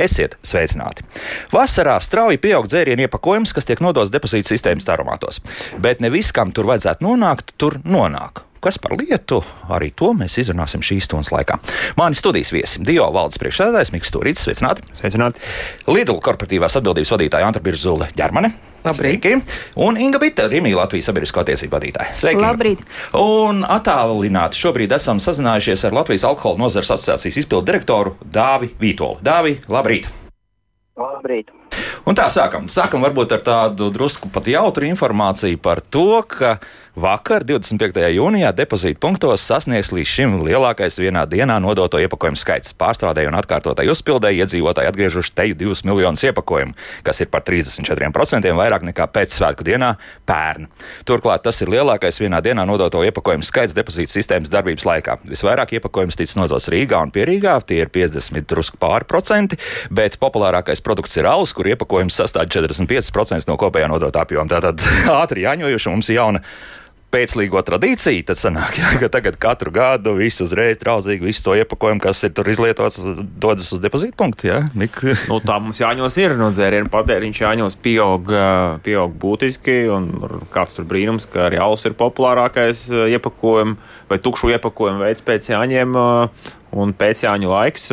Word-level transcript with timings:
Esiet 0.00 0.36
sveicināti! 0.46 1.04
Vasarā 1.52 1.98
strauji 2.00 2.40
pieaug 2.40 2.68
dzērienu 2.70 3.04
iepakojums, 3.04 3.52
kas 3.56 3.68
tiek 3.68 3.82
nodots 3.84 4.12
depozīta 4.12 4.48
sistēmas 4.54 4.88
taromātos. 4.88 5.42
Bet 5.78 6.00
ne 6.00 6.12
viss, 6.12 6.32
kam 6.32 6.54
tur 6.56 6.70
vajadzētu 6.70 7.04
nonākt, 7.04 7.52
tur 7.60 7.80
nonāk. 7.84 8.46
Kas 8.60 8.76
par 8.76 8.92
lietu, 8.92 9.38
arī 9.72 9.88
to 9.96 10.10
mēs 10.12 10.34
izrunāsim 10.42 10.82
šīs 10.84 11.06
stundas 11.08 11.30
laikā. 11.32 11.56
Mani 11.96 12.18
studijas 12.18 12.50
viesi- 12.52 12.82
Dio 12.88 13.06
valdes 13.08 13.40
priekšsēdētājs 13.40 13.92
Mikls 13.94 14.12
Turīts, 14.12 14.42
sveicināti! 14.44 14.84
Sveicināti! 14.92 15.40
Lidl 15.88 16.20
korporatīvās 16.20 16.76
atbildības 16.76 17.12
vadītāja 17.14 17.46
Antra 17.48 17.62
Birzule 17.64 18.10
Ģermane. 18.12 18.52
Labrīt! 18.84 19.24
Sveiki. 19.24 19.40
Un 19.76 19.96
Inga 19.96 20.18
Bita, 20.20 20.44
Rīgā 20.48 20.74
Latvijas 20.76 21.08
sabiedrisko 21.08 21.40
attiecību 21.40 21.76
vadītāja. 21.78 22.16
Sveiki! 22.20 22.42
Labrīt! 22.44 22.84
Un 23.16 23.64
attālināti 23.64 24.60
šobrīd 24.60 24.92
esam 24.92 25.20
sazinājušies 25.24 25.86
ar 25.88 25.96
Latvijas 25.96 26.26
alkohola 26.28 26.60
nozares 26.66 26.92
asociācijas 26.92 27.40
izpildu 27.40 27.64
direktoru 27.72 28.18
Dāvi 28.24 28.74
Vītolu. 28.80 29.22
Dāvi, 29.24 29.56
labrīt! 29.72 30.08
Labrīt! 31.00 31.59
Un 32.08 32.16
tā 32.18 32.26
sākam. 32.32 32.68
Sākam 32.72 33.04
varbūt 33.04 33.36
ar 33.36 33.42
tādu 33.46 33.90
drusku 33.94 34.30
pat 34.32 34.48
jautru 34.50 34.88
informāciju 34.88 35.60
par 35.62 35.82
to, 35.84 36.22
ka 36.28 36.58
Vakar, 36.98 37.44
25. 37.46 38.02
jūnijā, 38.12 38.48
depozīta 38.50 38.98
punktos 38.98 39.44
sasniegs 39.46 39.92
līdz 39.94 40.08
šim 40.10 40.32
lielākais 40.42 40.98
vienā 40.98 41.22
dienā 41.30 41.60
nodoto 41.62 42.00
iepakojumu 42.02 42.36
skaits. 42.36 42.74
Pārstrādēju 42.74 43.30
un 43.30 43.38
atkārtotai 43.38 43.86
uzpildēji 43.92 44.42
iedzīvotāji 44.42 44.90
atgriežuši 44.90 45.32
te 45.38 45.46
2 45.62 45.86
miljonus 45.86 46.24
iepakojumu, 46.26 46.74
kas 47.06 47.22
ir 47.22 47.30
par 47.30 47.44
34% 47.46 48.50
vairāk 48.58 48.88
nekā 48.90 49.06
pēcsvētku 49.14 49.64
dienā 49.70 49.92
pērn. 50.26 50.66
Turklāt 51.06 51.46
tas 51.46 51.62
ir 51.62 51.70
lielākais 51.70 52.18
vienā 52.20 52.42
dienā 52.42 52.66
nodoto 52.66 53.04
iepakojumu 53.06 53.46
skaits 53.46 53.76
depozīta 53.76 54.10
sistēmas 54.10 54.50
darbības 54.50 54.88
laikā. 54.90 55.20
Visvairāk 55.30 55.76
iepakojumu 55.78 56.18
ticis 56.18 56.36
nodots 56.42 56.68
Rīgā 56.74 57.04
un 57.06 57.14
Pierīgā, 57.14 57.54
tie 57.70 57.84
ir 57.84 57.94
50 57.94 58.50
drusku 58.50 58.82
pāri 58.82 59.06
procenti, 59.06 59.60
bet 59.94 60.18
populārākais 60.18 60.82
produkts 60.82 61.16
ir 61.22 61.30
alus, 61.30 61.54
kur 61.60 61.68
iepakojums 61.68 62.16
sastāv 62.16 62.48
45% 62.48 63.50
no 63.50 63.60
kopējā 63.60 63.92
nodotā 63.92 64.24
apjoma. 64.24 64.48
Tātad 64.48 64.80
ātri 65.22 65.44
jāņojuši 65.44 65.92
mums 65.92 66.08
jauna 66.14 66.40
pēclīgo 67.10 67.58
tradīciju, 67.66 68.22
tad 68.28 68.38
sanāk, 68.38 68.76
jā, 68.78 68.90
ka 69.02 69.08
tagad 69.10 69.34
katru 69.42 69.72
gadu 69.74 70.12
visu 70.18 70.44
uzreiz 70.46 70.78
traudzīgi, 70.78 71.26
visu 71.26 71.42
to 71.42 71.56
iepakojumu, 71.58 72.02
kas 72.02 72.22
ir 72.26 72.34
tur 72.36 72.46
izlietots, 72.52 73.00
dodas 73.42 73.72
uz 73.74 73.82
depozītu 73.82 74.14
punktu. 74.18 74.46
Jā, 74.46 74.60
Nik. 74.78 74.94
nu, 75.30 75.40
tā 75.42 75.56
mums 75.62 75.82
jāņos 75.82 76.18
ir 76.22 76.36
no 76.38 76.52
dzērienu 76.54 76.90
patēriņš, 76.92 77.42
jāņos 77.42 77.78
pieaug, 77.82 78.30
pieaug 78.86 79.16
būtiski, 79.24 79.80
un 79.90 80.08
kāds 80.54 80.78
tur 80.78 80.86
brīnums, 80.90 81.26
ka 81.30 81.48
arī 81.48 81.58
alus 81.62 81.88
ir 81.90 81.98
populārākais 81.98 82.86
iepakojumu 83.16 83.74
vai 84.10 84.20
tukšu 84.22 84.54
iepakojumu 84.54 85.02
veids 85.02 85.26
pēc 85.26 85.50
jāņem 85.50 85.98
un 86.70 86.94
pēc 86.94 87.26
jāņu 87.26 87.50
laiks. 87.50 87.90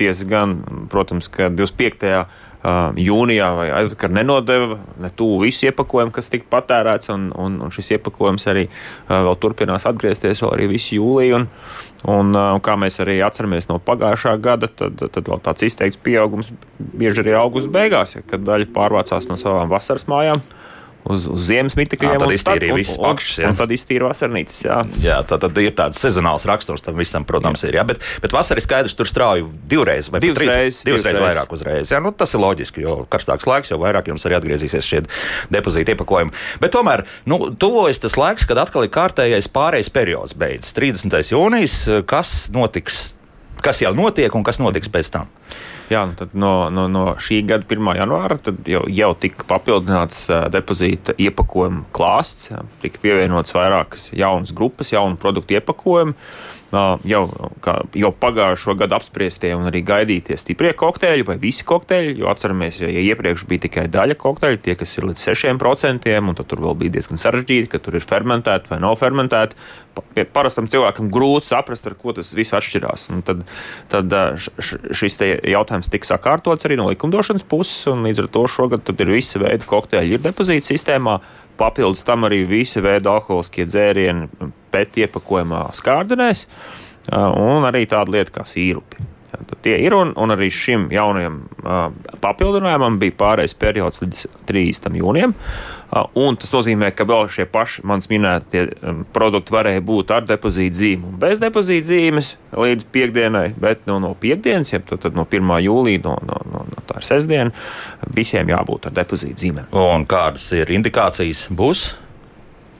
Tiesa 0.00 0.28
gan, 0.28 0.58
protams, 0.92 1.32
ka 1.32 1.48
25 1.48 2.12
jūnijā 2.64 3.48
vai 3.54 3.68
aizvakar 3.70 4.10
nenodeva 4.10 4.78
ne 4.98 5.10
tuvu 5.14 5.44
visu 5.44 5.68
iepakojumu, 5.68 6.10
kas 6.14 6.30
tika 6.32 6.48
patērēts, 6.50 7.12
un, 7.14 7.28
un, 7.38 7.60
un 7.62 7.74
šis 7.74 7.92
iepakojums 7.96 8.48
arī 8.50 8.66
vēl 9.08 9.38
turpinās 9.38 9.86
atgriezties 9.86 10.42
vēl 10.42 10.56
arī 10.56 10.66
visu 10.74 10.98
jūliju. 10.98 11.38
Un, 11.38 12.34
un, 12.34 12.60
kā 12.62 12.76
mēs 12.78 13.00
arī 13.02 13.18
atceramies 13.26 13.70
no 13.70 13.78
pagājušā 13.82 14.36
gada, 14.42 14.68
tad, 14.70 14.98
tad 14.98 15.30
vēl 15.30 15.42
tāds 15.42 15.66
izteikts 15.66 15.98
pieaugums 16.02 16.52
bieži 16.78 17.24
arī 17.24 17.34
augusta 17.38 17.72
beigās, 17.74 18.14
ja, 18.18 18.22
kad 18.26 18.44
daļa 18.46 18.70
pārvācās 18.74 19.30
no 19.30 19.38
savām 19.38 19.70
vasaras 19.70 20.06
mājām 20.10 20.42
uz, 21.08 21.26
uz 21.30 21.46
ziemas 21.48 21.76
mitekļiem. 21.78 22.18
Tad 22.20 22.34
iztīrīja 22.34 22.76
visas 22.76 22.98
pakšas. 23.00 23.40
Un, 23.42 23.50
un 23.52 23.58
tad 23.58 23.72
iztīrīja 23.74 24.10
vasarnīcas. 24.10 24.58
Jā, 24.66 24.78
jā 25.02 25.18
tā 25.28 25.38
tad 25.42 25.60
ir 25.62 25.74
tāds 25.78 26.00
sezonāls 26.02 26.46
raksturs 26.48 26.84
tam 26.84 26.98
visam, 27.00 27.26
protams, 27.28 27.64
jā. 27.64 27.72
ir. 27.72 27.78
Jā, 27.80 27.84
bet, 27.88 28.04
bet 28.24 28.34
vasarā 28.34 28.62
skaidrs, 28.64 28.96
tur 28.98 29.08
strauji 29.08 29.46
divreiz 29.70 30.10
vai 30.12 30.22
divas 30.24 30.40
trīs. 30.40 30.80
Divas 30.86 31.06
reizes 31.06 31.24
vairāk 31.24 31.54
uzreiz. 31.56 31.92
Jā, 31.94 32.02
nu, 32.04 32.12
tas 32.16 32.34
ir 32.34 32.42
loģiski, 32.44 32.84
jo 32.86 32.96
karstāks 33.10 33.48
laiks, 33.48 33.72
jo 33.72 33.80
vairāk 33.82 34.10
jums 34.12 34.26
arī 34.28 34.38
atgriezīsies 34.38 34.88
šie 34.88 35.02
depozīti 35.54 35.94
iepakojumi. 35.94 36.34
Bet 36.62 36.74
tomēr 36.76 37.04
nu, 37.28 37.40
tuvojas 37.58 38.02
tas 38.04 38.18
laiks, 38.20 38.46
kad 38.48 38.60
atkal 38.62 38.86
ir 38.86 38.92
kārtējais 38.94 39.50
pārējais 39.54 39.92
periods 39.94 40.36
beidzas. 40.38 40.74
30. 40.78 41.18
jūnijas, 41.32 41.80
kas 42.08 42.36
notiks, 42.54 43.02
kas 43.64 43.82
jau 43.84 43.94
notiek 43.96 44.34
un 44.34 44.46
kas 44.46 44.60
notiks 44.62 44.90
pēc 44.92 45.12
tam? 45.14 45.32
Jā, 45.88 46.02
nu 46.04 46.26
no, 46.36 46.52
no, 46.68 46.84
no 46.92 47.02
šī 47.16 47.40
gada 47.48 47.64
1. 47.64 47.86
janvāra 47.96 48.36
jau, 48.68 48.82
jau 48.92 49.08
tika 49.16 49.46
papildināts 49.48 50.26
depozīta 50.52 51.14
iepakojuma 51.16 51.86
klāsts. 51.96 52.50
Tika 52.82 53.00
pievienots 53.00 53.56
vairākas 53.56 54.10
jaunas 54.12 54.52
grupas, 54.52 54.92
jaunu 54.92 55.16
produktu 55.20 55.56
iepakojumu 55.56 56.16
jau, 56.72 57.22
kā, 57.64 57.74
jau 57.96 58.10
pagājušo 58.12 58.74
gadu 58.78 58.98
apspriestie 58.98 59.54
un 59.56 59.68
arī 59.70 59.82
gaidītie 59.86 60.36
stiprie 60.40 60.74
kokteļi 60.76 61.26
vai 61.28 61.38
visi 61.40 61.64
kokteļi. 61.68 62.16
Jo 62.20 62.30
atceramies, 62.32 62.80
ja 62.82 63.04
iepriekš 63.08 63.46
bija 63.48 63.64
tikai 63.66 63.86
daļa 63.92 64.18
kokteļu, 64.20 64.60
tie, 64.64 64.76
kas 64.78 64.96
ir 64.98 65.08
līdz 65.08 65.28
6%, 65.32 66.14
un 66.20 66.38
tur 66.38 66.64
vēl 66.64 66.78
bija 66.82 66.98
diezgan 66.98 67.20
sarežģīti, 67.20 67.70
ka 67.72 67.82
tur 67.82 67.98
ir 67.98 68.06
fermentēti 68.06 68.72
vai 68.72 68.80
nav 68.84 68.98
fermentēti. 69.00 69.56
Parastam 70.34 70.68
cilvēkam 70.70 71.08
grūti 71.10 71.48
saprast, 71.50 71.88
ar 71.88 71.96
ko 71.98 72.14
tas 72.14 72.30
viss 72.36 72.54
atšķirās. 72.54 73.08
Un 73.14 73.24
tad 73.26 73.42
tad 73.90 74.12
šis 74.58 75.18
jautājums 75.48 75.90
tika 75.92 76.12
sakārtots 76.12 76.68
arī 76.68 76.78
no 76.78 76.88
likumdošanas 76.92 77.46
puses, 77.48 77.86
un 77.90 78.06
līdz 78.06 78.24
ar 78.24 78.32
to 78.34 78.44
šogad 78.50 78.92
ir 78.94 79.12
visi 79.12 79.40
veidi 79.40 79.68
kokteļi 79.68 80.16
ir 80.16 80.24
depozīta 80.24 80.68
sistēmā. 80.70 81.18
Papildus 81.58 82.04
tam 82.06 82.26
arī 82.28 82.44
visi 82.48 82.82
veidi 82.84 83.10
alkoholiskie 83.10 83.66
dzērieni 83.68 84.50
pēc 84.72 85.00
iepakojumā 85.04 85.68
skārdenēs 85.76 86.46
un 87.12 87.66
arī 87.68 87.86
tāda 87.90 88.14
lieta 88.14 88.38
kā 88.38 88.44
sīrupi. 88.48 89.06
Tad 89.28 89.58
tie 89.62 89.74
ir, 89.84 89.92
un, 89.92 90.14
un 90.16 90.32
arī 90.32 90.48
šim 90.52 90.86
jaunajam 90.92 91.42
uh, 91.60 91.90
papildinājumam 92.22 92.96
bija 93.00 93.16
pārējais 93.20 93.54
periods 93.60 94.00
līdz 94.02 94.22
30. 94.48 94.96
jūnijam. 94.96 95.34
Uh, 95.34 95.77
un 96.18 96.36
tas 96.36 96.50
nozīmē, 96.52 96.90
ka 96.92 97.06
vēl 97.08 97.30
šie 97.32 97.46
paši 97.48 97.84
manis 97.88 98.10
minētie 98.10 98.64
um, 98.84 99.04
produkti 99.14 99.54
varēja 99.54 99.84
būt 99.84 100.12
ar 100.12 100.26
depozītu 100.28 100.76
zīmi 100.76 101.08
un 101.08 101.14
bez 101.20 101.40
depozītu 101.40 101.88
zīmes 101.88 102.34
līdz 102.52 102.88
piekdienai, 102.92 103.46
bet 103.60 103.86
nu, 103.88 103.96
no 104.02 104.12
piekdienas, 104.20 104.74
ja 104.74 104.82
tad, 104.84 105.00
tad 105.06 105.16
no 105.16 105.24
1. 105.24 105.54
jūlija, 105.64 106.02
no, 106.04 106.18
no, 106.28 106.42
no, 106.52 106.66
no 106.68 106.84
tā 106.88 107.00
ir 107.00 107.08
sestdiena, 107.08 107.54
visiem 108.14 108.52
jābūt 108.52 108.90
ar 108.90 108.98
depozītu 109.00 109.46
zīmēm. 109.46 109.72
Un 109.72 110.04
kādas 110.08 110.50
ir 110.58 110.74
indikācijas 110.76 111.46
būs? 111.56 111.88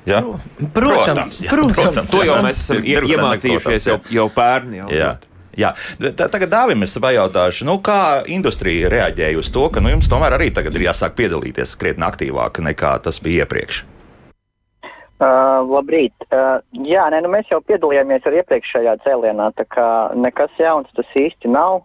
Ja? 0.09 0.23
Protams, 0.23 0.73
protams, 0.75 1.33
jā, 1.43 1.51
protams, 1.53 1.81
protams. 1.81 2.13
To 2.13 2.23
jau 2.25 2.37
mēs 2.45 2.63
esam 2.63 2.85
iemācījušies 2.85 3.89
jau, 3.91 3.99
jau 4.13 4.29
pērni. 4.33 4.81
Jau, 4.81 4.93
jā. 4.93 5.11
Jā. 5.59 5.75
Tagad 5.99 6.53
Dāvim 6.53 6.87
es 6.87 6.95
pajautāšu, 7.03 7.67
nu, 7.67 7.79
kā 7.83 8.23
industrija 8.31 8.91
reaģēja 8.93 9.41
uz 9.41 9.51
to, 9.55 9.67
ka 9.75 9.83
nu, 9.83 9.91
jums 9.91 10.07
tomēr 10.11 10.37
arī 10.39 10.53
tagad 10.55 10.77
ir 10.79 10.87
jāsāk 10.87 11.17
piedalīties 11.19 11.75
krietni 11.81 12.07
aktīvāk 12.07 12.63
nekā 12.63 12.95
tas 13.03 13.19
bija 13.25 13.47
iepriekš. 13.47 13.83
Uh, 15.19 15.67
labrīt. 15.67 16.15
Uh, 16.31 16.61
jā, 16.87 17.09
nē, 17.11 17.19
nu 17.25 17.33
mēs 17.33 17.49
jau 17.51 17.59
piedalījāmies 17.67 18.27
arī 18.31 18.39
iepriekšējā 18.39 18.93
cēlienā, 19.03 19.49
tā 19.59 19.65
kā 19.67 19.87
nekas 20.15 20.55
jauns 20.63 20.93
tas 20.95 21.11
īsti 21.19 21.51
nav. 21.51 21.83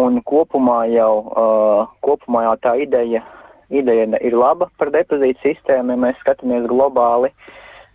Un 0.00 0.16
kopumā 0.24 0.86
jau, 0.90 1.12
uh, 1.28 1.90
kopumā 2.02 2.46
jau 2.46 2.54
tā 2.64 2.72
ideja, 2.80 3.20
ideja 3.68 4.08
ir 4.16 4.34
laba 4.34 4.70
par 4.80 4.88
depozītu 4.94 5.44
sistēmu, 5.44 5.92
ja 5.92 6.02
mēs 6.06 6.16
skatāmies 6.24 6.64
globāli. 6.72 7.30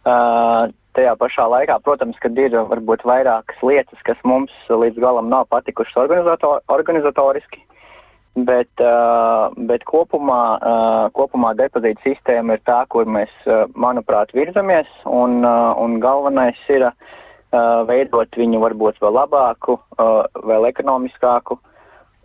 Uh, 0.05 0.69
tajā 0.97 1.15
pašā 1.19 1.45
laikā, 1.51 1.79
protams, 1.85 2.19
kad 2.21 2.37
ir 2.39 2.55
varbūt 2.69 3.05
vairākas 3.07 3.61
lietas, 3.65 4.01
kas 4.05 4.19
mums 4.27 4.53
līdz 4.69 4.99
galam 5.01 5.29
nav 5.31 5.47
patikušas 5.53 5.97
organizator, 6.05 6.61
organizatoriski. 6.67 7.65
Bet, 8.39 8.69
uh, 8.79 9.49
bet 9.67 9.83
kopumā, 9.89 10.43
uh, 10.55 11.05
kopumā 11.11 11.55
depozīta 11.57 12.05
sistēma 12.05 12.55
ir 12.55 12.61
tā, 12.63 12.83
kur 12.87 13.09
mēs, 13.09 13.31
uh, 13.49 13.65
manuprāt, 13.75 14.31
virzamies. 14.37 14.87
Un, 15.05 15.41
uh, 15.43 15.73
un 15.81 15.97
galvenais 15.99 16.59
ir 16.71 16.85
uh, 16.87 16.93
veidot 17.89 18.39
viņu 18.39 18.61
varbūt 18.63 19.01
vēl 19.03 19.17
labāku, 19.17 19.79
uh, 19.97 20.21
vēl 20.45 20.69
ekonomiskāku 20.69 21.59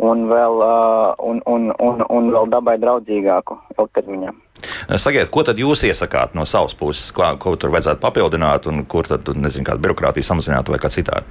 un 0.02 0.24
vēl, 0.30 0.62
uh, 0.64 1.12
un, 1.22 1.42
un, 1.46 1.70
un, 1.78 2.02
un 2.10 2.30
vēl 2.34 2.48
dabai 2.50 2.78
draudzīgāku 2.82 3.58
ilgtermiņā. 3.78 4.32
Sakiet, 5.00 5.28
ko 5.32 5.42
tad 5.46 5.58
jūs 5.60 5.84
iesakāt 5.88 6.34
no 6.38 6.46
savas 6.48 6.74
puses, 6.78 7.10
ko, 7.14 7.26
ko 7.40 7.54
tur 7.60 7.72
vajadzētu 7.74 8.02
papildināt, 8.02 8.66
un 8.70 8.84
kur 8.90 9.06
tad, 9.08 9.28
nezinu, 9.36 9.66
kāda 9.66 9.82
birokrātija 9.82 10.26
samazināt 10.26 10.70
vai 10.72 10.80
kā 10.82 10.90
citādi? 10.92 11.26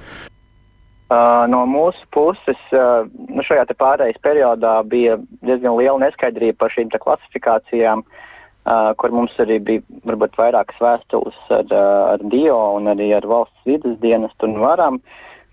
Uh, 1.12 1.44
no 1.52 1.66
mūsu 1.68 2.06
puses 2.14 2.60
uh, 2.72 3.04
nu 3.28 3.42
šajā 3.44 3.66
pārejas 3.76 4.16
periodā 4.24 4.78
bija 4.88 5.18
diezgan 5.44 5.76
liela 5.76 6.00
neskaidrība 6.00 6.56
par 6.62 6.72
šīm 6.72 6.88
klasifikācijām, 6.94 8.02
uh, 8.06 8.88
kur 8.96 9.12
mums 9.12 9.34
arī 9.44 9.58
bija 9.60 9.84
varbūt 10.08 10.38
vairākas 10.40 10.80
vēstules 10.80 11.36
ar, 11.52 11.68
uh, 11.68 12.14
ar 12.14 12.24
DIO 12.24 12.56
un 12.78 12.88
arī 12.94 13.10
ar 13.18 13.28
valsts 13.28 13.68
vidas 13.68 13.98
dienestu 14.00 14.48
un 14.48 14.56
varam, 14.64 14.98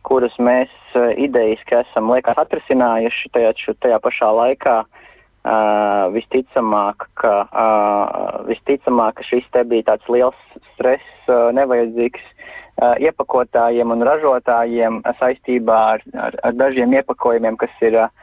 kuras 0.07 0.35
mēs 0.39 0.73
uh, 0.95 1.11
idejiski 1.17 1.79
esam 1.83 2.11
liekas 2.13 2.39
atrisinājuši 2.41 3.31
tajā, 3.35 3.55
tajā 3.79 4.01
pašā 4.03 4.33
laikā. 4.41 4.81
Uh, 4.81 5.07
Uh, 5.41 6.05
visticamāk, 6.13 7.07
ka, 7.17 7.31
uh, 7.49 8.43
visticamāk, 8.45 9.15
ka 9.17 9.23
šis 9.25 9.47
te 9.49 9.63
bija 9.65 9.87
tāds 9.87 10.05
liels 10.13 10.37
stress, 10.75 11.07
uh, 11.25 11.47
nevajadzīgs 11.57 12.21
uh, 12.21 12.93
iepakotājiem 13.01 13.89
un 13.89 14.05
ražotājiem 14.05 14.99
saistībā 15.17 15.79
ar, 15.95 16.05
ar, 16.27 16.37
ar 16.45 16.59
dažiem 16.59 16.93
iepakojumiem, 16.93 17.57
kas 17.57 17.73
ir 17.81 17.97
uh, 18.03 18.13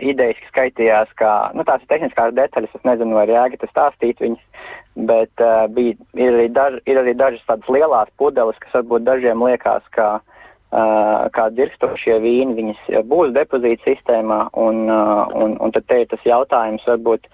idejas 0.00 0.40
skaitījās, 0.48 1.12
kā 1.20 1.34
nu, 1.52 1.68
tās 1.68 1.84
ir 1.84 1.92
tehniskās 1.92 2.32
detaļas. 2.32 2.72
Es 2.72 2.88
nezinu, 2.88 3.20
vai 3.20 3.28
jēga 3.28 3.60
tas 3.60 3.74
stāstīt 3.76 4.24
viņas, 4.24 4.72
bet 5.12 5.44
uh, 5.44 5.66
bija, 5.68 6.00
ir, 6.16 6.40
arī 6.40 6.48
daž, 6.56 6.80
ir 6.88 7.04
arī 7.04 7.18
dažas 7.20 7.44
tādas 7.52 7.68
lielas 7.68 8.16
pudeles, 8.16 8.64
kas 8.64 8.80
varbūt 8.80 9.04
dažiem 9.12 9.44
liekas, 9.44 9.84
ka 9.92 10.14
uh, 10.22 10.39
kā 10.70 11.48
dzirkstošie 11.50 12.18
vīni, 12.22 12.54
viņas 12.54 13.02
būs 13.10 13.32
depozīta 13.34 13.90
sistēmā. 13.90 14.40
Un, 14.54 14.86
un, 14.90 15.56
un 15.58 15.74
tad 15.74 15.90
ir 15.96 16.06
tas 16.10 16.22
jautājums, 16.24 16.86
varbūt, 16.86 17.26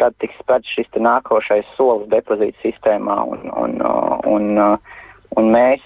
kad 0.00 0.16
tiks 0.18 0.38
spērts 0.40 0.76
šis 0.78 0.88
nākošais 0.96 1.68
solis 1.76 2.08
depozīta 2.08 2.56
sistēmā. 2.64 3.20
Un, 3.28 3.50
un, 3.52 3.76
un, 4.24 4.48
un 5.36 5.50
mēs, 5.52 5.84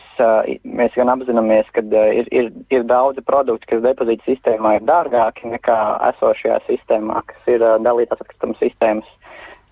mēs 0.62 0.94
gan 0.94 1.10
apzināmies, 1.16 1.70
ka 1.74 1.82
ir, 2.14 2.30
ir, 2.30 2.52
ir 2.70 2.86
daudzi 2.86 3.26
produkti, 3.26 3.72
kas 3.74 3.82
depozīta 3.82 4.30
sistēmā 4.30 4.76
ir 4.78 4.86
dārgāki 4.86 5.50
nekā 5.50 5.80
esošajā 6.12 6.62
sistēmā, 6.68 7.24
kas 7.26 7.50
ir 7.56 7.66
dalītās 7.82 8.22
atkritumu 8.22 8.54
sistēmas, 8.62 9.10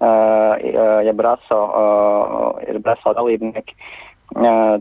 ja 0.02 1.12
braso, 1.14 1.60
ir 2.66 2.82
braso 2.82 3.14
dalībnieki. 3.14 3.76
Uh, 3.78 4.12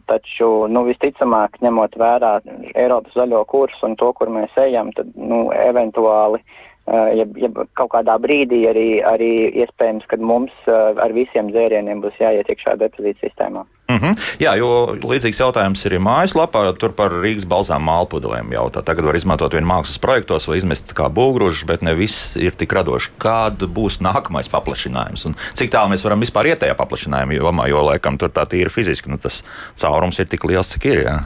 Taču 0.07 0.49
nu, 0.71 0.85
visticamāk, 0.87 1.57
ņemot 1.63 1.97
vērā 1.99 2.37
Eiropas 2.71 3.17
zaļo 3.17 3.43
kursu 3.49 3.87
un 3.89 3.97
to, 3.99 4.11
kur 4.15 4.31
mēs 4.31 4.55
ejam, 4.63 4.93
tad 4.95 5.11
nu, 5.15 5.49
eventuāli 5.51 6.39
ja, 6.87 7.25
ja 7.35 7.49
kaut 7.77 7.91
kādā 7.93 8.17
brīdī 8.21 8.63
arī, 8.69 8.87
arī 9.05 9.31
iespējams, 9.63 10.07
ka 10.07 10.17
mums 10.17 10.53
ar 10.71 11.13
visiem 11.13 11.51
dzērieniem 11.51 12.01
būs 12.03 12.19
jāiet 12.21 12.49
iekšā 12.49 12.77
depozīta 12.81 13.27
sistēmā. 13.27 13.65
Mm 13.91 13.99
-hmm. 13.99 14.19
Jā, 14.39 14.55
jo 14.57 14.95
līdzīgs 15.03 15.39
jautājums 15.39 15.85
ir 15.85 15.99
mājaslapā. 15.99 16.63
Tur 16.77 16.91
par 16.95 17.11
Rīgas 17.11 17.45
balzām 17.45 17.83
mālpudelēm 17.83 18.53
jautā. 18.55 18.83
Tagad 18.83 19.05
var 19.05 19.15
izmantot 19.15 19.53
vien 19.53 19.65
mākslas 19.65 19.99
projektos 19.99 20.47
vai 20.47 20.57
izmest 20.57 20.93
kā 20.93 21.09
būvgrūžus, 21.09 21.65
bet 21.65 21.81
ne 21.81 21.95
viss 21.95 22.35
ir 22.35 22.55
tik 22.55 22.73
radoši. 22.73 23.11
Kāda 23.19 23.67
būs 23.67 23.99
nākamais 23.99 24.49
paplašinājums 24.51 25.25
un 25.25 25.35
cik 25.53 25.71
tālu 25.71 25.91
mēs 25.91 26.03
varam 26.03 26.19
vispār 26.19 26.47
iet 26.47 26.59
tajā 26.59 26.75
paplašinājuma 26.75 27.33
jomā, 27.33 27.67
jo 27.69 27.83
laikam 27.83 28.17
tur 28.17 28.29
tā 28.29 28.45
tīri 28.45 28.69
fiziski 28.69 29.09
nu, 29.09 29.17
tas 29.17 29.43
caurums 29.75 30.19
ir 30.19 30.27
tik 30.27 30.43
liels, 30.43 30.71
cik 30.73 30.85
ir. 30.85 31.03
Jā. 31.03 31.19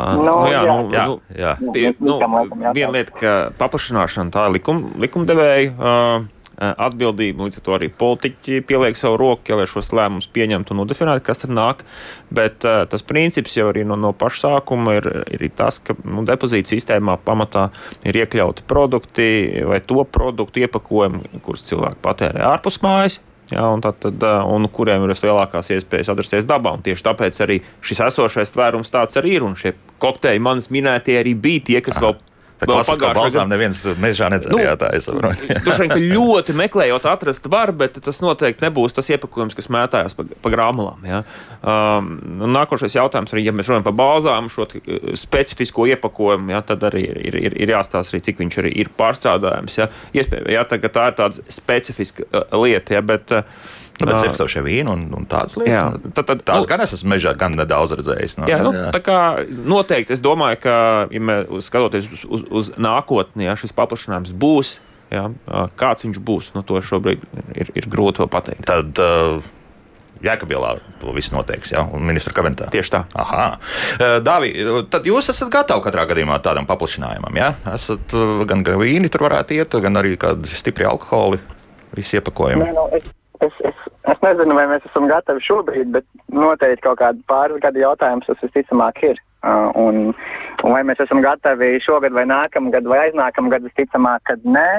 Uh, 0.00 0.14
no, 0.20 0.44
nu, 0.44 0.50
jā, 0.52 0.62
jā, 0.62 0.72
nu, 0.82 0.90
jā, 0.92 1.06
nu, 1.06 1.20
jā. 1.38 1.52
Pie, 1.72 1.94
nu, 2.00 2.18
viena 2.74 2.92
lieta, 2.92 3.12
ka 3.16 3.30
paplašināšana 3.58 4.30
tā 4.30 4.44
ir 4.48 4.58
likum, 4.58 4.82
likumdevēja. 5.00 5.70
Uh, 5.72 6.26
atbildība. 6.58 7.46
Līdz 7.46 7.60
ar 7.60 7.64
to 7.66 7.76
arī 7.76 7.88
politiķi 7.92 8.62
pieliek 8.68 8.98
savu 8.98 9.18
roku, 9.20 9.56
lai 9.58 9.66
šos 9.70 9.92
lēmumus 9.94 10.28
pieņemtu 10.34 10.74
un 10.74 10.82
nodefinētu, 10.82 11.24
kas 11.26 11.44
tur 11.44 11.54
nāk. 11.54 11.84
Bet 12.34 12.66
uh, 12.66 12.82
tas 12.90 13.06
princips 13.06 13.56
jau 13.58 13.68
arī 13.70 13.84
no, 13.88 13.98
no 14.00 14.12
paša 14.16 14.44
sākuma 14.48 14.98
ir, 14.98 15.08
ir 15.34 15.46
tas, 15.58 15.80
ka 15.84 15.96
nu, 16.02 16.24
depozīta 16.28 16.74
sistēmā 16.74 17.18
pamatā 17.24 17.68
ir 18.08 18.20
iekļauti 18.24 18.66
produkti 18.68 19.30
vai 19.68 19.80
to 19.84 20.02
produktu 20.04 20.64
iepakojumi, 20.66 21.42
kurus 21.46 21.66
cilvēki 21.70 22.02
patērē 22.04 22.46
ārpus 22.52 22.82
mājas. 22.84 23.20
Ja, 23.48 23.64
un, 23.72 23.80
tad, 23.80 23.96
tad, 24.02 24.20
un 24.44 24.68
kuriem 24.68 25.06
ir 25.06 25.14
vislielākās 25.14 25.70
iespējas 25.72 26.10
atrasties 26.12 26.48
dabā. 26.48 26.74
Un 26.76 26.82
tieši 26.84 27.04
tāpēc 27.06 27.38
arī 27.46 27.62
šis 27.80 28.02
esošais 28.10 28.52
tvērums 28.52 28.92
tāds 28.92 29.16
arī 29.16 29.38
ir. 29.38 29.46
Un 29.46 29.56
šie 29.56 29.72
kokteļi 30.02 30.42
manis 30.44 30.68
minētie 30.74 31.16
arī 31.16 31.32
bija 31.32 31.64
tie, 31.70 31.78
kas 31.84 31.96
vēl 32.02 32.18
pagājušā 32.66 33.12
balzām 33.16 33.50
neviens 33.50 33.84
mežā 34.00 34.28
nedarīja 34.32 34.74
nu, 35.14 35.30
ka 35.92 35.98
ļoti 36.00 36.56
meklējot 36.58 37.06
atrast 37.08 37.48
var, 37.50 37.72
bet 37.76 38.00
tas 38.04 38.20
noteikti 38.24 38.64
nebūs 38.66 38.96
tas 38.96 39.08
iepakojums, 39.14 39.56
kas 39.58 39.70
mētājās 39.72 40.16
pa, 40.18 40.26
pa 40.42 40.52
grāmatām. 40.52 41.06
Ja? 41.08 41.22
Um, 41.62 42.12
nākošais 42.58 42.98
jautājums 42.98 43.34
arī, 43.34 43.46
ja 43.48 43.54
mēs 43.56 43.70
runājam 43.70 43.88
par 43.88 43.96
balzām, 43.98 44.50
šo 44.52 44.68
specifisko 45.18 45.88
iepakojumu, 45.94 46.54
ja, 46.56 46.62
tad 46.66 46.86
arī 46.90 47.06
ir, 47.12 47.22
ir, 47.30 47.40
ir, 47.48 47.58
ir 47.66 47.74
jāstāsta 47.76 48.16
arī, 48.16 48.24
cik 48.28 48.42
viņš 48.42 48.60
arī 48.64 48.74
ir 48.82 48.92
pārstrādājams. 48.98 49.80
Ja? 49.80 49.90
Iespējams, 50.16 50.54
ja, 50.54 50.64
tā, 50.68 50.80
tā 50.82 51.10
ir 51.10 51.18
tāda 51.22 51.50
specifiska 51.58 52.26
uh, 52.28 52.48
lieta, 52.62 52.98
ja, 52.98 53.04
bet 53.04 53.36
uh, 53.36 53.76
Nu, 53.98 54.06
bet 54.06 54.20
cirkstošie 54.22 54.62
vīni 54.62 54.90
un, 54.92 55.00
un 55.18 55.26
tādas 55.26 55.56
lietas. 55.58 55.74
Jā, 55.74 55.82
nu, 55.90 56.12
tad, 56.14 56.28
tad, 56.28 56.42
tās 56.46 56.62
nu, 56.62 56.68
gan 56.70 56.82
es 56.84 56.94
esmu 56.94 57.10
mežā 57.16 57.32
gan 57.38 57.56
nedaudz 57.58 57.96
redzējis. 57.98 58.36
No, 58.38 58.46
jā, 58.50 58.58
nu, 58.62 58.70
jā. 58.76 58.90
Tā 58.94 59.00
kā 59.02 59.18
noteikti 59.48 60.14
es 60.14 60.22
domāju, 60.22 60.60
ka, 60.62 60.74
ja 61.10 61.22
mēs 61.30 61.66
skatoties 61.66 62.06
uz, 62.14 62.22
uz, 62.22 62.44
uz 62.50 62.72
nākotni, 62.80 63.46
ja 63.48 63.56
šis 63.58 63.74
paplašinājums 63.76 64.32
būs, 64.32 64.78
jā, 65.12 65.28
kāds 65.80 66.06
viņš 66.06 66.18
būs, 66.24 66.50
nu, 66.56 66.64
to 66.66 66.80
šobrīd 66.84 67.22
ir, 67.54 67.72
ir 67.74 67.88
grūti 67.90 68.26
pateikt. 68.30 68.66
Tad, 68.68 69.00
uh, 69.02 69.54
Jēkabielā 70.18 70.72
to 70.98 71.12
viss 71.14 71.30
noteiks, 71.30 71.70
ja? 71.70 71.84
un 71.94 72.02
ministra 72.02 72.32
kabinetā. 72.34 72.66
Tieši 72.74 72.90
tā. 72.90 73.04
Aha. 73.14 73.44
Dāvi, 74.26 74.50
tad 74.90 75.06
jūs 75.06 75.30
esat 75.30 75.52
gatavi 75.54 75.84
katrā 75.84 76.08
gadījumā 76.10 76.40
tādam 76.42 76.66
paplašinājumam, 76.66 77.38
ja? 77.38 77.52
Esat 77.70 78.16
gan, 78.50 78.64
gan 78.66 78.80
vīni 78.82 79.12
tur 79.14 79.28
varētu 79.28 79.54
iet, 79.54 79.78
gan 79.84 80.00
arī 80.00 80.16
kādi 80.18 80.50
stipri 80.58 80.88
alkoholi, 80.90 81.38
visi 81.94 82.18
iepakojumi. 82.18 82.66
Nē, 82.66 82.74
no, 82.74 82.88
es, 82.98 83.06
Es, 83.38 83.54
es, 83.62 83.74
es 84.10 84.18
nezinu, 84.24 84.54
vai 84.58 84.64
mēs 84.66 84.86
esam 84.88 85.06
gatavi 85.06 85.42
šobrīd, 85.46 85.92
bet 85.94 86.06
noteikti 86.34 86.82
kaut 86.82 86.98
kāda 86.98 87.22
pāris 87.30 87.60
gadu 87.62 87.84
jautājums 87.84 88.26
tas 88.26 88.40
visticamāk 88.42 88.98
ir. 89.06 89.20
Uh, 89.48 89.68
un, 89.80 90.00
un 90.62 90.74
vai 90.74 90.82
mēs 90.84 91.00
esam 91.04 91.22
gatavi 91.24 91.78
šogad, 91.80 92.12
vai 92.12 92.26
nākamgad, 92.28 92.88
vai 92.90 93.06
aiznākamgad, 93.06 93.64
visticamāk, 93.68 94.24
kad 94.28 94.44
nē. 94.44 94.70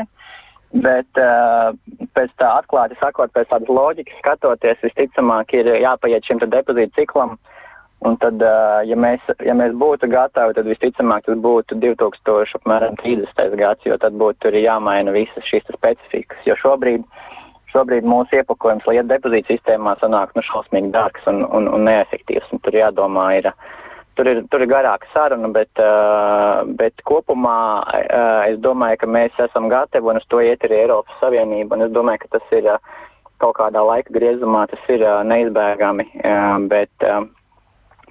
Bet 0.69 1.17
uh, 1.17 1.71
pēc 2.13 2.35
tā 2.37 2.51
atklāti 2.59 2.97
sakot, 2.99 3.31
pēc 3.33 3.49
tādas 3.49 3.71
loģikas 3.73 4.19
skatoties, 4.21 4.83
visticamāk 4.85 5.55
ir 5.57 5.71
jāpaiet 5.81 6.27
šim 6.27 6.43
depozītu 6.45 6.99
ciklam. 6.99 7.39
Un 8.05 8.15
tad, 8.21 8.37
uh, 8.45 8.79
ja 8.87 8.95
mēs, 8.95 9.25
ja 9.43 9.55
mēs 9.57 9.73
būtu 9.75 10.07
gatavi, 10.11 10.53
tad 10.55 10.69
visticamāk 10.69 11.25
tas 11.25 11.41
būtu 11.41 11.79
2030. 11.81 13.57
gads, 13.59 13.89
jo 13.89 13.97
tad 13.97 14.15
būtu 14.21 14.53
jāmaina 14.55 15.11
visas 15.11 15.49
šīs 15.49 15.65
specifikas. 15.73 16.45
Jo 16.45 16.55
šobrīd 16.61 17.01
uh, 17.01 17.27
šobrīd 17.73 18.07
mūsu 18.07 18.39
iepakojums, 18.39 18.85
lai 18.87 18.97
iet 18.99 19.09
depozīta 19.09 19.53
sistēmā, 19.53 19.95
sanāk 20.01 20.33
nu, 20.35 20.43
šausmīgi 20.45 20.91
dārgs 20.93 21.27
un, 21.29 21.43
un, 21.45 21.69
un 21.69 21.85
neefektīvs. 21.87 22.49
Un 22.53 22.63
tur 22.65 22.77
jādomā, 22.79 23.27
ir, 23.39 23.51
tur 24.19 24.27
ir, 24.27 24.41
tur 24.51 24.63
ir 24.63 24.67
garāka 24.67 25.07
saruna, 25.13 25.47
bet, 25.55 25.71
uh, 25.79 26.67
bet 26.79 27.03
kopumā 27.07 27.59
uh, 27.87 28.41
es 28.49 28.59
domāju, 28.59 28.99
ka 28.99 29.07
mēs 29.07 29.39
esam 29.47 29.69
gatavi 29.71 30.11
un 30.11 30.19
uz 30.19 30.25
to 30.27 30.41
iet 30.43 30.65
arī 30.67 30.81
Eiropas 30.83 31.21
Savienība. 31.23 31.79
Es 31.85 31.93
domāju, 31.95 32.25
ka 32.25 32.35
tas 32.35 32.55
ir 32.57 32.67
uh, 32.67 32.79
kaut 33.39 33.55
kādā 33.61 33.83
laika 33.87 34.11
griezumā, 34.15 34.65
tas 34.67 34.91
ir 34.91 35.05
uh, 35.07 35.21
neizbēgami. 35.23 36.09
Uh, 36.19 36.57
bet, 36.71 36.91
uh, 37.07 37.23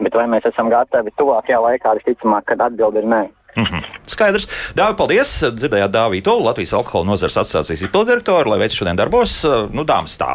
bet 0.01 0.17
vai 0.17 0.25
mēs 0.33 0.49
esam 0.49 0.73
gatavi 0.73 1.13
tuvākajā 1.21 1.61
laikā, 1.67 1.99
visticamāk, 2.01 2.49
kad 2.49 2.65
atbildi 2.71 3.05
ir 3.05 3.13
nē. 3.13 3.23
Mm 3.59 3.65
-hmm. 3.65 3.83
Skaidrs. 4.07 4.47
Dāvi, 4.77 4.95
paldies. 4.97 5.31
Dzirdējāt 5.43 5.91
Dāviju 5.91 6.23
Tolu, 6.23 6.45
Latvijas 6.45 6.73
alkohola 6.73 7.07
nozares 7.07 7.37
asociācijas 7.37 7.83
izpildirektoru, 7.83 8.51
lai 8.51 8.59
veids 8.59 8.75
šodien 8.75 8.97
darbos. 8.97 9.45
Nu, 9.73 9.85
dāmas 9.85 10.15
tā, 10.19 10.31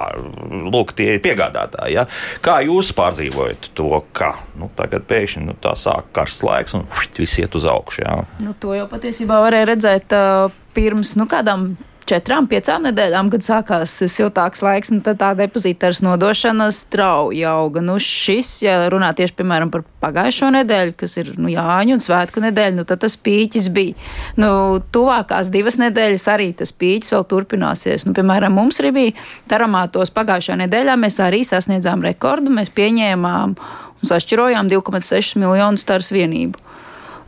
lūk, 0.74 0.92
tie 0.94 1.14
ir 1.14 1.22
piegādātāji. 1.24 1.94
Ja? 1.94 2.06
Kā 2.42 2.60
jūs 2.68 2.92
pārdzīvojat 2.92 3.70
to, 3.74 4.04
ka 4.12 4.34
nu, 4.60 4.70
tagad 4.76 5.08
pēkšņi 5.08 5.46
nu, 5.46 5.56
tā 5.62 5.76
sāk 5.76 6.12
karsts 6.12 6.44
laiks 6.44 6.74
un 6.74 6.84
viss 7.18 7.40
iet 7.40 7.56
uz 7.56 7.66
augšu? 7.66 8.02
Ja? 8.02 8.24
Nu, 8.40 8.54
to 8.60 8.76
jau 8.76 8.88
patiesībā 8.88 9.40
varēja 9.48 9.66
redzēt 9.72 10.12
uh, 10.12 10.52
pirms 10.74 11.16
nu, 11.16 11.26
kādām 11.26 11.78
četrām, 12.10 12.48
piecām 12.52 12.88
nedēļām, 12.88 13.30
kad 13.34 13.46
sākās 13.46 13.94
siltāks 14.12 14.64
laiks, 14.66 14.92
un 14.94 15.02
tad 15.06 15.20
tā 15.22 15.32
depozītārs 15.38 16.04
nodošana 16.06 16.70
strauji 16.76 17.44
auga. 17.48 17.84
Nu, 17.86 17.98
šis, 18.02 18.56
ja 18.66 18.78
runā 18.92 19.12
tieši, 19.18 19.36
piemēram, 19.40 19.72
par 19.74 19.86
pagājušo 20.04 20.52
nedēļu, 20.58 20.96
kas 21.00 21.18
ir 21.22 21.32
nu, 21.38 21.52
Jāņu 21.54 21.98
un 21.98 22.04
Svētku 22.04 22.44
nedēļa, 22.44 22.78
nu, 22.80 22.88
tad 22.90 23.04
tas 23.06 23.16
pīķis 23.20 23.70
bija. 23.76 23.96
Nu, 24.40 24.52
tuvākās 24.96 25.52
divas 25.54 25.80
nedēļas 25.82 26.28
arī 26.34 26.52
tas 26.60 26.74
pīķis 26.76 27.16
vēl 27.16 27.28
turpināsies. 27.32 28.08
Nu, 28.08 28.16
piemēram, 28.18 28.56
mums 28.58 28.82
arī 28.84 28.94
bija 28.98 29.30
taramātos 29.52 30.14
pagājušā 30.16 30.60
nedēļā, 30.66 30.98
mēs 31.00 31.22
arī 31.24 31.44
sasniedzām 31.48 32.04
rekordu, 32.06 32.54
mēs 32.54 32.74
pieņēmām 32.76 33.56
un 33.56 34.12
sašķirojām 34.12 34.72
2,6 34.74 35.40
miljonus 35.40 35.88
taras 35.88 36.12
vienību 36.16 36.73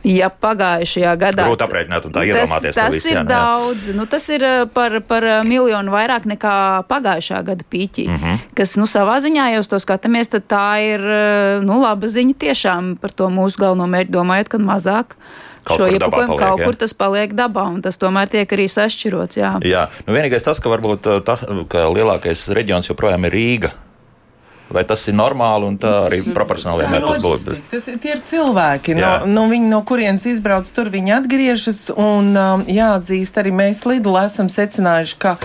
ja 0.06 0.28
pagājušajā 0.30 1.14
gadā. 1.20 1.46
Grūti 1.48 1.66
aprēķināt 1.66 2.08
un 2.08 2.14
tā 2.14 2.24
iedomāties. 2.28 2.76
Tas, 2.76 2.78
tas 2.78 2.94
visu, 2.94 3.10
ir 3.10 3.18
jā, 3.18 3.22
nu, 3.24 3.32
jā. 3.32 3.40
daudz. 3.40 3.88
Nu, 3.96 4.06
tas 4.10 4.26
ir 4.32 4.44
eh, 4.46 4.58
par, 4.72 4.98
par 5.08 5.26
eh, 5.26 5.38
miljonu 5.46 5.94
vairāk 5.94 6.28
nekā 6.30 6.56
pagājušā 6.90 7.42
gada 7.46 7.66
pīķī. 7.72 8.06
Mm 8.08 8.20
-hmm. 8.22 8.44
Kas 8.58 8.76
nu, 8.80 8.86
savā 8.90 9.18
ziņā, 9.24 9.48
ja 9.54 9.62
uz 9.62 9.68
to 9.68 9.80
skatāmies, 9.82 10.30
tad 10.30 10.46
tā 10.48 10.68
ir 10.84 11.00
eh, 11.00 11.64
nu, 11.66 11.80
laba 11.82 12.06
ziņa 12.06 12.34
tiešām 12.38 12.96
par 13.00 13.10
to 13.10 13.28
mūsu 13.28 13.58
galveno 13.58 13.86
mērķi, 13.86 14.12
domājot, 14.12 14.48
ka 14.48 14.58
mazāk. 14.58 15.18
Kaut 15.66 15.78
šo 15.78 15.86
iepakojumu 15.90 16.38
kaut 16.38 16.60
jā. 16.60 16.64
kur 16.64 16.74
tas 16.74 16.94
paliek 16.94 17.32
dabā, 17.34 17.66
un 17.74 17.82
tas 17.82 17.98
tomēr 17.98 18.28
tiek 18.30 18.52
arī 18.52 18.68
sašķirots. 18.70 19.36
Jā, 19.36 19.58
jā. 19.66 19.88
Nu, 20.06 20.14
vienīgais 20.14 20.42
tas, 20.42 20.60
ka 20.60 20.70
varbūt 20.70 21.24
tas, 21.26 21.42
ka 21.68 21.88
lielākais 21.90 22.48
reģions 22.54 22.86
joprojām 22.86 23.26
ir 23.26 23.32
Rīga 23.32 23.72
Vai 24.66 24.82
tas 24.82 25.04
ir 25.06 25.14
normāli 25.14 25.68
un 25.68 25.76
tā 25.78 25.92
arī 26.08 26.18
proporcionāli 26.34 26.86
vienmēr 26.86 27.20
būt? 27.22 27.44
Tas 27.70 27.84
ir, 27.92 28.00
ir 28.02 28.22
cilvēki, 28.26 28.96
no, 28.98 29.12
no, 29.30 29.44
viņi, 29.52 29.68
no 29.70 29.78
kurienes 29.86 30.26
izbrauc, 30.26 30.66
tur 30.74 30.90
viņi 30.90 31.14
atgriežas. 31.20 31.84
Un 31.94 32.32
um, 32.34 32.64
jāatzīst, 32.66 33.38
arī 33.38 33.54
mēs 33.54 33.84
Lidl 33.86 34.18
esam 34.24 34.50
secinājuši, 34.50 35.18
ka 35.22 35.36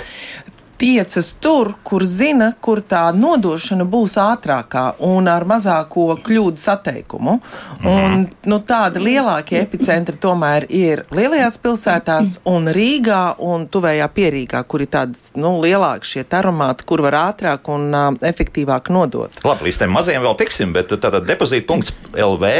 tiecas 0.81 1.33
tur, 1.37 1.75
kur 1.85 2.01
zina, 2.09 2.51
kur 2.57 2.79
tā 2.81 3.03
nodošana 3.13 3.85
būs 3.85 4.15
ātrākā 4.17 4.85
un 5.05 5.29
ar 5.29 5.45
mazāko 5.45 6.07
kļūdu 6.25 6.57
sateikumu. 6.57 7.35
Un, 7.85 8.25
nu, 8.49 8.57
tādi 8.65 9.03
lielākie 9.03 9.59
epicentri 9.61 10.17
tomēr 10.21 10.65
ir 10.73 11.03
lielajās 11.13 11.59
pilsētās 11.61 12.39
un 12.49 12.71
Rīgā 12.73 13.21
un 13.45 13.67
tuvējā 13.69 14.07
pierīgā, 14.15 14.63
kur 14.65 14.81
ir 14.81 14.89
tādas 14.95 15.29
nu, 15.37 15.53
lielākas 15.61 16.15
šie 16.15 16.25
aromāti, 16.41 16.87
kur 16.89 17.05
var 17.05 17.19
ātrāk 17.27 17.69
un 17.69 17.87
uh, 17.93 18.09
efektīvāk 18.31 18.89
nodot. 18.93 19.37
Labi, 19.45 19.69
līdz 19.69 19.83
tiem 19.83 19.93
maziem 19.93 20.25
vēl 20.25 20.37
tiksim, 20.41 20.73
bet 20.73 20.95
tātad 20.95 21.29
depozīta.lv 21.29 22.51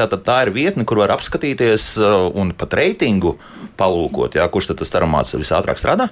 tātad 0.00 0.24
tā 0.24 0.40
ir 0.46 0.54
vietne, 0.56 0.88
kur 0.88 1.04
var 1.04 1.12
apskatīties 1.18 1.92
un 2.36 2.56
pat 2.56 2.80
reitingu 2.80 3.36
palūkot, 3.76 4.40
jā, 4.40 4.48
kurš 4.48 4.72
tad 4.72 4.80
tas 4.80 4.96
aromāts 4.96 5.36
visātrāk 5.36 5.80
strādā. 5.80 6.08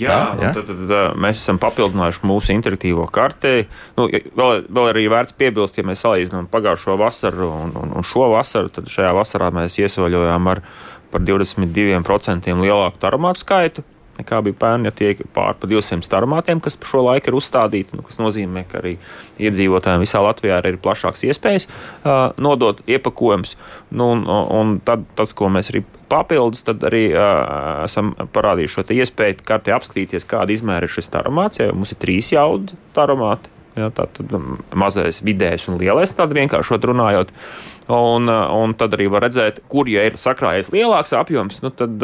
Jā, 0.00 0.16
tā, 0.16 0.44
jā? 0.44 0.52
Tad, 0.56 0.68
tad, 0.68 0.84
tad 0.90 1.18
mēs 1.22 1.40
esam 1.40 1.60
papildinājuši 1.62 2.28
mūsu 2.28 2.54
interaktīvo 2.54 3.06
karti. 3.14 3.66
Nu, 3.98 4.08
vēl, 4.08 4.64
vēl 4.68 4.92
arī 4.92 5.06
vērts 5.12 5.36
piebilst, 5.38 5.80
ja 5.80 5.86
mēs 5.86 6.04
salīdzinām 6.04 6.50
pagājušo 6.52 6.98
vasaru 7.00 7.50
un, 7.50 7.74
un, 7.80 7.96
un 7.96 8.06
šo 8.06 8.30
vasaru, 8.34 8.72
tad 8.72 8.90
šajā 8.92 9.12
vasarā 9.16 9.50
mēs 9.54 9.78
iesvaļojām 9.82 10.52
ar 10.54 10.62
par 11.12 11.22
22% 11.22 12.56
lielāku 12.62 13.06
aromātu 13.06 13.44
skaitu 13.44 13.86
nekā 14.20 14.40
bija 14.46 14.56
pērn, 14.60 14.88
ja 14.88 14.92
tie 14.96 15.12
ir 15.14 15.28
pār 15.34 15.56
pa 15.60 15.68
200 15.68 16.04
starmātiem, 16.06 16.60
kas 16.64 16.78
šo 16.88 17.04
laiku 17.06 17.30
ir 17.30 17.38
uzstādīti, 17.38 17.96
nu, 17.98 18.04
kas 18.06 18.20
nozīmē, 18.22 18.64
ka 18.70 18.80
arī 18.80 18.96
iedzīvotājiem 19.42 20.04
visā 20.04 20.22
Latvijā 20.24 20.60
ir 20.64 20.80
plašāks 20.82 21.26
iespējas 21.28 21.68
uh, 21.68 22.32
nodot 22.40 22.82
iepakojumus. 22.88 23.56
Nu, 23.90 24.10
un, 24.14 24.24
un 24.26 24.78
tad, 24.86 25.06
tas, 25.18 25.34
ko 25.36 25.50
mēs 25.52 25.72
arī 25.72 25.84
papildus, 26.10 26.64
arī 26.88 27.08
uh, 27.12 27.84
esam 27.86 28.14
parādījuši 28.34 28.74
šo 28.74 28.86
iespēju 28.96 29.42
kartē 29.46 29.74
apskatīties, 29.76 30.28
kāda 30.28 30.54
izmēra 30.54 30.88
ir 30.88 30.94
šis 30.96 31.10
taromāts, 31.12 31.60
jo 31.62 31.72
mums 31.74 31.94
ir 31.94 32.00
trīs 32.02 32.32
jaudu 32.34 32.78
taromāti. 32.96 33.52
Ja, 33.76 33.90
tā 33.92 34.06
tad 34.08 34.30
mazais, 34.72 35.18
vidējais 35.20 35.66
un 35.68 35.76
lielais, 35.76 36.14
tāda 36.16 36.32
vienkāršot 36.38 36.86
runājot. 36.88 37.32
Un, 37.92 38.24
un 38.26 38.72
tad 38.74 38.96
arī 38.96 39.04
var 39.12 39.26
redzēt, 39.26 39.60
kur 39.70 39.86
ja 39.86 40.06
ir 40.08 40.16
sakrājies 40.18 40.72
lielāks 40.72 41.12
apjoms, 41.14 41.60
nu 41.62 41.70
tad 41.70 42.00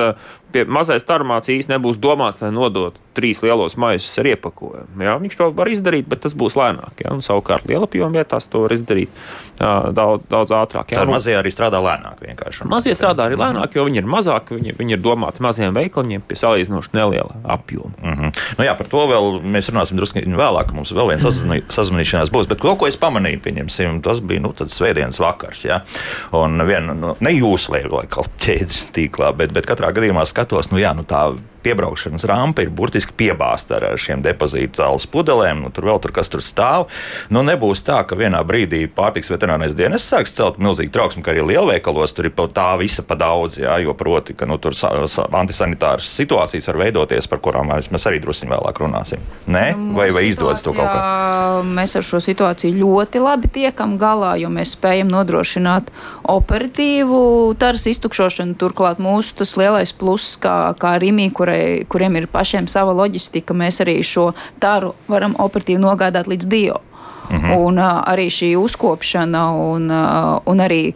pie 0.53 0.65
mazais 0.69 1.07
tarmāts 1.09 1.51
īsti 1.53 1.75
nebūs 1.75 2.01
domāts, 2.03 2.43
lai 2.43 2.53
nodotu 2.55 3.01
trīs 3.17 3.43
lielos 3.45 3.77
maisus 3.81 4.17
ar 4.21 4.29
iepakojumu. 4.33 5.05
Jā, 5.05 5.17
viņš 5.21 5.37
to 5.39 5.49
var 5.57 5.69
izdarīt, 5.73 6.09
bet 6.09 6.23
tas 6.25 6.35
būs 6.39 6.57
lēnāk. 6.57 7.03
Jā, 7.05 7.13
un 7.13 7.25
savukārt 7.25 7.67
lielapjoma 7.69 8.23
vietās 8.23 8.49
to 8.53 8.65
var 8.65 8.73
izdarīt 8.73 9.13
uh, 9.13 9.91
daudz, 9.95 10.25
daudz 10.31 10.55
ātrāk. 10.57 10.95
Jā, 10.95 11.05
mazie 11.09 11.37
arī 11.39 11.53
strādā 11.53 11.81
lēnāk. 11.85 12.23
Mazie 12.71 12.95
strādā 12.97 13.29
arī 13.29 13.37
lēnāk, 13.41 13.77
jo 13.77 13.85
viņi 13.89 14.01
ir 14.01 14.09
mazāki, 14.09 14.57
viņi, 14.59 14.77
viņi 14.79 14.97
ir 14.97 15.03
domāti 15.05 15.45
maziem 15.45 15.77
veikaliņiem 15.77 16.25
pie 16.29 16.39
salīdzinoši 16.41 16.95
neliela 16.97 17.37
apjoma. 17.57 17.93
Mm 18.03 18.15
-hmm. 18.15 18.41
nu, 18.59 18.65
jā, 18.65 18.77
par 18.79 18.89
to 18.89 19.05
vēl 19.13 19.41
mēs 19.45 19.69
runāsim 19.73 20.01
drusku 20.01 20.23
vēlāk. 20.25 20.73
Mums 20.73 20.93
vēl 20.93 21.13
viens 21.13 21.25
sazvanī, 21.27 21.61
sazvanīšanās 21.69 22.33
būs. 22.33 22.49
Bet 22.49 22.61
ko, 22.63 22.75
ko 22.77 22.89
es 22.89 22.97
pamanīju, 22.97 23.41
pieņemsim, 23.45 24.01
tas 24.03 24.21
bija 24.21 24.41
nu, 24.41 24.53
svētdienas 24.57 25.21
vakars. 25.21 25.65
Jā? 25.65 25.81
Un 26.33 26.61
viena, 26.67 26.95
nu, 26.97 27.17
ne 27.21 27.35
jūsu 27.35 27.77
lielākā 27.77 28.25
ķēdes 28.43 28.93
tīklā, 28.97 29.33
bet, 29.37 29.53
bet 29.53 29.69
katrā 29.69 29.93
gadījumā 29.95 30.25
skatos, 30.43 30.73
nu, 30.75 30.81
jā, 30.83 30.91
nu, 30.95 31.07
tā 31.07 31.31
piebraukšanas 31.65 32.27
rampa 32.29 32.65
ir 32.65 32.73
burtiski 32.75 33.15
piebāzta 33.17 33.79
ar 33.79 33.99
šiem 34.01 34.23
depozītu 34.25 34.83
zāles 34.83 35.09
pudelēm. 35.11 35.63
Nu, 35.65 35.73
tur 35.75 35.89
vēl 35.91 36.03
tur 36.03 36.15
kas 36.15 36.31
tur 36.33 36.43
stāv. 36.45 36.89
Nu, 37.33 37.45
nebūs 37.47 37.85
tā, 37.87 38.03
ka 38.09 38.19
vienā 38.19 38.43
brīdī 38.47 38.85
pārtiks 38.91 39.31
veterinārais 39.33 39.77
dienas 39.79 40.07
sāks 40.09 40.35
celt 40.37 40.61
milzīgu 40.63 40.93
trauksmi, 40.95 41.25
ka 41.25 41.33
arī 41.35 41.47
lielveikalos 41.53 42.15
tur 42.17 42.29
ir 42.29 42.37
tā 42.53 42.69
visa 42.81 43.05
pa 43.07 43.17
daudz. 43.19 43.61
Jā, 43.63 43.79
jo 43.85 43.95
proti, 43.99 44.37
ka 44.37 44.49
nu, 44.49 44.59
tur 44.63 44.77
antisanitāras 44.77 46.09
situācijas 46.17 46.69
var 46.71 46.81
veidoties, 46.85 47.29
par 47.31 47.43
kurām 47.45 47.71
mēs 47.73 48.09
arī 48.09 48.21
drusku 48.23 48.51
vēlāk 48.51 48.81
runāsim. 48.83 49.23
Nē, 49.47 49.65
nu, 49.79 49.97
vai, 49.99 50.09
vai 50.15 50.25
izdodas 50.31 50.65
to 50.65 50.75
kaut 50.77 50.89
kā? 50.89 51.63
Mēs 51.67 51.95
ar 51.99 52.07
šo 52.07 52.19
situāciju 52.23 52.81
ļoti 52.81 53.23
labi 53.23 53.51
tiekam 53.53 53.95
galā, 54.01 54.35
jo 54.41 54.51
mēs 54.53 54.75
spējam 54.77 55.11
nodrošināt 55.13 55.93
operatīvu 56.33 57.21
taras 57.61 57.87
iztukšošanu. 57.91 58.57
Turklāt 58.61 59.03
mūsu 59.03 59.37
tas 59.43 59.55
lielais 59.61 59.93
pluss, 59.97 60.37
kā, 60.43 60.73
kā 60.81 60.97
Rimī, 61.03 61.29
kurai 61.35 61.52
kurai, 61.53 61.85
kuriem 61.89 62.17
ir 62.17 62.27
pašiem 62.27 62.69
sava 62.69 62.93
loģistika, 62.93 63.55
mēs 63.55 63.83
arī 63.85 64.01
šo 64.03 64.33
taru 64.61 64.95
varam 65.09 65.37
operatīvi 65.39 65.81
nogādāt 65.81 66.27
līdz 66.27 66.47
Dio. 66.49 66.81
Mm 67.31 67.39
-hmm. 67.39 67.57
Un 67.57 67.79
uh, 67.79 68.03
arī 68.05 68.27
šī 68.27 68.57
uzkopšana, 68.57 69.51
un, 69.51 69.91
uh, 69.91 70.41
un 70.45 70.59
arī, 70.59 70.93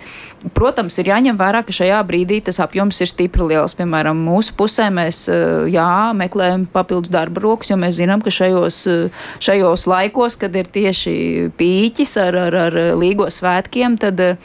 protams, 0.52 0.98
ir 0.98 1.06
jāņem 1.06 1.36
vērā, 1.38 1.62
ka 1.64 1.72
šajā 1.72 2.02
brīdī 2.02 2.42
tas 2.42 2.60
apjoms 2.60 3.00
ir 3.00 3.06
stipri 3.06 3.42
liels. 3.42 3.74
Piemēram, 3.74 4.26
mūsu 4.28 4.52
pusē 4.56 4.90
mēs 4.90 5.28
uh, 5.28 5.70
jā, 5.70 6.12
meklējam 6.12 6.66
papildus 6.72 7.10
darba 7.10 7.40
rokas, 7.40 7.70
jo 7.70 7.76
mēs 7.76 7.94
zinām, 7.94 8.20
ka 8.20 8.30
šajos, 8.30 8.88
šajos 9.38 9.86
laikos, 9.86 10.36
kad 10.36 10.56
ir 10.56 10.66
tieši 10.66 11.50
pīķis 11.58 12.16
ar, 12.26 12.36
ar, 12.36 12.54
ar 12.54 12.72
līgo 12.98 13.30
svētkiem, 13.30 13.96
tad 13.98 14.20
uh, 14.20 14.36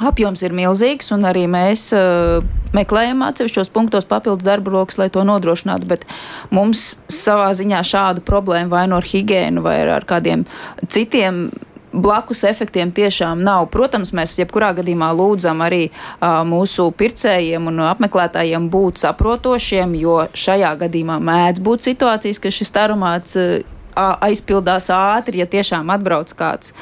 Apjoms 0.00 0.40
ir 0.46 0.54
milzīgs, 0.56 1.10
un 1.12 1.26
arī 1.28 1.44
mēs 1.50 1.90
uh, 1.92 2.40
meklējam 2.76 3.24
atsevišķos 3.26 3.72
punktos 3.74 4.06
papildus 4.08 4.46
darba 4.46 4.72
rokas, 4.72 4.96
lai 5.00 5.10
to 5.12 5.24
nodrošinātu. 5.28 5.88
Bet 5.90 6.06
mums 6.54 6.94
savā 7.12 7.50
ziņā 7.56 7.82
šādu 7.84 8.24
problēmu 8.24 8.72
vai 8.72 8.86
no 8.86 8.94
nu 8.94 9.00
ar 9.02 9.10
higiēnu 9.10 9.64
vai 9.64 9.80
ar 9.84 10.06
kādiem 10.08 10.46
citiem 10.88 11.50
blakus 11.92 12.44
efektiem 12.46 12.92
tiešām 12.94 13.42
nav. 13.44 13.66
Protams, 13.74 14.12
mēs 14.16 14.36
jebkurā 14.38 14.70
gadījumā 14.78 15.10
lūdzam 15.16 15.60
arī 15.66 15.82
uh, 15.90 16.40
mūsu 16.46 16.88
pircējiem 16.96 17.68
un 17.68 17.82
apmeklētājiem 17.90 18.70
būt 18.72 19.02
saprotošiem, 19.02 19.98
jo 20.00 20.22
šajā 20.32 20.72
gadījumā 20.84 21.18
mēdz 21.28 21.62
būt 21.66 21.90
situācijas, 21.90 22.40
ka 22.40 22.54
šis 22.54 22.72
aromāts 22.78 23.36
uh, 23.40 23.58
aizpildās 23.96 24.88
ātri, 24.94 25.40
ja 25.42 25.46
tiešām 25.50 25.90
atbrauc 25.94 26.32
kāds, 26.36 26.74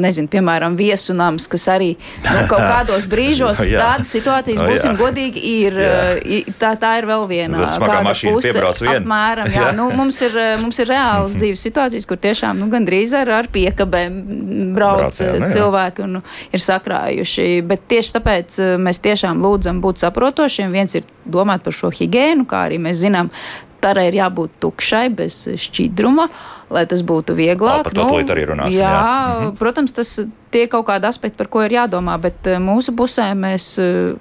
nezinu, 0.00 0.30
piemēram, 0.32 0.76
viesunams, 0.78 1.48
kas 1.50 1.66
arī 1.72 1.90
nu, 2.24 2.44
kaut 2.50 2.62
kādos 2.62 3.06
brīžos 3.10 3.60
no, 3.60 3.66
tādas 3.74 4.12
situācijas, 4.14 4.62
no, 4.62 4.68
būsim 4.70 4.96
godīgi, 4.98 5.42
ir, 5.66 5.78
tā, 6.60 6.72
tā 6.80 6.94
ir 7.00 7.08
vēl 7.10 7.26
viena 7.30 7.68
tāda 7.76 8.14
puse. 8.16 8.54
Apmēram, 8.88 9.50
jā, 9.52 9.68
jā. 9.68 9.74
Nu, 9.76 9.88
mums, 9.94 10.20
ir, 10.24 10.38
mums 10.62 10.80
ir 10.82 10.90
reāls 10.92 11.36
dzīves 11.40 11.66
situācijas, 11.68 12.08
kur 12.08 12.20
tiešām 12.22 12.60
nu, 12.62 12.70
gandrīz 12.72 13.14
ar, 13.18 13.30
ar 13.40 13.50
piekabēm 13.52 14.18
brauc, 14.76 15.04
brauc 15.04 15.20
jā, 15.22 15.30
nu, 15.36 15.46
jā. 15.46 15.52
cilvēki 15.58 16.04
un 16.06 16.18
nu, 16.18 16.24
ir 16.54 16.64
sakrājuši. 16.64 17.48
Bet 17.68 17.86
tieši 17.92 18.16
tāpēc 18.18 18.58
mēs 18.82 19.02
tiešām 19.04 19.42
lūdzam 19.44 19.82
būt 19.84 20.04
saprotošiem. 20.04 20.74
Viens 20.74 20.98
ir 20.98 21.06
domāt 21.28 21.64
par 21.66 21.76
šo 21.76 21.92
higiēnu, 21.94 22.48
kā 22.48 22.66
arī 22.68 22.80
mēs 22.82 23.02
zinām, 23.02 23.32
tarai 23.82 24.08
ir 24.10 24.18
jābūt 24.20 24.58
tukšai, 24.64 25.08
bez 25.18 25.40
šķidruma, 25.66 26.28
lai 26.70 26.84
tas 26.88 27.02
būtu 27.06 27.36
vieglāk. 27.38 27.86
Par 27.88 27.96
to 27.96 28.04
nu, 28.04 28.18
arī 28.34 28.44
runāsim. 28.52 28.80
Jā, 28.80 28.92
jā. 28.92 29.38
Mhm. 29.38 29.56
protams, 29.60 29.94
tas 29.96 30.18
tie 30.50 30.64
ir 30.64 30.70
kaut 30.72 30.86
kādi 30.88 31.08
aspekti, 31.08 31.36
par 31.36 31.50
ko 31.52 31.62
ir 31.64 31.74
jādomā, 31.76 32.14
bet 32.20 32.48
mūsu 32.62 32.94
pusē 32.96 33.26
mēs, 33.36 33.74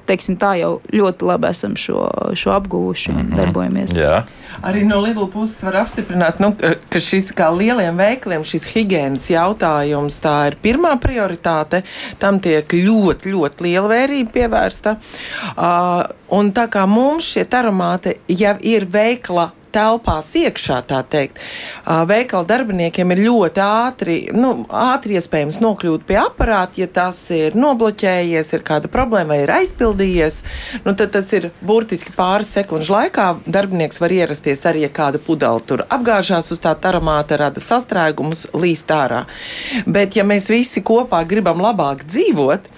teiksim 0.10 0.38
tā, 0.40 0.58
jau 0.60 0.74
ļoti 0.92 1.28
labi 1.28 1.48
esam 1.52 1.78
šo, 1.80 2.02
šo 2.36 2.52
apguvuši 2.58 3.12
un 3.12 3.18
mm 3.18 3.30
-hmm. 3.30 3.38
darbojamies. 3.40 3.96
Jā. 3.96 4.24
Arī 4.64 4.84
no 4.88 5.02
Lidl 5.02 5.28
puses 5.28 5.64
var 5.64 5.76
apstiprināt, 5.84 6.40
nu, 6.40 6.56
ka 6.90 7.00
šis 7.00 7.32
kā 7.32 7.50
lieliem 7.58 7.98
veikliem 7.98 8.44
šis 8.44 8.66
higiēnas 8.74 9.30
jautājums 9.30 10.20
tā 10.24 10.48
ir 10.48 10.58
pirmā 10.64 10.98
prioritāte. 11.00 11.84
Tam 12.20 12.40
tiek 12.40 12.74
ļoti, 12.74 13.32
ļoti 13.32 13.64
liela 13.64 13.88
vērība 13.88 14.32
pievērsta. 14.32 14.96
Uh, 15.58 16.04
un 16.30 16.52
tā 16.52 16.68
kā 16.68 16.88
mums 16.88 17.24
šie 17.24 17.46
aromāti 17.46 18.18
jau 18.28 18.56
ir 18.62 18.86
veikla 18.86 19.52
telpās 19.74 20.30
iekšā, 20.38 20.82
tā 20.90 21.02
teikt. 21.08 21.40
Veikala 21.86 22.48
darbiniekiem 22.48 23.14
ir 23.16 23.24
ļoti 23.28 23.64
ātri, 23.64 24.18
nu, 24.36 24.54
ātri 24.70 25.18
iespējams 25.20 25.60
nokļūt 25.64 26.06
pie 26.08 26.20
aparāta, 26.22 26.82
ja 26.82 26.88
tas 26.92 27.20
ir 27.36 27.58
nobloķējies, 27.58 28.54
ir 28.58 28.66
kāda 28.68 28.92
problēma 28.92 29.36
vai 29.36 29.42
ir 29.44 29.54
aizpildījies. 29.58 30.42
Nu, 30.86 30.94
tad 30.98 31.12
tas 31.16 31.30
ir 31.36 31.50
burtiski 31.62 32.14
pāris 32.16 32.52
sekundžu 32.56 32.96
laikā. 32.96 33.28
Darbinieks 33.48 34.02
var 34.04 34.14
ierasties 34.16 34.64
arī, 34.70 34.86
ja 34.88 34.92
kāda 34.94 35.22
pudele 35.24 35.64
tur 35.68 35.84
apgāžās 35.88 36.52
uz 36.54 36.62
tā 36.64 36.76
aromāta, 36.88 37.40
rada 37.40 37.64
sastrēgumus, 37.64 38.48
līst 38.56 38.92
ārā. 38.94 39.26
Bet, 39.86 40.16
ja 40.18 40.24
mēs 40.28 40.50
visi 40.52 40.84
kopā 40.86 41.24
gribam 41.28 41.62
labāk 41.64 42.06
dzīvot, 42.08 42.70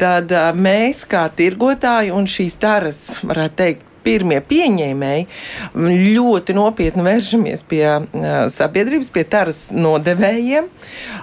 tad 0.00 0.32
mēs 0.54 1.04
kā 1.08 1.26
tirgotāji 1.36 2.14
un 2.14 2.28
šīs 2.30 2.58
taras, 2.62 3.02
varētu 3.26 3.58
teikt, 3.58 3.85
pirmie 4.06 4.40
pieņēmēji 4.46 5.26
ļoti 6.16 6.56
nopietni 6.56 7.06
vēršamies 7.06 7.66
pie 7.70 7.84
uh, 7.96 8.36
sabiedrības, 8.52 9.10
pie 9.14 9.26
taras 9.36 9.66
nodevējiem 9.74 10.70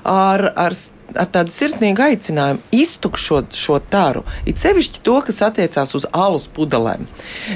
ar, 0.03 0.49
ar 0.67 0.77
ar 1.19 1.29
tādu 1.33 1.53
sirsnīgu 1.53 2.03
aicinājumu 2.03 2.61
iztukšot 2.73 3.57
šo 3.57 3.79
taru. 3.91 4.23
It 4.49 4.61
sevišķi 4.61 5.01
to, 5.05 5.19
kas 5.27 5.41
attiecās 5.45 5.93
uz 5.97 6.07
alus 6.09 6.47
pudelēm. 6.53 7.05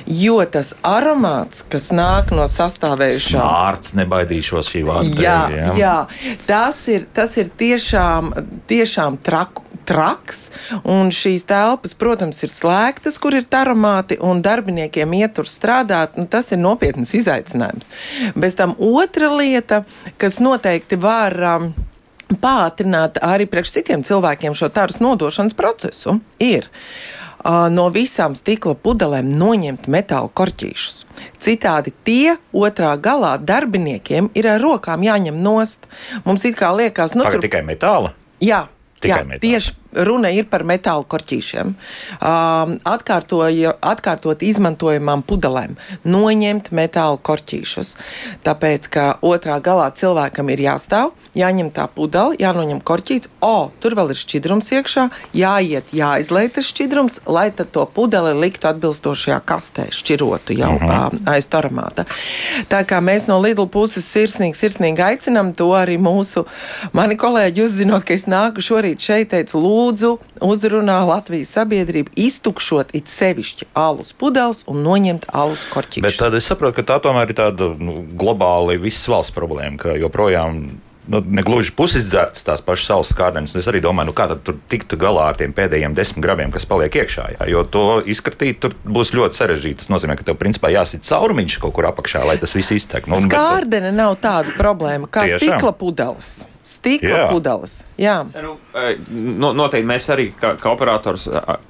Jo 0.06 0.40
tas 0.52 0.74
aromāts, 0.86 1.64
kas 1.72 1.90
nāk 1.96 2.34
no 2.36 2.48
sastāvējušā. 2.52 3.38
Smārts, 3.38 3.96
nebaidīšos 3.98 4.74
šī 4.74 4.84
vārda. 4.88 5.22
Jā, 5.24 5.40
jā. 5.54 5.72
jā. 5.82 5.96
Tas, 6.50 6.84
ir, 6.92 7.08
tas 7.14 7.38
ir 7.40 7.52
tiešām, 7.58 8.34
tiešām 8.70 9.22
traku. 9.26 9.67
Traks, 9.88 10.48
un 10.84 11.12
šīs 11.16 11.46
telpas, 11.48 11.94
protams, 11.96 12.42
ir 12.44 12.52
slēgtas, 12.52 13.20
kur 13.24 13.38
ir 13.38 13.48
aromāti, 13.56 14.18
un 14.20 14.42
darbiniekiem 14.44 15.14
iet 15.16 15.38
tur 15.38 15.48
strādāt. 15.48 16.18
Nu, 16.20 16.28
tas 16.28 16.52
ir 16.52 16.60
nopietns 16.60 17.14
izaicinājums. 17.16 17.92
Bez 18.36 18.58
tam 18.60 18.76
otra 18.78 19.32
lieta, 19.32 19.86
kas 20.20 20.42
noteikti 20.44 21.00
var 21.00 21.38
um, 21.56 21.70
pātrināt 22.42 23.22
arī 23.24 23.48
priekš 23.48 23.78
citiem 23.80 24.04
cilvēkiem 24.04 24.56
šo 24.58 24.70
tāras 24.74 25.00
nodošanas 25.04 25.56
procesu, 25.58 26.20
ir 26.44 26.68
uh, 26.68 27.68
no 27.72 27.88
visām 27.94 28.36
stikla 28.36 28.76
pudelēm 28.84 29.32
noņemt 29.40 29.88
metāla 29.92 30.32
korķīšus. 30.36 31.06
Citādi 31.42 31.94
tie 32.04 32.38
otrā 32.52 32.96
galā 33.00 33.38
darbiniekiem 33.40 34.32
ir 34.36 34.50
ar 34.52 34.64
rokām 34.64 35.06
jāņem 35.06 35.40
nost. 35.44 35.88
Mums 36.26 36.46
it 36.46 36.58
kā 36.60 36.74
liekas, 36.76 37.16
nu, 37.16 37.24
Tagad 37.24 37.40
tur 37.40 37.48
tikai 37.48 37.64
metāla. 37.68 38.14
Jā, 38.44 38.68
Tikai 39.02 39.20
jā 39.20 39.26
metāli. 39.30 39.42
tieši 39.46 39.76
runa 40.06 40.32
ir 40.34 40.48
par 40.50 40.66
metāla 40.68 41.06
korķīšiem. 41.08 41.74
Um, 42.22 42.76
atkārtot 42.86 44.44
izmantojamām 44.46 45.24
pudelēm, 45.28 45.78
noņemt 46.06 46.72
metāla 46.76 47.18
korķīšus. 47.18 47.96
Tāpēc, 48.46 48.90
ka 48.94 49.08
otrā 49.26 49.60
galā 49.64 49.90
cilvēkam 49.98 50.52
ir 50.54 50.64
jāstāv, 50.68 51.14
jāņem 51.38 51.72
tā 51.76 51.88
pudele, 51.94 52.38
jānoņem 52.42 52.82
korķīts, 52.86 53.32
o, 53.46 53.70
tur 53.82 53.96
vēl 53.98 54.14
ir 54.14 54.20
šķidrums 54.20 54.72
iekšā, 54.78 55.08
jāiet, 55.38 55.92
jāizlai 55.96 56.48
tas 56.54 56.70
šķidrums, 56.72 57.22
lai 57.30 57.50
tad 57.56 57.72
to 57.76 57.86
pudeli 57.86 58.34
liktu 58.38 58.70
atbilstošajā 58.72 59.40
kastē, 59.48 59.88
šķirotu 59.94 60.58
jau 60.58 60.74
-huh. 60.80 61.14
um, 61.14 61.20
aiz 61.30 61.48
toramāta. 61.48 62.06
Tā 62.70 62.84
kā 62.84 63.02
mēs 63.02 63.28
no 63.28 63.40
Lidl 63.42 63.68
puses 63.68 64.06
sirsnīgi, 64.06 64.56
sirsnīgi 64.56 65.02
aicinam 65.04 65.54
to 65.54 65.70
arī 65.78 65.98
mūsu, 65.98 66.46
mani 66.94 67.16
kolēģi 67.16 67.64
uzzinot, 67.64 68.04
ka 68.04 68.14
es 68.14 68.26
nāku 68.26 68.62
šorīt 68.62 69.00
šeit, 69.00 69.30
teicu, 69.30 69.58
lūdzu, 69.58 69.87
uzrunā 70.42 70.98
Latvijas 71.08 71.54
sabiedrību, 71.58 72.12
iztukšot 72.16 72.92
it 72.98 73.08
sevišķi 73.08 73.70
alus 73.78 74.14
pudeles 74.14 74.64
un 74.68 74.84
noņemt 74.84 75.30
alus 75.34 75.64
korķīšus. 75.72 76.02
Bet 76.08 76.18
tad 76.20 76.34
es 76.38 76.46
saprotu, 76.50 76.80
ka 76.82 76.84
tā 76.96 77.00
tomēr 77.04 77.30
ir 77.30 77.36
tāda 77.38 77.72
nu, 77.80 78.02
globāli 78.18 78.78
visas 78.82 79.08
valsts 79.08 79.36
problēma, 79.36 79.78
ka 79.78 79.96
joprojām. 79.98 80.80
Nu, 81.08 81.22
ne 81.24 81.40
gluži 81.40 81.72
pusizdzērts 81.72 82.44
tās 82.44 82.60
pašas 82.60 82.90
saules 82.90 83.08
skārdenes. 83.14 83.54
Es 83.56 83.68
arī 83.72 83.80
domāju, 83.80 84.10
nu, 84.10 84.14
kā 84.18 84.26
tad 84.28 84.42
tur 84.44 84.58
tikt 84.68 84.92
galā 85.00 85.30
ar 85.32 85.38
tiem 85.40 85.54
pēdējiem 85.56 85.94
desmit 85.96 86.20
gramiem, 86.26 86.52
kas 86.52 86.66
paliek 86.68 86.92
iekšā. 87.00 87.30
Jā, 87.38 87.46
jo 87.48 87.62
to 87.64 87.84
izskatīt 88.04 88.60
tur 88.60 88.76
būs 88.84 89.14
ļoti 89.16 89.40
sarežģīti. 89.40 89.86
Tas 89.86 89.88
nozīmē, 89.94 90.18
ka 90.20 90.28
tev 90.28 90.36
principā 90.36 90.68
jāsit 90.74 91.08
caurumiņš 91.08 91.56
kaut 91.64 91.78
kur 91.78 91.88
apakšā, 91.88 92.26
lai 92.28 92.36
tas 92.42 92.52
viss 92.52 92.76
iztek. 92.76 93.08
Nu, 93.08 93.22
bet- 93.24 93.32
Skārdene 93.40 93.94
nav 93.96 94.18
tāda 94.20 94.52
problēma 94.60 95.08
kā 95.08 95.24
Tiešām? 95.30 95.40
stikla 95.48 95.72
pudeles. 95.80 96.34
Stikla 96.68 97.10
Jā. 97.10 97.28
pudeles. 97.32 97.78
Jā. 97.96 98.18
Nu, 98.44 98.58
e, 98.76 98.98
no, 99.08 99.54
noteikti 99.56 99.88
mēs 99.88 100.10
arī, 100.12 100.26
kā, 100.36 100.52
kā 100.60 100.74
operators, 100.74 101.30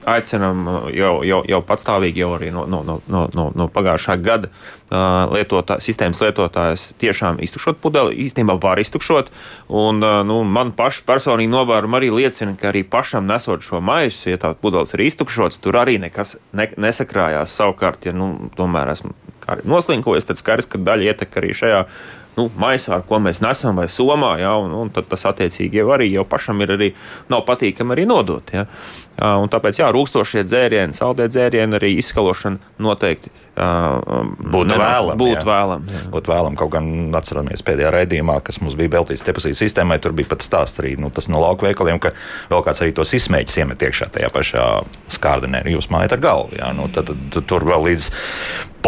aicinām 0.09 0.63
jau, 0.95 1.11
jau, 1.27 1.43
jau 1.45 1.59
patstāvīgi, 1.67 2.23
jau 2.23 2.31
arī 2.39 2.49
no, 2.55 2.63
no, 2.65 2.81
no, 2.87 2.95
no, 3.05 3.21
no, 3.29 3.45
no 3.53 3.67
pagājušā 3.73 4.17
gada 4.25 4.49
lietotā, 4.87 5.77
sistēmas 5.83 6.21
lietotājs 6.23 6.87
tiešām 6.97 7.41
iztukšot 7.43 7.77
pudeli. 7.83 8.17
Īstenībā 8.25 8.57
var 8.63 8.81
iztukšot. 8.81 9.29
Un, 9.69 10.01
nu, 10.01 10.41
man 10.47 10.73
pašu 10.73 11.05
personīgi 11.05 11.51
novērojumi 11.53 11.99
arī 11.99 12.11
liecina, 12.23 12.57
ka 12.57 12.71
arī 12.71 12.81
pašam 12.87 13.29
nesot 13.29 13.61
šo 13.61 13.83
maisu, 13.83 14.31
ja 14.31 14.41
tā 14.41 14.55
pudeles 14.57 14.95
ir 14.97 15.05
iztukšots, 15.05 15.61
tur 15.61 15.77
arī 15.77 15.99
nekas 16.01 16.39
ne, 16.57 16.71
nesakrājās. 16.73 17.53
Savukārt, 17.59 18.09
ja 18.09 18.15
nu, 18.15 18.33
tomēr 18.57 18.95
esmu 18.95 19.13
noslinkojis, 19.67 20.27
tad 20.27 20.39
skaidrs, 20.39 20.67
ka 20.71 20.81
daļa 20.81 21.11
ietek 21.11 21.37
arī 21.39 21.53
šajā 21.55 21.83
nu, 22.37 22.47
maisā, 22.59 22.99
ko 23.07 23.19
mēs 23.23 23.41
nesam, 23.43 23.77
vai 23.79 23.87
somā, 23.91 24.35
ja, 24.41 24.53
un, 24.61 24.75
un 24.77 24.93
tas 24.95 25.25
attiecīgi 25.31 25.81
jau 25.81 25.89
arī 25.95 26.11
jau 26.13 26.25
pašam 26.29 26.61
ir 26.63 26.75
arī 26.77 26.91
nav 27.33 27.43
patīkami 27.47 27.95
arī 27.95 28.05
nodot. 28.09 28.53
Ja. 28.53 28.67
Un 29.17 29.49
tāpēc, 29.49 29.81
jā, 29.81 29.89
rūkstošie 29.93 30.45
dzērieni, 30.45 30.95
saldē 30.97 31.27
dzērieni, 31.31 31.79
arī 31.79 31.95
izskalošana 31.97 32.77
noteikti 32.85 33.33
Būtu 33.57 34.77
vēlama, 34.77 35.15
Būtu 35.17 35.39
jā. 35.39 35.45
vēlama. 35.47 35.93
jā. 35.93 36.03
Būtu 36.13 36.31
vēlams, 36.33 36.59
kaut 36.59 36.71
gan 36.75 36.89
atceramies 37.17 37.65
pēdējā 37.65 37.91
raidījumā, 37.95 38.37
kas 38.45 38.61
mums 38.61 38.77
bija 38.77 38.93
veltīts 38.99 39.25
depozīta 39.25 39.57
sistēmai. 39.63 39.97
Tur 40.03 40.13
bija 40.17 40.29
pat 40.35 40.45
stāsts 40.45 40.81
arī 40.83 40.93
nu, 41.01 41.09
tas 41.13 41.29
no 41.31 41.41
lauka 41.41 41.65
veikaliem, 41.67 41.99
ka 42.03 42.13
vēl 42.51 42.63
kāds 42.67 42.83
arī 42.85 42.93
tos 42.97 43.15
izsmēķis 43.17 43.61
iemet 43.63 43.87
iekšā 43.89 44.11
tajā 44.13 44.31
pašā 44.33 44.67
skārdenē. 45.17 45.65
Jūs 45.73 45.89
mājat 45.93 46.17
ar 46.17 46.23
galvu. 46.23 46.57
Jā, 46.59 46.71
nu, 46.77 46.85
tad, 46.93 47.09
tad, 47.33 47.43
tur 47.49 47.65
vēl 47.67 47.89
līdz 47.91 48.11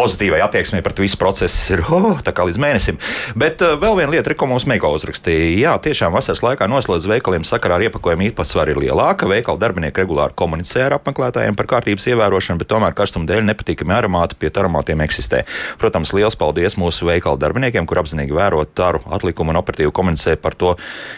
pozitīvai 0.00 0.38
attieksmei 0.40 0.80
pret 0.86 1.00
visu 1.02 1.18
procesu 1.20 1.74
ir 1.74 1.82
oh, 1.92 2.20
tā 2.24 2.32
kā 2.32 2.46
līdz 2.46 2.60
mēnesim. 2.62 2.96
Bet 3.36 3.60
uh, 3.64 3.74
vēl 3.80 3.98
viena 3.98 4.14
lieta, 4.14 4.32
ko 4.38 4.46
mums 4.48 4.64
Meiko 4.70 4.88
uzrakstīja. 4.96 5.50
Jā, 5.58 5.72
tiešām 5.82 6.14
vasaras 6.14 6.40
laikā 6.46 6.68
noslēdz 6.70 7.08
veikaliem 7.10 7.44
sakarā 7.44 7.76
ar 7.76 7.84
iepakojumu 7.88 8.28
īpatsvaru 8.30 8.72
ir 8.76 8.80
lielāka. 8.86 9.28
Veikala 9.28 9.60
darbinieki 9.60 10.04
regulāri 10.04 10.36
komunicē 10.38 10.86
ar 10.86 10.96
apmeklētājiem 11.00 11.58
par 11.58 11.68
kārtības 11.74 12.06
ievērošanu, 12.14 12.62
bet 12.62 12.70
tomēr 12.70 12.96
karstuma 12.96 13.28
dēļ 13.28 13.44
nepatīkami 13.50 13.96
aromāti 13.98 14.38
pie 14.40 14.52
aromātiem 14.60 15.02
eksistē. 15.04 15.44
Protams, 15.80 16.14
liels 16.16 16.36
paldies 16.38 16.76
mūsu 16.80 17.08
veikala 17.08 17.40
darbiniekiem, 17.40 17.86
kur 17.88 18.02
apzinīgi 18.02 18.36
vēro 18.36 18.62
taru 18.64 19.02
atlikumu 19.10 19.54
un 19.54 19.60
operatīvi 19.60 19.92
komunicē 19.94 20.36
par 20.40 20.56
to 20.58 20.74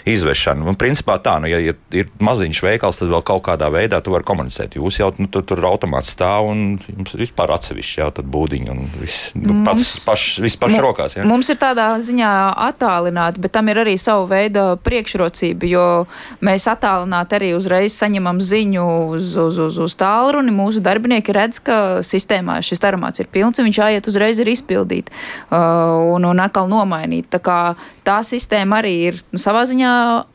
izvešanu. 0.09 0.67
Un, 0.69 0.79
principā 0.79 1.19
tā, 1.23 1.39
nu, 1.43 1.51
ja, 1.51 1.61
ja 1.63 1.77
ir 1.95 2.11
maziņš 2.23 2.63
veikals, 2.65 3.01
tad 3.03 3.13
vēl 3.13 3.25
kaut 3.27 3.45
kādā 3.47 3.69
veidā 3.73 4.01
tu 4.05 4.15
vari 4.15 4.27
komunicēt. 4.29 4.77
Jūs 4.79 5.01
jau 5.03 5.11
nu, 5.19 5.29
tur, 5.33 5.45
tur 5.47 5.63
automāts 5.69 6.13
stāv 6.15 6.51
un 6.53 6.65
jums 6.87 7.15
vispār 7.19 7.53
atsevišķi 7.57 8.03
jau 8.03 8.11
tad 8.19 8.29
būdiņi 8.33 8.73
un 8.73 8.85
viss 9.01 9.33
nu, 9.39 9.63
pats 9.67 9.83
Mums- 9.83 10.05
pašs 10.07 10.41
viss 10.45 10.61
pašs 10.61 10.77
Mu- 10.77 10.83
rokās. 10.85 11.17
Ja? 11.17 11.27
Mums 11.29 11.51
ir 11.53 11.59
tādā 11.61 11.89
ziņā 12.03 12.33
attālināti, 12.69 13.43
bet 13.43 13.55
tam 13.57 13.71
ir 13.73 13.83
arī 13.85 13.97
sava 14.01 14.27
veida 14.31 14.65
priekšrocība, 14.83 15.69
jo 15.69 15.87
mēs 16.45 16.69
attālināti 16.71 17.39
arī 17.39 17.53
uzreiz 17.57 17.97
saņemam 17.99 18.41
ziņu 18.43 18.87
uz, 19.17 19.35
uz, 19.37 19.59
uz, 19.67 19.79
uz 19.87 19.97
tālruni. 19.99 20.55
Mūsu 20.55 20.83
darbinieki 20.85 21.35
redz, 21.37 21.61
ka 21.65 21.79
sistēmā 22.07 22.61
šis 22.65 22.83
aromāts 22.89 23.23
ir 23.23 23.31
pilns, 23.33 23.61
un 23.61 23.69
viņš 23.69 23.81
jāiet 23.83 24.11
uzreiz 24.11 24.41
ir 24.43 24.51
izpildīt 24.53 25.11
uh, 25.13 26.15
un, 26.15 26.29
un 26.29 26.45
atkal 26.45 26.71
nomainīt. 26.71 27.31
Tā 27.33 27.43
kā 27.43 27.59
tā 28.07 28.21
sistēma 28.27 28.83
arī 28.83 28.95
ir 29.11 29.23
nu, 29.33 29.41
savā 29.43 29.65
ziņā 29.69 29.93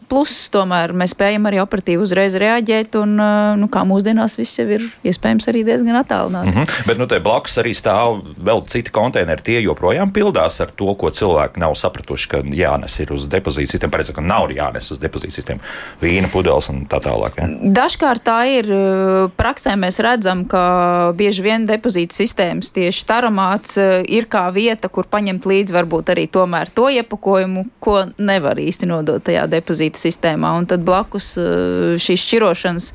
pluss, 0.09 0.47
tomēr 0.53 0.93
mēs 0.97 1.13
spējam 1.15 1.47
arī 1.49 1.59
operatīvi 1.61 2.03
uzreiz 2.03 2.35
reaģēt, 2.39 2.95
un 3.01 3.15
uh, 3.19 3.53
nu, 3.59 3.69
kā 3.71 3.83
mūsdienās 3.87 4.37
viss 4.39 4.59
jau 4.59 4.67
ir 4.71 4.85
iespējams 5.07 5.49
arī 5.51 5.63
diezgan 5.67 5.99
attālināti. 5.99 6.53
Mhm. 6.53 6.87
Bet 6.87 7.01
nu, 7.01 7.07
te 7.09 7.19
blakus 7.23 7.57
arī 7.61 7.73
stāv 7.77 8.21
vēl 8.35 8.63
citi 8.71 8.93
konteineri. 8.93 9.43
Tie 9.47 9.59
joprojām 9.65 10.11
pildās 10.15 10.59
ar 10.63 10.71
to, 10.77 10.93
ko 10.99 11.11
cilvēki 11.13 11.61
nav 11.63 11.75
sapratuši, 11.79 12.29
ka 12.31 12.41
jānes 12.57 12.97
ir 13.03 13.13
uz 13.15 13.27
depozīta 13.31 13.75
sistēmu. 13.75 13.93
Pareizi, 13.97 14.15
ka 14.15 14.23
nav 14.25 14.51
jānes 14.55 14.89
uz 14.93 15.01
depozīta 15.01 15.37
sistēmu 15.37 15.63
vīna 16.01 16.31
pudeles 16.31 16.69
un 16.71 16.85
tā 16.89 17.01
tālāk. 17.03 17.39
Ja? 17.41 17.49
Dažkārt 17.81 18.25
tā 18.27 18.39
ir. 18.51 18.71
uh, 18.71 19.29
Praksē 19.37 19.75
mēs 19.79 19.99
redzam, 20.03 20.45
ka 20.49 21.13
bieži 21.17 21.43
vien 21.45 21.67
depozīta 21.69 22.15
sistēmas 22.15 22.71
tieši 22.75 23.05
taromāts 23.09 23.77
uh, 23.81 23.99
ir 24.03 24.29
kā 24.31 24.47
vieta, 24.55 24.89
kur 24.89 25.09
paņemt 25.11 25.47
līdzi 25.47 25.75
varbūt 25.75 26.13
arī 26.15 26.27
tomēr 26.31 26.71
to 26.73 26.87
iepakojumu, 26.93 27.67
ko 27.83 27.99
nevar 28.17 28.59
īsti 28.61 28.89
nodot 28.89 29.23
tajā 29.23 29.45
depozīta 29.51 29.96
sistēmā. 29.99 30.53
Un 30.59 30.69
tad 30.69 30.85
blakus 30.87 31.33
uh, 31.41 31.95
šīs 32.01 32.23
šķirošanas 32.27 32.91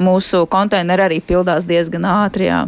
mūsu 0.00 0.44
konteineri 0.50 1.08
arī 1.08 1.20
pildās 1.24 1.68
diezgan 1.68 2.06
ātri. 2.08 2.48
Jā. 2.50 2.64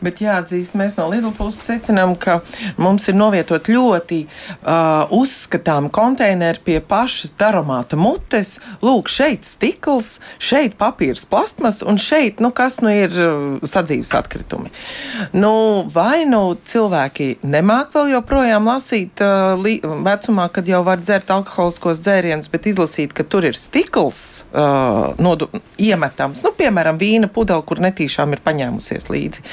Bet 0.00 0.22
jāatzīst, 0.24 0.76
mēs 0.78 0.96
no 0.96 1.06
Lidl 1.10 1.32
puses 1.36 1.60
secinām, 1.68 2.14
ka 2.16 2.38
mums 2.80 3.08
ir 3.10 3.16
novietot 3.18 3.68
ļoti 3.68 4.22
uh, 4.24 5.10
uzskatām 5.12 5.90
konteineri 5.92 6.62
pie 6.64 6.78
pašas 6.80 7.34
aromāta 7.44 7.98
mutes. 8.00 8.56
Lūk, 8.84 9.10
šeit 9.12 9.44
stikls, 9.48 10.18
šeit 10.40 10.78
papīrs, 10.80 11.26
plastmas 11.28 11.82
un 11.84 12.00
šeit, 12.00 12.40
nu, 12.40 12.52
kas 12.56 12.80
nu 12.84 12.92
ir 12.94 13.12
uh, 13.12 13.60
sadzīves 13.68 14.14
atkritumi. 14.16 14.72
Nu, 15.36 15.52
vai 15.92 16.24
nu 16.28 16.56
cilvēki 16.64 17.42
nemāk 17.44 17.92
vēl 17.96 18.14
joprojām 18.14 18.72
lasīt 18.72 19.20
uh, 19.24 19.60
vecumā, 20.06 20.48
kad 20.52 20.68
jau 20.68 20.80
var 20.86 21.04
dzert 21.04 21.30
alkoholiskos 21.34 22.00
dzērienus, 22.00 22.48
bet 22.52 22.70
izlasīt, 22.72 23.12
ka 23.16 23.26
tur 23.28 23.48
ir 23.48 23.58
stikls 23.58 24.46
uh, 24.50 25.12
nodu, 25.20 25.50
iemetams, 25.80 26.44
nu, 26.46 26.54
piemēram, 26.56 27.00
vīna 27.00 27.28
pudele, 27.32 27.64
kur 27.66 27.84
netīšām 27.84 28.36
ir 28.36 28.44
paņēmusies 28.44 29.10
līdzi. 29.12 29.44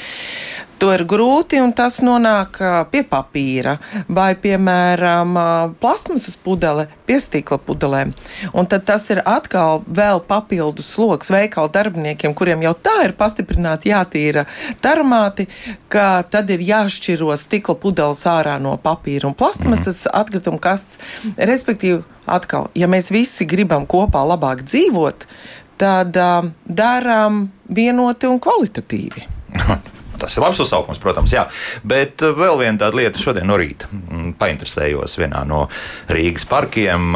To 0.78 0.92
ir 0.94 1.02
grūti, 1.10 1.58
un 1.58 1.72
tas 1.74 1.96
nonāk 2.06 2.60
pie 2.92 3.00
papīra 3.02 3.74
vai, 4.06 4.30
piemēram, 4.38 5.34
plasmasas 5.82 6.36
pudele 6.38 6.84
pie 7.08 7.16
stikla 7.18 7.58
pudelēm. 7.58 8.12
Un 8.54 8.68
tad 8.70 8.86
tas 8.86 9.08
ir 9.10 9.18
atkal 9.26 9.82
vēl 9.82 10.22
papildus 10.28 10.92
sloks 10.94 11.32
veikalu 11.34 11.72
darbiniekiem, 11.74 12.36
kuriem 12.38 12.62
jau 12.62 12.76
tā 12.78 12.94
ir 13.08 13.16
pastiprināti 13.18 13.90
jātīra 13.90 14.46
tarmāti, 14.84 15.48
ka 15.90 16.22
tad 16.30 16.54
ir 16.54 16.62
jāšķiro 16.62 17.34
stikla 17.34 17.74
pudeles 17.82 18.22
ārā 18.30 18.60
no 18.62 18.76
papīra 18.78 19.32
un 19.32 19.34
plasmasas 19.34 20.04
atkritumu 20.14 20.62
kasts. 20.62 21.02
Respektīvi, 21.34 22.04
atkal, 22.30 22.70
ja 22.78 22.86
mēs 22.86 23.10
visi 23.10 23.48
gribam 23.50 23.88
kopā 23.90 24.22
labāk 24.30 24.62
dzīvot, 24.68 25.26
tad 25.78 26.14
uh, 26.22 26.50
darām 26.64 27.48
vienoti 27.66 28.30
un 28.30 28.38
kvalitatīvi. 28.42 29.26
Tas 30.18 30.36
ir 30.36 30.44
labs 30.44 30.60
uzsaukums, 30.64 31.00
protams, 31.02 31.34
jā. 31.34 31.46
Bet 31.86 32.24
uh, 32.26 32.34
vēl 32.36 32.58
viena 32.62 32.78
tāda 32.84 32.98
lieta 32.98 33.22
šodien 33.22 33.48
no 33.48 33.58
rīta. 33.60 33.90
Mm, 33.92 34.34
Painteresējos 34.40 35.18
vienā 35.20 35.44
no 35.48 35.66
Rīgas 36.12 36.46
parkiem. 36.48 37.12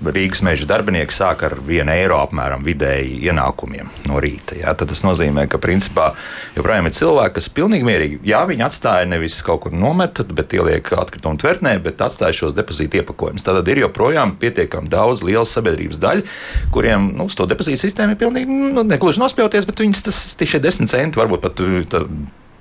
Rīgas 0.00 0.40
meža 0.44 0.64
darbinieki 0.68 1.12
sāk 1.12 1.42
ar 1.44 1.56
1 1.60 1.90
eiro 1.92 2.20
apmēram 2.22 2.64
vidēji 2.64 3.18
ienākumiem 3.28 3.90
no 4.08 4.20
rīta. 4.22 4.56
Jā. 4.56 4.72
Tad 4.78 4.92
tas 4.92 5.02
nozīmē, 5.04 5.44
ka 5.50 5.60
principā 5.60 6.10
joprojām 6.56 6.88
ir 6.88 6.96
cilvēki, 6.96 7.34
kas 7.36 7.50
pilnīgi 7.52 7.86
mierīgi, 7.86 8.20
jā, 8.30 8.40
viņi 8.48 8.66
atstāja 8.66 9.08
nevis 9.10 9.38
kaut 9.44 9.66
kur 9.66 9.76
nomet, 9.76 10.22
bet 10.32 10.56
ieliek 10.56 10.92
atkritumu 10.96 11.40
tvertnē, 11.40 11.76
bet 11.84 12.00
atstāja 12.04 12.38
šos 12.40 12.56
depozītu 12.56 13.02
iepakojumus. 13.02 13.44
Tad 13.44 13.68
ir 13.68 13.84
joprojām 13.84 14.36
pietiekami 14.40 14.88
daudz 14.92 15.24
liels 15.26 15.52
sabiedrības 15.56 16.00
daļa, 16.00 16.26
kuriem 16.74 17.12
nu, 17.20 17.28
to 17.28 17.48
depozītu 17.50 17.84
sistēmu 17.84 18.16
ir 18.16 18.22
pilnīgi 18.24 18.60
nu, 18.76 18.84
negluži 18.88 19.20
nospļauties, 19.22 19.68
bet 19.68 19.84
viņus 19.84 20.06
tas 20.08 20.20
šie 20.40 20.62
10 20.64 20.90
centi 20.90 21.20
varbūt 21.20 21.44
pat 21.44 21.60
tā, 21.92 22.04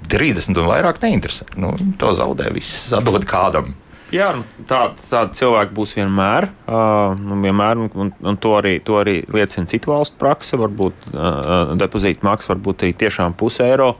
30 0.10 0.60
un 0.60 0.70
vairāk 0.70 1.02
neinteresē. 1.04 1.54
Nu, 1.60 1.74
to 2.00 2.12
zaudē 2.18 2.52
viss, 2.56 2.90
atdod 2.96 3.28
kādam. 3.30 3.74
Jā, 4.14 4.32
nu, 4.34 4.46
tādi 4.70 5.04
tā 5.12 5.26
cilvēki 5.38 5.76
būs 5.78 5.94
vienmēr. 6.00 6.48
Uh, 6.66 7.14
vienmēr 7.44 7.82
un, 7.84 7.92
un, 7.94 8.14
un 8.32 8.40
to, 8.42 8.56
arī, 8.58 8.80
to 8.82 8.98
arī 8.98 9.20
liecina 9.30 9.70
citu 9.70 9.94
valstu 9.94 10.18
prakse. 10.22 10.58
Varbūt 10.58 11.12
uh, 11.12 11.76
depozīta 11.78 12.26
maksa 12.26 12.54
var 12.54 12.64
būt 12.66 12.88
arī 12.88 12.96
tiešām 13.04 13.38
puse 13.38 13.68
eiro. 13.68 13.94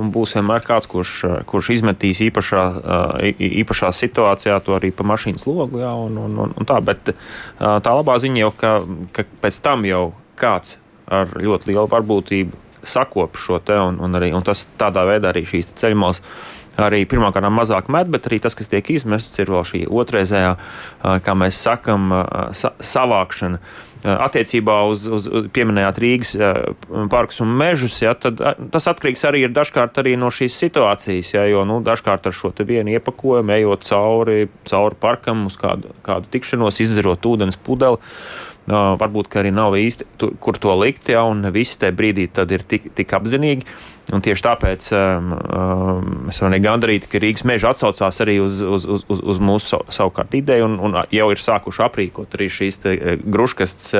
Un 0.00 0.08
būs 0.08 0.32
vienmēr 0.38 0.64
kāds, 0.64 0.88
kurš, 0.88 1.12
kurš 1.46 1.68
izmetīs 1.74 2.22
īpašā, 2.24 2.62
īpašā 3.36 3.90
situācijā 3.92 4.56
to 4.64 4.72
arī 4.78 4.88
pa 4.88 5.04
mašīnas 5.04 5.44
logu. 5.44 5.82
Jā, 5.82 5.90
un, 6.06 6.16
un, 6.16 6.38
un, 6.46 6.54
un 6.56 6.68
tā. 6.68 6.78
Bet 6.80 7.12
tā 7.60 7.92
labā 7.92 8.16
ziņa 8.24 8.40
jau, 8.40 8.52
ka, 8.56 8.70
ka 9.12 9.26
pēc 9.44 9.60
tam 9.60 9.84
jau 9.84 10.06
kāds 10.40 10.78
ar 11.12 11.36
ļoti 11.36 11.74
lielu 11.74 11.90
varbūtību 11.92 12.62
sakop 12.88 13.36
šo 13.38 13.60
te, 13.62 13.76
un, 13.78 14.00
un, 14.02 14.16
arī, 14.18 14.32
un 14.34 14.44
tas 14.46 14.64
tādā 14.80 15.04
veidā 15.06 15.30
arī 15.30 15.44
šīs 15.46 15.70
ceļmalas 15.78 16.22
arī 16.80 17.04
pirmkārt 17.08 17.48
mazāk 17.52 17.90
met, 17.92 18.10
bet 18.12 18.28
arī 18.28 18.40
tas, 18.42 18.56
kas 18.56 18.70
tiek 18.72 18.90
izmests, 18.94 19.38
ir 19.42 19.52
vēl 19.52 19.64
šī 19.68 19.86
otrreizējā, 19.90 20.52
kā 21.24 21.38
mēs 21.38 21.62
sakam, 21.62 22.12
sa 22.56 22.74
savākšana. 22.80 23.60
Attiecībā 24.02 24.80
uz, 24.90 25.04
uz 25.06 25.28
pieminējāt 25.54 25.98
Rīgas 26.02 26.32
parkus 27.12 27.38
un 27.44 27.52
mežus, 27.54 28.00
ja, 28.02 28.16
tad 28.18 28.40
tas 28.74 28.88
atkarīgs 28.90 29.22
arī 29.28 29.44
ir 29.46 29.52
dažkārt 29.54 30.00
arī 30.02 30.16
no 30.18 30.32
šīs 30.34 30.56
situācijas, 30.58 31.30
ja, 31.36 31.44
jo 31.46 31.62
nu, 31.68 31.78
dažkārt 31.86 32.26
ar 32.26 32.34
šo 32.34 32.50
vienu 32.66 32.96
iepakojumu, 32.96 33.54
ejot 33.54 33.86
cauri, 33.86 34.48
cauri 34.66 34.98
parkam 34.98 35.46
uz 35.46 35.54
kādu, 35.60 35.94
kādu 36.02 36.26
tikšanos, 36.34 36.82
izdzerot 36.82 37.30
ūdens 37.30 37.60
pudeli 37.62 38.02
Uh, 38.62 38.92
varbūt 38.94 39.26
arī 39.40 39.50
nav 39.50 39.74
īsti, 39.74 40.04
tu, 40.22 40.28
kur 40.38 40.54
to 40.54 40.70
likt, 40.78 41.08
ja, 41.10 41.24
un 41.26 41.42
visi 41.50 41.80
tajā 41.80 41.96
brīdī 41.98 42.28
ir 42.30 42.62
tik, 42.70 42.92
tik 42.94 43.14
apzinīgi. 43.18 43.66
Un 44.14 44.22
tieši 44.22 44.44
tāpēc 44.46 44.86
um, 44.94 45.32
um, 45.34 46.12
es 46.30 46.38
varu 46.42 46.60
gandarīt, 46.62 47.08
ka 47.10 47.18
Rīgas 47.22 47.42
meža 47.48 47.72
atsaucās 47.72 48.22
arī 48.22 48.36
uz, 48.42 48.60
uz, 48.62 48.86
uz, 48.86 49.02
uz 49.10 49.42
mūsu 49.42 49.80
savukārt 49.90 50.34
ideju, 50.38 50.68
un, 50.70 50.78
un 50.78 50.96
jau 51.10 51.28
ir 51.34 51.42
sākuši 51.42 51.84
aprīkot 51.88 52.38
arī 52.38 52.48
šīs 52.54 52.80
gruškastes 53.22 53.90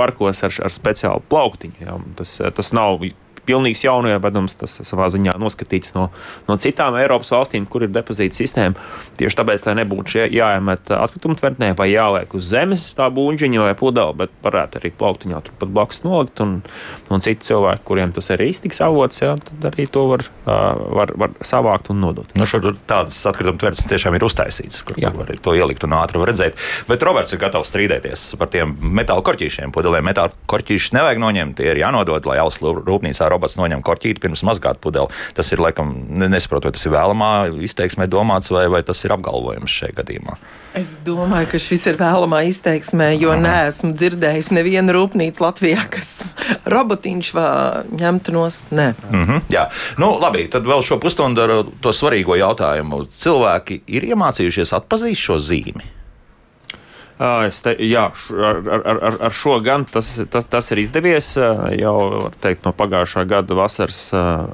parkos 0.00 0.40
ar, 0.48 0.56
ar 0.64 0.72
speciālu 0.72 1.24
plauktiņu. 1.28 1.80
Ja. 1.84 2.00
Tas, 2.16 2.38
tas 2.56 2.72
nav 2.76 3.04
pilnīgs 3.46 3.84
jaunievedums, 3.86 4.56
tas 4.60 4.78
savā 4.86 5.08
ziņā 5.12 5.36
noskatīts 5.40 5.94
no, 5.96 6.08
no 6.48 6.56
citām 6.62 6.96
Eiropas 7.00 7.32
valstīm, 7.34 7.66
kur 7.70 7.86
ir 7.86 7.92
depozīta 7.94 8.38
sistēma. 8.38 8.76
Tieši 9.18 9.40
tāpēc, 9.40 9.66
lai 9.68 9.76
nebūtu 9.80 10.16
šie 10.16 10.26
jāiemet 10.34 10.92
atkritumu 10.96 11.38
tvertnē 11.38 11.72
vai 11.78 11.88
jāliek 11.92 12.34
uz 12.36 12.50
zemes 12.50 12.88
tā 12.96 13.08
būņģiņa 13.14 13.64
vai 13.68 13.74
pudele, 13.78 14.16
bet 14.24 14.34
varētu 14.44 14.80
arī 14.80 14.92
plauktiņā 14.98 15.42
turpat 15.46 15.72
blakus 15.72 16.02
nolikt. 16.06 16.42
Un, 16.44 16.58
un 17.12 17.24
citi 17.24 17.48
cilvēki, 17.48 17.84
kuriem 17.86 18.14
tas 18.16 18.30
ir 18.34 18.44
iztiks 18.46 18.82
avots, 18.84 19.22
jā, 19.22 19.34
tad 19.48 19.70
arī 19.70 19.86
to 19.92 20.06
var, 20.10 20.26
var, 20.46 21.12
var 21.18 21.36
savākt 21.46 21.90
un 21.94 22.02
nodot. 22.04 22.34
Nu, 22.38 22.48
šur 22.48 22.74
tādas 22.88 23.18
atkrituma 23.28 23.60
tvertnes 23.60 23.88
tiešām 23.90 24.16
ir 24.18 24.26
uztaisītas, 24.26 24.82
kur 24.86 24.98
jā. 25.00 25.12
var 25.14 25.30
to 25.42 25.54
ielikt 25.56 25.86
un 25.86 25.96
ātri 25.98 26.22
redzēt. 26.26 26.58
Bet 26.90 27.04
Roberts 27.06 27.34
ir 27.34 27.42
gatavs 27.42 27.70
strīdēties 27.72 28.28
par 28.40 28.50
tiem 28.52 28.74
metāla 28.96 29.24
korķīšiem. 29.26 29.72
Pudelēm 29.74 30.06
metāla 30.08 30.34
korķīšus 30.50 30.94
nevajag 30.96 31.22
noņemt, 31.22 31.58
tie 31.58 31.70
ir 31.72 31.80
jānodod, 31.82 32.26
lai 32.28 32.38
Auslu 32.42 32.76
rūpnīcā 32.80 33.28
robots 33.36 33.58
noņem 33.60 33.84
korķīti 33.86 34.22
pirms 34.24 34.42
mazgāt 34.46 34.80
pudeli. 34.82 35.12
Tas 35.36 35.52
ir 35.52 35.62
laikam, 35.62 35.92
nesaprotu, 36.26 36.70
vai 36.70 36.76
tas 36.76 36.86
ir 36.88 36.94
vēlamā 36.96 37.32
izteiksmē 37.68 38.08
domāts 38.10 38.52
vai, 38.54 38.66
vai 38.72 38.82
tas 38.86 39.04
ir 39.04 39.14
apgalvojums 39.16 39.80
šajā 39.80 39.96
gadījumā. 40.00 40.38
Es 40.76 40.98
domāju, 41.04 41.48
ka 41.54 41.60
šis 41.62 41.86
ir 41.88 41.96
vēlamā 42.00 42.42
izteiksmē, 42.50 43.14
jo 43.16 43.32
Aha. 43.32 43.40
neesmu 43.40 43.94
dzirdējis 43.96 44.52
nevienu 44.52 44.92
rūpnīcu 44.96 45.44
Latvijā, 45.44 45.86
kas 45.92 46.20
robotiņš 46.68 47.32
ņemtu 47.96 48.36
nost. 48.36 48.72
Nē. 48.76 48.92
Mm 49.08 49.24
-hmm, 49.24 49.42
jā, 49.52 49.68
nu 50.02 50.12
labi, 50.20 50.48
tad 50.52 50.68
vēl 50.68 50.84
šo 50.84 51.00
pusstundu 51.00 51.42
ar 51.42 51.56
to 51.80 51.92
svarīgo 51.96 52.36
jautājumu. 52.36 53.06
Cilvēki 53.08 53.82
ir 53.86 54.08
iemācījušies 54.12 54.76
atpazīt 54.76 55.16
šo 55.16 55.38
zīmi. 55.40 55.95
Te, 57.16 57.72
jā, 57.80 58.02
ar, 58.12 58.58
ar, 58.60 58.82
ar, 58.92 59.14
ar 59.28 59.32
šo 59.32 59.54
gan 59.64 59.86
tas, 59.88 60.10
tas, 60.28 60.44
tas 60.52 60.66
ir 60.74 60.82
izdevies 60.82 61.30
jau 61.80 62.28
teikt, 62.44 62.66
no 62.66 62.74
pagājušā 62.76 63.24
gada 63.30 63.56
vasaras 63.56 64.00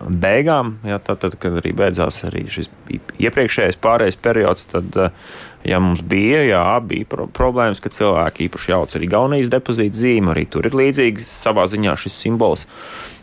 beigām. 0.07 0.77
Jā, 0.87 1.01
tad, 1.03 1.25
tad, 1.25 1.35
kad 1.43 1.59
arī 1.59 1.75
beidzās 1.75 2.23
arī 2.29 2.45
šis 2.55 2.71
iepriekšējais 3.19 3.81
pārējais 3.83 4.21
periods, 4.23 4.69
tad 4.71 4.95
ja 5.67 5.81
mums 5.83 6.05
bija, 6.07 6.45
jā, 6.47 6.65
bija 6.87 7.09
pro 7.11 7.27
problēmas, 7.35 7.83
ka 7.83 7.91
cilvēki 7.91 8.47
īpaši 8.47 8.73
jauc 8.75 8.95
arī 8.99 9.11
Gaunijas 9.11 9.51
depozīta 9.51 9.99
zīme, 9.99 10.31
arī 10.31 10.47
tur 10.51 10.71
ir 10.71 10.79
līdzīgs 10.79 11.35
savā 11.43 11.67
ziņā 11.71 11.97
šis 11.99 12.21
simbols. 12.25 12.69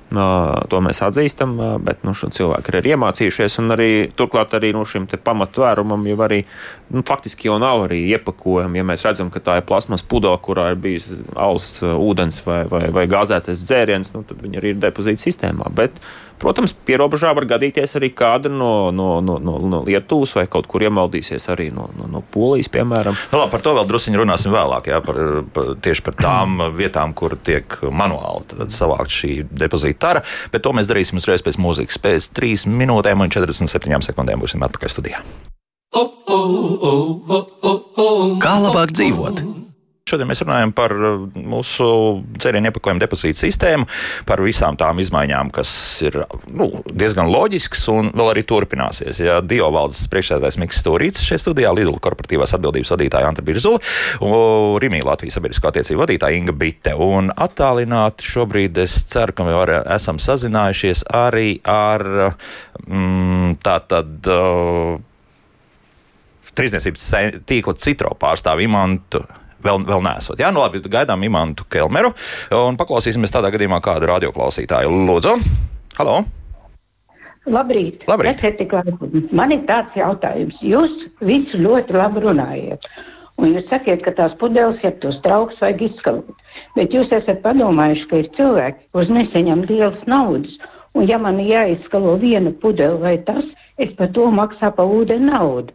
To 0.10 0.80
mēs 0.82 1.04
atzīstam, 1.06 1.52
bet 1.86 2.02
nu, 2.02 2.16
cilvēki 2.18 2.74
ir 2.80 2.88
iemācījušies. 2.96 3.60
Arī, 3.76 3.90
turklāt 4.18 4.56
arī 4.58 4.72
nu, 4.74 4.82
šim 4.90 5.06
pamatvērumam 5.06 6.08
jau 6.10 6.16
arī 6.26 6.40
nu, 6.90 7.04
faktiski 7.06 7.52
jau 7.52 7.60
nav 7.62 7.84
arī 7.86 8.00
iepakojumi. 8.16 8.82
Ja 8.82 8.88
mēs 8.90 9.06
redzam, 9.06 9.30
ka 9.30 9.44
tā 9.46 9.60
ir 9.60 9.68
plasmas 9.70 10.02
pudele, 10.02 10.40
kurā 10.42 10.72
ir 10.74 10.82
bijis 10.82 11.12
alus, 11.38 11.76
ūdens 11.86 12.42
vai, 12.48 12.64
vai, 12.72 12.88
vai 12.96 13.06
gāzētais 13.12 13.62
dzēriens, 13.70 14.16
nu, 14.16 14.24
tad 14.26 14.42
viņi 14.42 14.62
arī 14.62 14.74
ir 14.74 14.82
depozīta 14.82 15.28
sistēmā. 15.28 15.70
Bet, 15.78 16.02
Protams, 16.40 16.74
pierobežā 16.88 17.34
var 17.36 17.46
gadīties 17.50 17.98
arī 18.00 18.12
kāda 18.16 18.52
no, 18.52 18.90
no, 18.96 19.10
no, 19.24 19.36
no, 19.44 19.58
no 19.60 19.82
Lietuvas 19.88 20.34
vai 20.38 20.46
kaut 20.52 20.70
kur 20.72 20.86
iemaldīsies 20.88 21.50
arī 21.52 21.68
no, 21.76 21.90
no, 21.98 22.08
no 22.08 22.24
Polijas, 22.34 22.72
piemēram. 22.72 23.18
Nu, 23.34 23.42
labi, 23.42 23.52
par 23.54 23.66
to 23.66 23.76
vēl 23.76 23.90
druskuļi 23.90 24.22
runāsim 24.22 24.56
vēlāk. 24.56 24.88
Jā, 24.94 25.02
par, 25.04 25.20
par, 25.56 25.74
tieši 25.84 26.06
par 26.08 26.18
tām 26.20 26.64
vietām, 26.78 27.14
kur 27.18 27.36
tiek 27.36 27.80
manuāli 27.92 28.70
savākt 28.72 29.14
šī 29.20 29.34
depozīta 29.52 30.00
tara. 30.08 30.26
Bet 30.54 30.64
to 30.64 30.74
mēs 30.76 30.90
darīsim 30.90 31.20
uzreiz 31.20 31.44
pēc 31.46 31.60
mūzikas. 31.60 32.00
Pēc 32.02 32.32
3 32.40 32.68
minūtēm 32.72 33.26
un 33.26 33.36
47 33.36 34.08
sekundēm 34.08 34.44
būsim 34.44 34.64
atpakaļ 34.64 34.96
studijā. 34.96 35.24
Kā 38.40 38.60
labāk 38.64 38.94
dzīvot? 38.96 39.59
Šodien 40.10 40.30
mēs 40.30 40.44
runājam 40.46 40.74
par 40.76 40.94
uh, 40.96 41.26
mūsu 41.38 41.90
dzērienu 42.40 42.72
iepakojumu 42.72 43.04
depozītu 43.04 43.44
sistēmu, 43.44 43.88
par 44.30 44.42
visām 44.46 44.78
tām 44.80 45.02
izmaiņām, 45.04 45.52
kas 45.56 45.72
ir 46.06 46.22
nu, 46.50 46.70
diezgan 46.90 47.30
loģiskas 47.32 47.86
un 47.94 48.12
vēl 48.16 48.34
arī 48.34 48.46
turpināsies. 48.50 49.22
Ja 49.24 49.40
Dio 49.46 49.70
valdes 49.74 50.02
priekšsēdētājs 50.12 50.60
Mikls 50.62 50.82
Stūrīts 50.84 51.26
šeit 51.30 51.44
studijā, 51.44 51.74
Lidl 51.76 52.00
korporatīvās 52.02 52.56
atbildības 52.58 52.94
vadītāja 52.96 53.30
Anta 53.30 53.46
Birzula 53.46 53.80
Rimī 54.80 55.02
Latvijas 55.06 55.38
sabiedrisko 55.38 55.70
attiecību 55.70 56.04
vadītāja 56.04 56.40
Inga 56.40 56.56
Bite. 56.56 56.96
Un 56.96 57.32
attālināti 57.36 58.28
šobrīd 58.28 58.80
es 58.84 59.02
ceru, 59.12 59.36
ka 59.36 59.46
mēs 59.48 59.76
esam 60.00 60.20
sazinājušies 60.22 61.06
arī 61.16 61.60
ar 61.70 62.06
mm, 62.88 63.60
tātad. 63.66 64.18
Uh, 64.26 64.98
Trīsniecības 66.60 67.04
tīkla 67.48 67.76
citro 67.80 68.10
pārstāvi 68.20 68.66
Imantu 68.68 69.22
vēl, 69.64 69.86
vēl 69.88 70.04
nesot. 70.06 70.40
Jā, 70.40 70.52
nu 70.56 70.64
labi, 70.64 70.82
gaidām 70.84 71.24
Imantu 71.28 71.68
Kelmeru 71.72 72.14
un 72.56 72.80
paklausīsimies 72.80 73.34
tādā 73.34 73.52
gadījumā 73.54 73.82
kādu 73.84 74.10
radioklausītāju. 74.14 74.92
Lūdzu, 75.10 75.38
halo! 76.00 76.20
Labrīt! 77.50 78.04
Labrīt. 78.10 78.44
Man 79.34 79.54
ir 79.56 79.64
tāds 79.70 79.96
jautājums. 79.98 80.60
Jūs 80.62 81.08
visu 81.26 81.62
ļoti 81.62 81.96
labi 81.96 82.26
runājat. 82.28 82.86
Un 83.40 83.54
jūs 83.56 83.70
sakiet, 83.72 84.02
ka 84.04 84.12
tās 84.12 84.34
pudeles, 84.40 84.82
ja 84.84 84.92
tos 84.92 85.22
trauks, 85.24 85.62
vajag 85.64 85.86
izskalot. 85.88 86.44
Bet 86.76 86.94
jūs 86.94 87.12
esat 87.16 87.40
padomājuši, 87.46 88.08
ka 88.10 88.20
ir 88.20 88.28
cilvēki, 88.36 88.84
kurus 88.92 89.14
neseņem 89.16 89.64
lielas 89.70 90.02
naudas. 90.12 90.58
Un 90.98 91.08
ja 91.08 91.20
man 91.22 91.40
jāizskalo 91.40 92.18
viena 92.20 92.52
pudele 92.52 93.00
vai 93.00 93.16
tas, 93.24 93.46
es 93.80 93.94
par 93.96 94.12
to 94.18 94.28
maksāju 94.36 94.76
pa 94.76 94.88
ūdeni 94.98 95.32
naudu. 95.32 95.72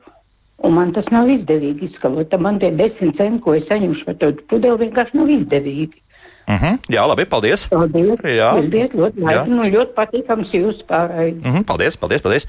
Un 0.64 0.72
man 0.72 0.94
tas 0.96 1.10
nav 1.12 1.28
izdevīgi 1.28 1.90
izskalot. 1.90 2.30
Tad 2.32 2.40
man 2.44 2.58
tie 2.62 2.70
desmit 2.72 3.18
centi, 3.18 3.42
ko 3.44 3.54
es 3.58 3.66
saņemšu 3.68 4.06
par 4.08 4.16
to 4.20 4.32
pudeli, 4.48 4.86
vienkārši 4.86 5.20
nav 5.20 5.32
izdevīgi. 5.36 6.00
Mhm. 6.46 6.64
-huh. 6.64 6.78
Jā, 6.92 7.06
labi, 7.08 7.24
paldies. 7.24 7.66
Paldies. 7.68 8.20
Jā, 8.20 8.50
paldies 8.52 8.92
ļoti, 8.92 9.20
labi, 9.20 9.50
nu, 9.50 9.62
ļoti 9.76 9.94
patīkams 9.96 10.52
jūsu 10.52 10.84
pārējai. 10.88 11.32
Uh 11.40 11.54
-huh. 11.54 11.64
Paldies, 11.64 11.96
paldies, 11.96 12.22
paldies. 12.22 12.46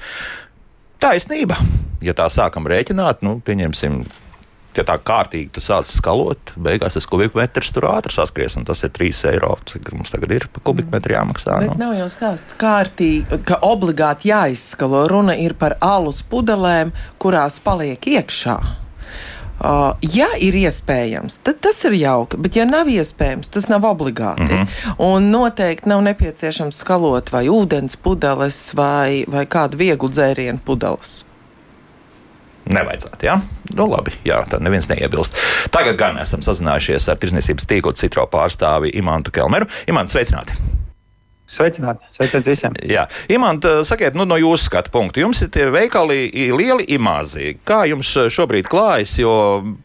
Taisnība. 1.00 1.56
Ja 2.00 2.12
tā 2.12 2.28
sākam 2.32 2.66
rēķināt, 2.68 3.22
nu, 3.22 3.40
pieņemsim 3.44 4.04
ja 4.80 4.84
tā 4.86 4.96
kārtīgi 5.02 5.50
tu 5.56 5.62
sāc 5.64 5.88
skalot, 5.88 6.52
beigās 6.56 6.96
tas 6.96 7.08
kubikmetrs 7.10 7.72
tur 7.74 7.88
ātri 7.90 8.14
saskries, 8.14 8.56
un 8.58 8.66
tas 8.68 8.82
ir 8.86 8.92
3 8.96 9.24
eiro. 9.32 9.56
Cik 9.68 9.92
mums 9.94 10.12
tagad 10.14 10.34
ir 10.36 10.48
par 10.52 10.64
kubikmetru 10.70 11.16
jāmaksā? 11.16 11.60
Bet 11.64 11.74
nu? 11.74 11.78
nav 11.84 11.94
jau 11.98 12.08
stāsts 12.12 12.56
kārtīgi, 12.60 13.42
ka 13.48 13.60
obligāti 13.66 14.32
jāizskalo. 14.32 15.06
Runa 15.10 15.36
ir 15.40 15.56
par 15.58 15.78
alus 15.84 16.22
pudelēm, 16.26 16.94
kurās 17.22 17.60
paliek 17.64 18.10
iekšā. 18.16 18.58
Uh, 19.56 19.94
ja 20.04 20.26
ir 20.36 20.52
iespējams, 20.60 21.38
tad 21.40 21.62
tas 21.64 21.78
ir 21.88 21.94
jauki, 21.96 22.36
bet 22.44 22.58
ja 22.58 22.66
nav 22.68 22.90
iespējams, 22.92 23.48
tas 23.54 23.70
nav 23.72 23.86
obligāti. 23.88 24.44
Mm 24.44 24.66
-hmm. 24.66 24.96
Un 25.00 25.30
noteikti 25.32 25.88
nav 25.88 26.02
nepieciešams 26.04 26.76
skalot 26.76 27.32
vai 27.32 27.46
ūdens 27.48 27.96
pudeles 27.96 28.74
vai, 28.74 29.24
vai 29.28 29.46
kādu 29.46 29.80
vieglu 29.80 30.12
dzērienu 30.12 30.60
pudeles. 30.64 31.24
Nevajadzētu, 32.66 33.28
jā. 33.28 33.36
Nu, 33.78 33.86
labi, 33.90 34.14
jā, 34.26 34.40
tad 34.50 34.64
neviens 34.66 34.88
neiebilst. 34.90 35.38
Tagad 35.74 35.98
gan 36.00 36.18
esam 36.22 36.42
sazinājušies 36.42 37.10
ar 37.12 37.20
tirzniecības 37.22 37.68
tīkla 37.70 37.94
citro 37.98 38.26
pārstāvi 38.30 38.94
Imantu 38.98 39.34
Kelmeru. 39.34 39.70
Imants, 39.90 40.16
sveicināti! 40.16 40.75
Sveicināti, 41.56 42.04
sveicināti 42.18 42.52
visiem. 42.52 42.74
Jā, 42.84 43.06
Imants, 43.32 43.64
sakiet, 43.88 44.16
nu, 44.18 44.26
no 44.28 44.36
jūsu 44.36 44.68
skatu 44.68 44.92
punkta, 44.92 45.22
jums 45.22 45.40
ir 45.44 45.50
tie 45.54 45.66
veikali 45.72 46.28
lieli, 46.52 46.84
ir 46.92 47.00
mazi. 47.02 47.54
Kā 47.66 47.82
jums 47.88 48.10
šobrīd 48.32 48.68
klājas? 48.68 49.14
Jo, 49.20 49.32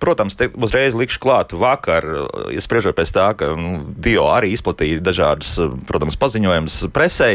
protams, 0.01 0.35
te 0.39 0.49
uzreiz 0.51 0.95
likšu 0.97 1.21
klāt 1.23 1.55
vakar, 1.55 2.05
ja 2.51 2.63
spriežot 2.63 2.97
pēc 2.97 3.13
tā, 3.15 3.29
ka 3.39 3.53
nu, 3.55 3.79
Dio 4.01 4.27
arī 4.33 4.51
izplatīja 4.55 4.99
dažādas, 5.03 5.53
protams, 5.87 6.17
paziņojumus 6.19 6.77
presē, 6.93 7.29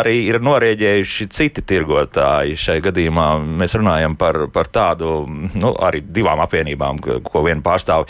arī 0.00 0.16
ir 0.30 0.40
norēģējuši 0.44 1.28
citi 1.34 1.64
tirgotāji. 1.74 2.56
Šai 2.60 2.78
gadījumā 2.84 3.28
mēs 3.44 3.76
runājam 3.76 4.16
par, 4.20 4.46
par 4.54 4.70
tādu, 4.72 5.26
nu, 5.28 5.74
arī 5.84 6.00
divām 6.04 6.40
apvienībām, 6.44 7.02
ko 7.26 7.44
vienu 7.44 7.64
pārstāv 7.64 8.08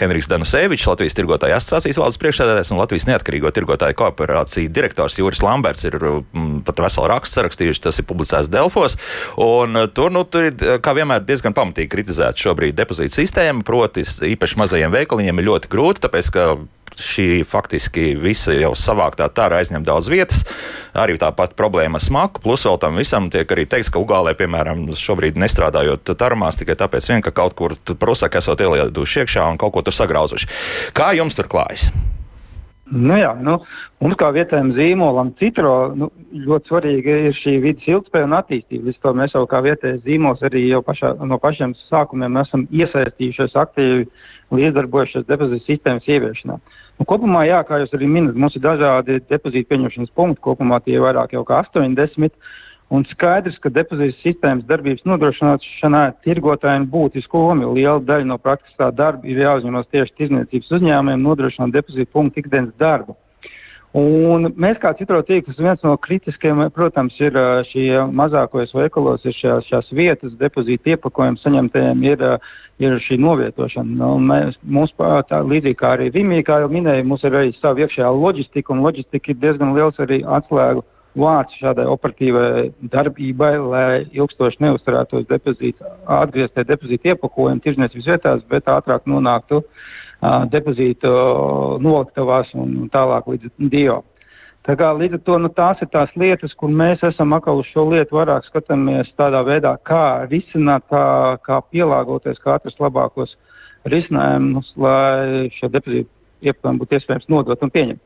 Henrijs 0.00 0.30
Danusevičs, 0.32 0.88
Latvijas 0.88 1.18
tirgotāju 1.18 1.58
asociācijas 1.58 2.00
valdes 2.00 2.20
priekšsēdētājs 2.22 2.72
un 2.72 2.80
Latvijas 2.80 3.08
neatkarīgo 3.10 3.52
tirgotāju 3.52 3.98
kooperāciju 3.98 4.72
direktors 4.72 5.01
direktors 5.02 5.18
Juris 5.18 5.42
Lamberts 5.42 5.84
ir 5.84 5.96
mm, 5.98 6.62
pat 6.66 6.78
veselu 6.78 7.08
rakstu 7.10 7.40
sarakstījuši, 7.40 7.82
tas 7.82 7.98
ir 7.98 8.06
publicēts 8.06 8.50
Delfos. 8.50 8.96
Un 9.36 9.76
uh, 9.76 9.88
tur, 9.88 10.12
nu, 10.12 10.24
tur 10.24 10.50
ir, 10.50 10.54
uh, 10.62 10.78
kā 10.82 10.94
vienmēr, 10.94 11.24
diezgan 11.26 11.54
pamatīgi 11.54 11.90
kritizēta 11.90 12.38
šobrīd 12.38 12.76
depozīta 12.76 13.18
sistēma. 13.18 13.64
Proti, 13.66 14.04
īpaši 14.04 14.60
mazajiem 14.60 14.92
veikaliņiem 14.94 15.42
ir 15.42 15.48
ļoti 15.50 15.72
grūti, 15.72 16.04
tāpēc, 16.06 16.30
ka 16.34 16.46
šī 16.92 17.42
faktiski 17.48 18.12
visa 18.20 18.52
jau 18.52 18.74
savāktā 18.76 19.24
tāra 19.32 19.62
aizņem 19.62 19.84
daudz 19.86 20.10
vietas. 20.12 20.44
Arī 20.92 21.16
tāpat 21.18 21.56
problēma 21.56 21.96
ar 21.96 22.04
smaku, 22.04 22.42
plus 22.44 22.66
vēl 22.68 22.78
tam 22.82 23.00
visam 23.00 23.30
tiek 23.32 23.48
arī 23.48 23.64
teikts, 23.64 23.90
ka 23.90 24.02
Ugālē, 24.02 24.36
piemēram, 24.36 24.90
šobrīd 24.92 25.40
nestrādājot 25.40 26.12
tarmās 26.20 26.60
tikai 26.60 26.76
tāpēc, 26.84 27.08
vien, 27.14 27.24
ka 27.24 27.32
kaut 27.34 27.56
kur 27.56 27.78
prusaki 27.96 28.42
esot 28.42 28.60
ielieduši 28.60 29.24
iekšā 29.24 29.48
un 29.48 29.60
kaut 29.60 29.72
ko 29.72 29.86
tur 29.88 29.96
sagrauzuši. 29.96 30.52
Kā 30.92 31.14
jums 31.16 31.38
tur 31.38 31.48
klājas? 31.48 31.88
Nu 32.92 33.14
jā, 33.16 33.30
nu, 33.40 33.54
mums 34.04 34.18
kā 34.20 34.28
vietējiem 34.36 34.74
zīmolam 34.76 35.30
citro 35.40 35.72
nu, 35.96 36.10
ļoti 36.36 36.68
svarīga 36.68 37.14
ir 37.28 37.36
šī 37.36 37.54
vidas 37.62 37.86
ilgspēja 37.88 38.26
un 38.28 38.34
attīstība. 38.36 38.90
Visu 38.90 39.00
to 39.00 39.12
mēs 39.16 39.32
jau 39.32 39.46
kā 39.48 39.62
vietējais 39.64 40.02
zīmols 40.04 40.44
arī 40.44 40.66
pašā, 40.84 41.14
no 41.24 41.38
pašiem 41.40 41.72
sākumiem 41.86 42.36
esam 42.42 42.66
iesaistījušies 42.68 43.56
aktīvi 43.62 44.04
līdzdarbojušies 44.52 45.24
depozītu 45.24 45.64
sistēmas 45.70 46.10
ieviešanā. 46.12 46.58
Nu, 47.00 47.06
kopumā, 47.08 47.46
jā, 47.48 47.62
kā 47.64 47.80
jūs 47.80 47.96
arī 47.96 48.10
minat, 48.12 48.36
mums 48.36 48.58
ir 48.60 48.66
dažādi 48.66 49.22
depozītu 49.24 49.70
pieņemšanas 49.72 50.12
punkti, 50.12 50.44
kopumā 50.44 50.82
tie 50.84 50.98
ir 50.98 51.06
vairāk 51.06 51.32
jau 51.32 51.46
kā 51.48 51.62
80. 51.64 52.36
Un 52.92 53.06
skaidrs, 53.08 53.56
ka 53.62 53.70
depozīta 53.72 54.18
sistēmas 54.20 54.66
darbības 54.68 55.06
nodrošināšanā 55.08 56.02
tirgotājiem 56.26 56.84
būtisku 56.92 57.40
lomu, 57.40 57.64
jo 57.64 57.72
liela 57.78 58.02
daļa 58.04 58.28
no 58.28 58.36
praktiskā 58.36 58.90
darba 58.92 59.30
ir 59.32 59.40
jāuzņemas 59.40 59.88
tieši 59.88 60.12
tirdzniecības 60.18 60.74
uzņēmumiem, 60.76 61.24
nodrošināt 61.24 61.72
depozītu 61.72 62.12
punktu 62.12 62.42
ikdienas 62.42 62.74
darbu. 62.82 63.16
Un 63.96 64.46
mēs 64.56 64.78
kā 64.80 64.92
citro 64.96 65.18
tīklus, 65.24 65.58
viens 65.60 65.80
no 65.84 65.94
kritiskiem, 66.00 66.62
protams, 66.72 67.16
ir 67.20 67.36
šie 67.68 68.04
mazākos 68.20 68.72
veikalos, 68.76 69.24
ir 69.28 69.36
šās, 69.36 69.66
šās 69.68 69.90
vietas, 69.96 70.36
depozīta 70.40 70.94
iepakojuma 70.94 71.40
saņemtajiem, 71.40 72.06
ir, 72.08 72.28
ir 72.80 73.00
šī 73.08 73.20
novietošana. 73.24 73.98
Nu, 74.04 74.14
mēs, 74.20 74.60
mums, 74.64 74.92
tā, 74.96 75.42
līdzīgi 75.44 75.80
kā 75.80 75.96
arī 75.96 76.12
Rimī, 76.12 76.40
kā 76.44 76.60
jau 76.64 76.72
minēju, 76.72 77.08
mums 77.08 77.24
ir 77.28 77.40
arī 77.40 77.52
sava 77.56 77.84
iekšējā 77.84 78.12
loģistika, 78.16 78.72
un 78.72 78.84
loģistika 78.84 79.32
ir 79.32 79.44
diezgan 79.44 79.76
liels 79.76 80.00
arī 80.00 80.24
atslēgu 80.24 80.88
vārds 81.18 81.58
šādai 81.60 81.84
operatīvai 81.92 82.70
darbībai, 82.92 83.50
lai 83.60 83.88
ilgstoši 84.12 84.62
neuzturētos 84.64 85.26
depozīti, 85.28 85.84
atgriezties 86.08 86.68
depozīta 86.68 87.12
iepakojumi 87.12 87.60
tirzniecības 87.64 88.08
vietās, 88.08 88.46
bet 88.48 88.70
ātrāk 88.72 89.04
nonāktu 89.10 89.60
uh, 89.60 90.46
depozītu 90.52 91.12
noliktavās 91.82 92.54
un 92.54 92.88
tālāk 92.92 93.28
līdz 93.34 93.52
DIO. 93.72 94.00
Tā 94.62 94.76
kā, 94.78 94.92
līdz 94.94 95.18
ar 95.18 95.22
to 95.26 95.36
nu, 95.42 95.48
tās 95.50 95.80
ir 95.82 95.88
tās 95.90 96.12
lietas, 96.14 96.54
kur 96.54 96.70
mēs 96.70 97.00
esam 97.02 97.34
atkal 97.34 97.58
uz 97.58 97.66
šo 97.66 97.88
lietu 97.90 98.14
vairāk 98.14 98.46
skatāmies 98.46 99.10
tādā 99.18 99.40
veidā, 99.42 99.74
kā 99.82 100.28
risināt, 100.30 100.86
kā, 100.90 101.02
kā 101.42 101.58
pielāgoties, 101.66 102.38
kā 102.38 102.54
atrast 102.60 102.78
labākos 102.78 103.34
risinājumus, 103.90 104.70
lai 104.78 105.50
šo 105.50 105.66
depozītu 105.72 106.08
iepakojumu 106.46 106.84
būtu 106.84 106.98
iespējams 106.98 107.28
nodot 107.32 107.66
un 107.66 107.74
pieņemt. 107.74 108.02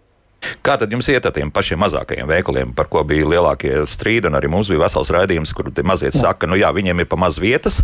Kā 0.62 0.76
tad 0.78 0.92
jums 0.92 1.06
iet 1.10 1.24
ar 1.26 1.32
tiem 1.34 1.50
pašiem 1.50 1.80
mazākajiem 1.80 2.28
veikaliem, 2.28 2.72
par 2.76 2.88
ko 2.92 3.02
bija 3.08 3.26
lielākie 3.26 3.72
strīdi? 3.90 4.30
Arī 4.36 4.50
mums 4.52 4.70
bija 4.70 4.82
vesels 4.84 5.10
raidījums, 5.14 5.54
kur 5.56 5.70
mazie 5.86 6.12
saka, 6.14 6.44
ka 6.44 6.50
nu, 6.50 6.58
jā, 6.60 6.70
viņiem 6.76 7.02
ir 7.02 7.08
pa 7.10 7.18
maz 7.18 7.40
vietas, 7.42 7.80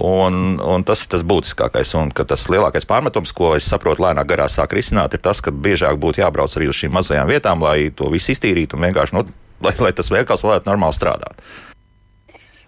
un, 0.00 0.56
un 0.62 0.84
tas 0.86 1.02
ir 1.04 1.10
tas 1.12 1.24
būtiskākais. 1.26 1.94
Un 1.98 2.12
tas 2.16 2.48
lielākais 2.52 2.88
pārmetums, 2.88 3.34
ko 3.36 3.54
es 3.58 3.68
saprotu, 3.68 4.04
lēnāk 4.06 4.30
garā 4.30 4.48
sāk 4.52 4.76
risināt, 4.76 5.16
ir 5.16 5.24
tas, 5.24 5.42
ka 5.44 5.52
biežāk 5.52 5.98
būtu 6.00 6.22
jābrauc 6.22 6.56
arī 6.56 6.70
uz 6.70 6.78
šīm 6.78 6.94
mazajām 6.96 7.28
vietām, 7.30 7.64
lai 7.66 7.90
to 7.90 8.10
visu 8.12 8.32
iztīrītu 8.36 8.78
un 8.78 8.88
vienkārši, 8.88 9.16
nu, 9.16 9.26
lai, 9.66 9.74
lai 9.82 9.92
tas 9.96 10.12
veikals 10.12 10.46
varētu 10.46 10.70
normāli 10.70 10.96
strādāt. 10.96 11.42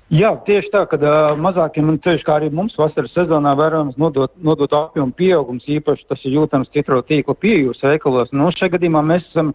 Jā, 0.09 0.31
tieši 0.41 0.71
tā, 0.73 0.87
ka 0.89 0.97
uh, 0.97 1.35
mazākiem 1.37 1.91
un 1.93 1.99
ceļš, 2.01 2.23
kā 2.25 2.39
arī 2.39 2.47
mums 2.49 2.79
vasaras 2.81 3.13
sezonā 3.13 3.51
vērojams 3.59 3.99
nodot, 4.01 4.33
nodot 4.41 4.73
apjomu 4.73 5.13
pieaugums, 5.13 5.67
īpaši 5.69 6.07
tas 6.09 6.23
ir 6.25 6.39
jūtams 6.39 6.73
citro 6.73 7.03
tīkla 7.05 7.37
pieejūras 7.37 7.85
veikalos. 7.85 8.33
Nu, 8.33 8.49
šajā 8.49 8.79
gadījumā 8.79 9.03
mēs 9.05 9.27
esam 9.29 9.53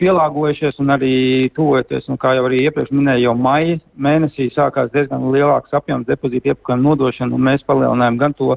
pielāgojušies 0.00 0.80
un 0.80 0.94
arī 0.94 1.12
tuvojoties, 1.52 2.08
un 2.08 2.16
kā 2.16 2.32
jau 2.38 2.46
arī 2.48 2.62
iepriekš 2.64 2.94
minēju, 2.96 3.26
jau 3.26 3.36
maija 3.36 3.76
mēnesī 4.00 4.48
sākās 4.54 4.88
diezgan 4.94 5.28
lielāks 5.34 5.76
apjoms 5.76 6.08
depozītu 6.08 6.54
iepakojumu 6.54 6.86
nodošanu, 6.88 7.36
un 7.36 7.48
mēs 7.50 7.68
palielinājām 7.68 8.20
gan 8.24 8.38
to 8.40 8.54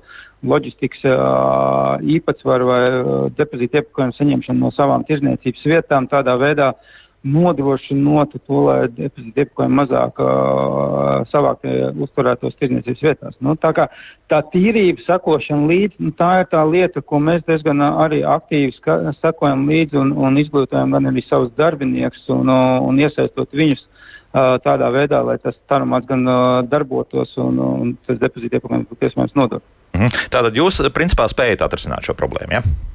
loģistikas 0.47 1.03
uh, 1.11 1.99
īpatsvaru 1.99 2.71
vai 2.71 2.81
uh, 2.87 3.13
depozītu 3.35 3.81
iepakojumu 3.81 4.15
saņemšanu 4.15 4.63
no 4.63 4.71
savām 4.71 5.03
tirzniecības 5.11 5.71
vietām 5.75 6.07
tādā 6.07 6.39
veidā, 6.39 6.71
uh, 6.71 7.03
nodrošinot 7.23 8.35
to, 8.47 8.59
lai 8.67 8.87
iepakojumi 8.91 9.77
mazāk 9.79 10.19
uh, 10.19 11.23
savākt 11.31 11.67
uzturētos 12.03 12.57
tirdzniecības 12.59 13.03
vietās. 13.05 13.37
Nu, 13.43 13.55
tā, 13.59 13.71
kā, 13.75 13.87
tā 14.31 14.41
tīrība, 14.53 15.03
sekošana 15.05 15.69
līdzi, 15.69 15.99
nu, 16.03 16.11
tā 16.19 16.31
ir 16.43 16.49
tā 16.51 16.63
lieta, 16.67 17.01
ko 17.01 17.21
mēs 17.23 17.45
diezgan 17.47 17.83
arī 17.87 18.23
aktīvi 18.27 18.75
sekojam 19.21 19.67
līdzi 19.71 19.99
un, 20.01 20.13
un 20.19 20.39
izglītojam 20.41 20.95
gan 20.97 21.11
arī 21.13 21.23
savus 21.25 21.53
darbiniekus 21.57 22.27
un, 22.35 22.51
un 22.51 22.99
iesaistot 22.99 23.55
viņus 23.55 23.85
uh, 23.85 24.57
tādā 24.65 24.91
veidā, 24.93 25.23
lai 25.23 25.37
tas 25.39 25.59
tarumāts 25.71 26.09
gan 26.09 26.27
uh, 26.27 26.59
darbotos 26.67 27.37
un, 27.41 27.61
un 27.63 27.95
tas 28.07 28.19
depozīti 28.19 28.59
iepakojums 28.59 28.89
būtu 28.91 29.09
iespējams 29.09 29.39
nodot. 29.39 29.63
Mhm. 29.93 30.27
Tātad 30.33 30.57
jūs 30.57 30.81
principā 30.91 31.29
spējat 31.31 31.63
atrisināt 31.63 32.03
šo 32.03 32.17
problēmu? 32.19 32.59
Ja? 32.59 32.92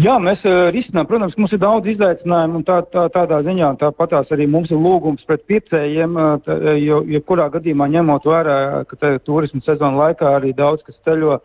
Jā, 0.00 0.14
mēs 0.22 0.44
uh, 0.46 0.68
risinām. 0.72 1.04
Protams, 1.08 1.34
mums 1.36 1.52
ir 1.52 1.60
daudz 1.60 1.90
izaicinājumu, 1.92 2.60
un 2.60 2.64
tā, 2.64 2.78
tā, 2.88 3.04
tādā 3.12 3.40
ziņā 3.44 3.72
tāpatās 3.80 4.30
arī 4.32 4.46
mums 4.48 4.70
ir 4.72 4.78
lūgums 4.80 5.26
pret 5.28 5.42
pircējiem, 5.50 6.14
tā, 6.46 6.56
jo 6.80 7.02
jebkurā 7.10 7.50
gadījumā 7.52 7.88
ņemot 7.96 8.28
vērā, 8.30 8.54
ka 8.88 9.10
turismu 9.26 9.60
sezonu 9.66 10.00
laikā 10.00 10.36
arī 10.38 10.54
daudz 10.56 10.86
kas 10.86 10.96
ceļo 11.04 11.40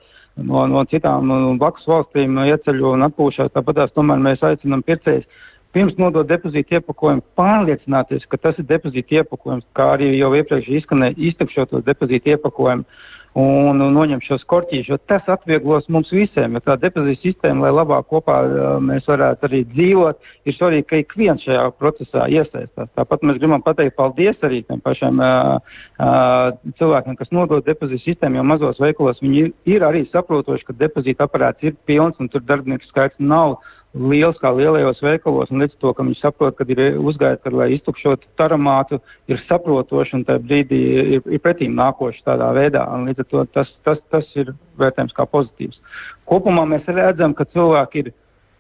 no, 0.46 0.68
no 0.72 0.86
citām 0.92 1.34
blakus 1.60 1.90
valstīm, 1.90 2.38
ieceļo 2.46 2.94
un 2.96 3.10
atpūšās. 3.10 3.52
Tāpatās 3.58 3.92
tomēr 3.98 4.24
mēs 4.24 4.46
aicinām 4.46 4.86
pircējus 4.88 5.28
pirms 5.76 5.98
nodot 6.00 6.28
depozītu 6.30 6.78
iepakojumu, 6.78 7.24
pārliecināties, 7.36 8.24
ka 8.32 8.40
tas 8.40 8.60
ir 8.62 8.68
depozītu 8.70 9.18
iepakojums, 9.20 9.66
kā 9.76 9.90
arī 9.98 10.14
jau 10.16 10.32
iepriekš 10.38 10.70
izskanēja, 10.80 11.18
iztukšot 11.32 11.74
to 11.74 11.82
depozītu 11.84 12.38
iepakojumu 12.38 12.88
un, 13.36 13.82
un 13.84 13.92
noņemt 13.96 14.24
šos 14.24 14.46
korķīšus. 14.48 15.02
Tas 15.10 15.28
atvieglos 15.32 15.90
mums 15.92 16.12
visiem, 16.16 16.56
jo 16.56 16.62
tā 16.64 16.78
depozīta 16.80 17.22
sistēma, 17.26 17.66
lai 17.66 17.74
labāk 17.76 18.08
kopā 18.12 18.38
mēs 18.84 19.08
varētu 19.10 19.50
arī 19.50 19.62
dzīvot, 19.74 20.30
ir 20.48 20.56
svarīgi, 20.56 20.88
ka 20.90 21.02
ik 21.04 21.16
viens 21.20 21.44
šajā 21.44 21.66
procesā 21.76 22.30
iesaistās. 22.32 22.92
Tāpat 22.96 23.28
mēs 23.28 23.40
gribam 23.42 23.64
pateikt 23.66 23.98
paldies 24.00 24.40
arī 24.46 24.62
tiem 24.64 24.80
pašiem 24.84 25.20
uh, 25.20 25.56
uh, 26.00 26.50
cilvēkiem, 26.80 27.20
kas 27.20 27.34
nodod 27.36 27.68
depozīta 27.68 28.06
sistēmu, 28.08 28.40
jo 28.40 28.48
mazos 28.48 28.80
veikalos 28.84 29.24
viņi 29.24 29.42
ir, 29.44 29.56
ir 29.78 29.88
arī 29.88 30.06
saprotoši, 30.08 30.70
ka 30.70 30.80
depozīta 30.86 31.28
aparāts 31.28 31.68
ir 31.68 31.76
pilns 31.88 32.22
un 32.24 32.32
tur 32.32 32.46
darbinieku 32.46 32.88
skaits 32.88 33.20
nav 33.20 33.60
liels 33.96 34.38
kā 34.42 34.52
lielajos 34.52 35.00
veikalos, 35.04 35.52
un 35.52 35.64
līdz 35.64 35.78
to, 35.80 35.94
ka 35.96 36.04
viņi 36.04 36.18
saprot, 36.20 36.58
ka 36.58 36.66
ir 36.68 37.00
uzgaita, 37.00 37.52
lai 37.54 37.70
iztukšotu 37.76 38.28
taramātu, 38.40 39.00
ir 39.32 39.40
saprotoši 39.48 40.18
un 40.20 40.26
tajā 40.28 40.44
brīdī 40.44 40.82
ir, 41.16 41.24
ir 41.24 41.42
pretīm 41.44 41.76
nākoši 41.80 42.26
tādā 42.28 42.52
veidā. 42.56 42.84
Līdz 43.06 43.24
ar 43.24 43.30
to 43.32 43.46
tas, 43.56 43.72
tas, 43.88 44.04
tas 44.12 44.28
ir 44.36 44.52
vērtējams 44.80 45.16
kā 45.16 45.26
pozitīvs. 45.32 45.82
Kopumā 46.28 46.66
mēs 46.68 46.88
redzam, 46.92 47.34
ka 47.34 47.48
cilvēki 47.48 48.04
ir 48.04 48.12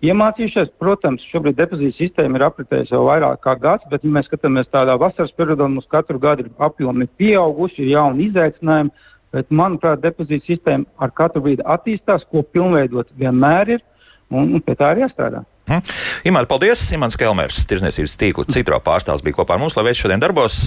iemācījušies. 0.05 0.71
Protams, 0.79 1.25
šobrīd 1.31 1.57
depozīta 1.59 1.97
sistēma 1.97 2.39
ir 2.39 2.45
apritējusi 2.47 2.95
jau 2.95 3.03
vairāk 3.09 3.41
kā 3.43 3.55
gads, 3.59 3.87
bet, 3.91 4.05
ja 4.05 4.13
mēs 4.15 4.29
skatāmies 4.29 4.71
tādā 4.71 4.95
vasaras 5.01 5.35
periodā, 5.35 5.67
mums 5.67 5.89
katru 5.91 6.21
gadu 6.21 6.45
ir 6.45 6.53
apjomi 6.63 7.09
pieauguši, 7.19 7.83
ir 7.83 7.97
jauni 7.97 8.29
izaicinājumi. 8.29 8.95
Bet, 9.35 9.49
manuprāt, 9.51 9.99
depozīta 9.99 10.47
sistēma 10.47 10.87
ar 11.01 11.11
katru 11.11 11.41
brīdi 11.43 11.65
attīstās, 11.67 12.23
ko 12.31 12.45
pilnveidot 12.55 13.09
vienmēr 13.19 13.73
ir 13.75 13.81
un, 14.41 14.55
un 14.57 14.63
pie 14.63 14.75
tā 14.79 14.91
ir 14.93 15.05
jāstrādā. 15.05 15.43
Hmm. 15.65 15.81
Imants, 16.29 16.45
paldies! 16.45 16.81
Imants 16.93 17.15
Kelmers, 17.17 17.63
tirzniecības 17.65 18.13
tīkla 18.21 18.43
citro 18.53 18.77
pārstāvs 18.85 19.23
bija 19.25 19.39
kopā 19.39 19.55
ar 19.55 19.61
mums, 19.63 19.73
lai 19.73 19.87
veids 19.87 19.97
šodien 20.03 20.21
darbos. 20.21 20.59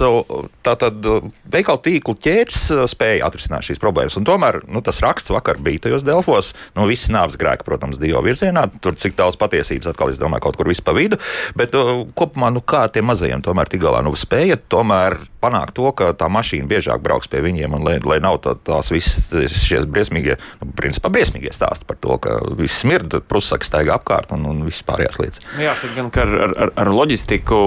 Tātad 0.65 1.07
veikalu 1.47 1.79
tīklu 1.85 2.17
ķēdes 2.19 2.65
spēja 2.91 3.29
atrisināt 3.29 3.63
šīs 3.69 3.79
problēmas. 3.79 4.17
Un 4.19 4.27
tomēr 4.27 4.59
nu, 4.67 4.83
tas 4.83 4.99
raksts 5.05 5.31
vakar 5.31 5.61
bija 5.63 5.85
tajos 5.87 6.03
Delfos. 6.03 6.51
Nu, 6.75 6.83
visi 6.89 7.13
nāves 7.15 7.39
grēki, 7.39 7.63
protams, 7.67 8.01
Dievu 8.01 8.25
virzienā. 8.27 8.65
Tur 8.83 8.99
cik 8.99 9.15
daudz 9.19 9.39
patiesības 9.39 9.93
atkal, 9.93 10.11
es 10.11 10.19
domāju, 10.19 10.49
kaut 10.49 10.59
kur 10.59 10.67
vispār 10.67 10.99
vidu. 10.99 11.21
Bet 11.55 11.71
kopumā, 12.19 12.51
nu, 12.51 12.59
kā 12.59 12.89
ar 12.89 12.91
tiem 12.91 13.07
mazajiem 13.07 13.45
tomēr 13.45 13.71
tik 13.71 13.85
galā, 13.85 14.03
nu, 14.03 14.11
spēja 14.19 14.59
tomēr 14.67 15.15
panākt 15.39 15.77
to, 15.79 15.87
ka 15.95 16.11
tā 16.19 16.27
mašīna 16.31 16.67
biežāk 16.67 16.99
brauks 17.03 17.29
pie 17.31 17.39
viņiem 17.43 17.77
un 17.77 17.85
lai, 17.87 17.95
lai 18.03 18.19
nav 18.23 18.41
tā, 18.43 18.57
tās 18.67 18.91
visas 18.91 19.55
šie 19.63 19.81
briesmīgie, 19.87 20.35
nu, 20.59 20.71
principā 20.75 21.11
briesmīgie 21.13 21.53
stāsti 21.55 21.87
par 21.87 21.99
to, 22.03 22.17
ka 22.21 22.35
viss 22.59 22.83
smird, 22.83 23.15
prusaks 23.31 23.71
staigā 23.71 23.95
apkārt 23.95 24.33
un, 24.35 24.43
un 24.49 24.65
viss 24.67 24.83
pārējās 24.89 25.19
lietas. 25.21 25.45
Nu, 25.55 25.63
jāsaka, 25.63 25.95
gan, 25.97 26.11
ka 26.13 26.25
ar, 26.25 26.53
ar, 26.65 26.73
ar 26.83 26.91
loģistiku 26.93 27.61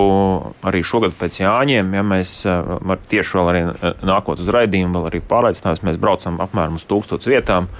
arī 0.68 0.82
šogad 0.87 1.16
pēc 1.20 1.40
Jāņiem, 1.42 1.96
ja 1.96 2.04
mēs 2.06 2.37
eh, 2.50 2.94
tieši 3.14 3.38
vēl 3.38 3.50
arī 3.54 3.64
eh, 3.70 4.04
nākot 4.08 4.42
uz 4.42 4.52
raidījumu, 4.54 4.98
vēl 4.98 5.11
arī 5.11 5.22
pārliecināmies, 5.32 5.85
mēs 5.88 6.00
braucam 6.02 6.40
apmēram 6.44 6.78
uz 6.80 6.87
tūkstotis 6.90 7.30
vietām 7.32 7.70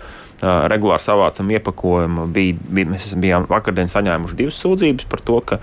regulāri 0.43 1.05
savācam 1.05 1.51
iepakojumu. 1.55 2.27
Bija, 2.35 2.57
bija, 2.59 2.91
mēs 2.93 3.13
bijām 3.23 3.47
vakardien 3.51 3.91
saņēmuši 3.93 4.39
divas 4.39 4.59
sūdzības 4.63 5.07
par 5.11 5.23
to, 5.23 5.39
ka, 5.47 5.59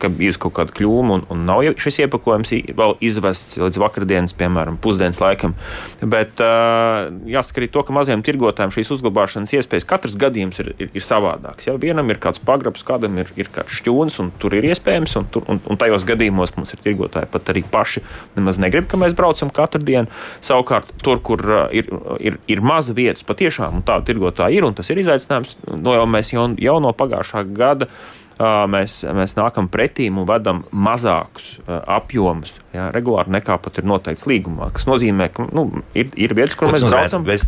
ka 0.00 0.10
bijusi 0.12 0.40
kaut 0.44 0.56
kāda 0.58 0.74
kļūme 0.76 1.18
un, 1.18 1.24
un 1.32 1.44
nav 1.48 1.64
šis 1.80 2.02
iepakojums 2.04 2.52
vēl 2.76 2.96
izvests 3.04 3.56
līdz 3.62 3.80
vakardienas, 3.80 4.36
piemēram, 4.36 4.76
pusdienas 4.82 5.20
laikam. 5.22 5.56
Bet 6.02 6.40
jāsaka 6.40 7.62
arī 7.62 7.70
to, 7.72 7.84
ka 7.86 7.96
maziem 7.96 8.24
tirgotājiem 8.26 8.74
šīs 8.74 8.92
uzglabāšanas 8.98 9.54
iespējas 9.56 9.88
katrs 9.88 10.18
gadījums 10.20 10.60
ir, 10.60 10.74
ir, 10.78 10.92
ir 10.92 11.06
savādāks. 11.06 11.68
Ja? 11.68 11.76
Vienam 11.80 12.12
ir 12.12 12.20
kāds 12.22 12.42
pagrabs, 12.44 12.84
kādam 12.86 13.16
ir, 13.22 13.32
ir 13.40 13.48
kāds 13.54 13.72
šķūnis, 13.80 14.20
un 14.20 14.32
tur 14.42 14.58
ir 14.58 14.68
iespējams, 14.68 15.16
un, 15.20 15.28
tur, 15.32 15.46
un, 15.48 15.62
un 15.70 15.80
tajos 15.80 16.04
gadījumos 16.08 16.54
mums 16.58 16.76
ir 16.76 16.84
tirgotāji 16.84 17.30
pat 17.32 17.52
arī 17.54 17.64
paši 17.72 18.04
nemaz 18.36 18.60
negrib, 18.60 18.88
ka 18.90 19.00
mēs 19.00 19.16
braucam 19.16 19.52
katru 19.54 19.82
dienu. 19.84 20.12
Savukārt, 20.44 20.92
tur, 21.04 21.20
kur 21.24 21.42
ir, 21.74 21.88
ir, 22.20 22.38
ir 22.50 22.64
maza 22.64 22.94
vietas, 22.96 23.24
patiešām, 23.26 23.82
tā 23.86 23.93
tādu 23.94 24.10
tirgotāju 24.10 24.58
ir, 24.58 24.66
un 24.66 24.76
tas 24.76 24.90
ir 24.90 25.00
izaicinājums. 25.02 25.56
No, 25.78 25.94
jau 25.96 26.04
mēs 26.10 26.34
jau, 26.34 26.48
jau 26.60 26.76
no 26.82 26.92
pagājušā 26.96 27.44
gada 27.54 27.88
mēs, 28.40 29.02
mēs 29.14 29.36
nākam 29.38 29.68
pretī 29.70 30.08
un 30.10 30.24
vedam 30.28 30.64
mazākus 30.72 31.58
apjomus. 31.68 32.56
Jā, 32.74 32.88
regulāri 32.90 33.30
nekā 33.36 33.54
pat 33.62 33.78
ir 33.78 33.86
noteikts 33.86 34.26
līgumā. 34.26 34.66
Tas 34.74 34.88
nozīmē, 34.88 35.28
ka 35.30 35.44
nu, 35.54 35.66
ir, 35.94 36.08
ir 36.18 36.32
vietas, 36.34 36.56
kur 36.58 36.72
Ko 36.72 36.74
mēs 36.74 36.86
braucam. 36.88 37.22
Mēs, 37.28 37.44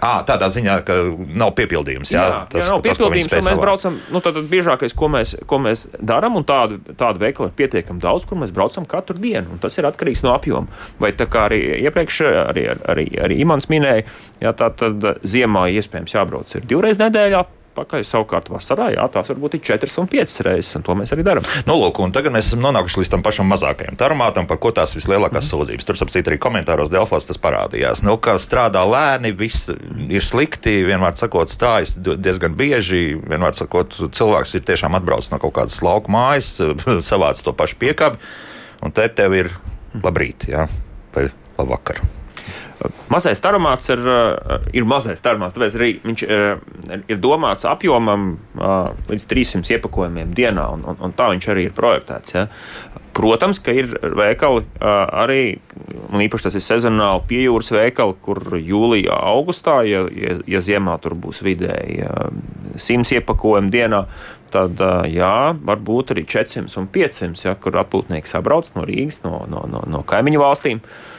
à, 0.00 0.22
tādā 0.24 0.48
ziņā, 0.54 0.78
ka 0.88 0.96
nav 1.36 1.52
piepildījums. 1.58 2.12
Jā, 2.14 2.22
jā, 2.24 2.38
tas, 2.54 2.62
jā 2.64 2.72
nav 2.72 2.84
piepildījums, 2.86 3.28
tas, 3.28 3.42
un 3.42 3.50
mēs 3.50 3.60
braucam. 3.60 3.98
Nu, 4.14 4.22
tad 4.24 4.38
biežākais, 4.48 4.96
ko 4.96 5.10
mēs, 5.12 5.34
ko 5.50 5.58
mēs 5.60 5.84
darām, 6.00 6.38
un 6.40 6.46
tādu, 6.48 6.80
tādu 6.96 7.20
veikalu 7.20 7.50
ir 7.50 7.58
pietiekami 7.58 8.00
daudz, 8.00 8.24
kur 8.30 8.40
mēs 8.40 8.54
braucam 8.56 8.88
katru 8.88 9.20
dienu. 9.20 9.58
Tas 9.60 9.76
ir 9.76 9.90
atkarīgs 9.90 10.24
no 10.24 10.32
apjoma. 10.32 10.72
Vai 11.02 11.12
tā 11.12 11.28
kā 11.28 11.44
arī 11.50 11.60
iepriekš 11.82 12.22
arī, 12.46 12.64
arī, 12.94 13.04
arī 13.26 13.36
Imants 13.44 13.68
minēja, 13.68 14.08
jā, 14.40 14.54
tā 14.56 14.70
tad 14.80 15.04
ziemā 15.28 15.66
iespējams 15.76 16.16
jābrauc 16.16 16.56
divreiz 16.64 16.96
nedēļā 17.02 17.44
atpakaļ. 17.74 18.04
Savukārt 18.06 18.50
vasarā, 18.52 18.92
jā, 18.94 19.04
tās 19.10 19.30
varbūt 19.32 19.58
ir 19.58 19.62
4 19.66 19.90
un 20.00 20.08
5 20.10 20.36
reizes, 20.46 20.76
un 20.78 20.84
to 20.86 20.94
mēs 20.98 21.12
arī 21.14 21.26
darām. 21.26 21.46
Nu, 21.66 21.76
lūk, 21.80 21.98
un 22.04 22.14
tagad 22.14 22.34
mēs 22.34 22.48
esam 22.50 22.62
nonākuši 22.64 23.00
līdz 23.02 23.12
tam 23.16 23.24
pašam 23.26 23.50
mazākajam 23.50 23.98
tarmātam, 23.98 24.48
par 24.50 24.60
ko 24.62 24.70
tās 24.76 24.94
vislielākās 24.96 25.44
mm. 25.44 25.50
sūdzības. 25.50 25.88
Tur, 25.88 25.98
sapcīt, 25.98 26.30
arī 26.30 26.38
komentāros 26.42 26.92
Delfos 26.94 27.28
tas 27.28 27.40
parādījās. 27.42 28.04
Nu, 28.06 28.16
ka 28.22 28.36
strādā 28.42 28.84
lēni, 28.86 29.34
viss 29.36 29.70
ir 29.72 30.24
slikti, 30.24 30.80
vienmēr 30.86 31.18
sakot, 31.18 31.52
stājas 31.52 31.96
diezgan 31.98 32.56
bieži. 32.58 33.18
Vienmēr 33.18 33.56
sakot, 33.58 33.98
cilvēks 34.14 34.54
ir 34.54 34.66
tiešām 34.66 34.98
atbraucis 35.00 35.32
no 35.34 35.40
kaut 35.42 35.56
kādas 35.58 35.80
lauka 35.84 36.12
mājas, 36.14 36.56
savāc 37.10 37.40
to 37.44 37.56
pašu 37.56 37.80
piekabi, 37.82 38.20
un 38.84 38.94
te 38.94 39.08
tev 39.10 39.38
ir 39.38 39.54
labrīt, 40.02 40.48
jā, 40.50 40.68
vai 41.14 41.30
labvakar. 41.58 42.02
Mazais 43.12 43.40
taromāts 43.40 43.88
ir, 43.92 44.00
eh, 44.02 44.66
ir 44.74 44.86
mazais 44.88 45.22
taromāts, 45.22 45.54
tāpēc 45.54 45.76
arī 45.78 45.90
viņš 46.02 46.24
eh, 46.26 46.98
ir 47.08 47.20
domāts 47.22 47.66
apjomam 47.68 48.34
eh, 48.34 48.90
līdz 49.12 49.26
300 49.30 49.76
iepakojumiem 49.76 50.34
dienā, 50.34 50.66
un, 50.74 50.82
un, 50.90 50.98
un 51.06 51.14
tā 51.14 51.30
viņš 51.32 51.48
arī 51.52 51.68
ir 51.68 51.76
projektēts. 51.76 52.34
Ja. 52.34 52.46
Protams, 53.14 53.60
ka 53.62 53.70
ir 53.70 53.92
veikali 54.18 54.64
arī, 54.82 55.60
un 56.10 56.24
īpaši 56.24 56.48
tas 56.48 56.56
ir 56.58 56.64
sezonāli 56.66 57.22
piejūras 57.30 57.70
veikali, 57.76 58.16
kur 58.26 58.40
jūlijā, 58.58 59.14
augustā, 59.30 59.76
ja, 59.86 60.02
ja, 60.10 60.40
ja 60.50 60.62
ziemā 60.66 60.96
tur 60.98 61.14
būs 61.14 61.44
vidēji 61.46 62.08
100 62.74 63.20
iepakojumu 63.20 63.70
dienā, 63.70 64.02
tad 64.50 64.82
jā, 65.14 65.36
varbūt 65.62 66.10
arī 66.16 66.26
400 66.26 66.74
un 66.82 66.90
500, 66.90 67.46
ja, 67.46 67.54
kur 67.54 67.78
atpūtnieki 67.84 68.34
sabrauc 68.34 68.74
no 68.74 68.82
Rīgas, 68.82 69.22
no, 69.22 69.44
no, 69.46 69.62
no, 69.70 69.86
no 69.86 70.02
kaimiņu 70.10 70.42
valstīm. 70.42 70.82
Uh, 70.82 71.14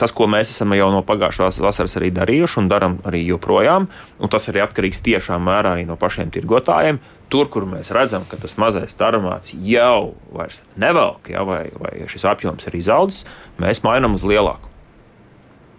tas, 0.00 0.14
ko 0.16 0.26
mēs 0.30 0.54
esam 0.54 0.72
jau 0.76 0.88
no 0.94 1.02
pagājušās 1.06 1.60
vasaras 1.60 1.96
arī 2.00 2.10
darījuši 2.16 2.60
un 2.62 2.70
darām 2.70 2.98
arī 3.08 3.22
joprojām, 3.28 3.88
un 4.18 4.32
tas 4.32 4.48
arī 4.52 4.64
atkarīgs 4.64 5.02
tiešām 5.04 5.44
mērā 5.48 5.74
arī 5.76 5.84
no 5.88 5.98
pašiem 6.00 6.32
tirgotājiem. 6.34 7.00
Tur, 7.30 7.46
kur 7.52 7.66
mēs 7.68 7.92
redzam, 7.94 8.24
ka 8.26 8.40
tas 8.40 8.56
mazais 8.58 8.96
tarmāts 8.98 9.54
jau 9.54 10.16
vairs 10.34 10.64
nevelk, 10.80 11.30
ja, 11.30 11.44
vai, 11.46 11.68
vai 11.78 11.92
šis 12.10 12.26
apjoms 12.32 12.66
ir 12.66 12.80
izaudzis, 12.80 13.28
mēs 13.62 13.84
mainām 13.86 14.16
uz 14.18 14.26
lielāku. 14.26 14.69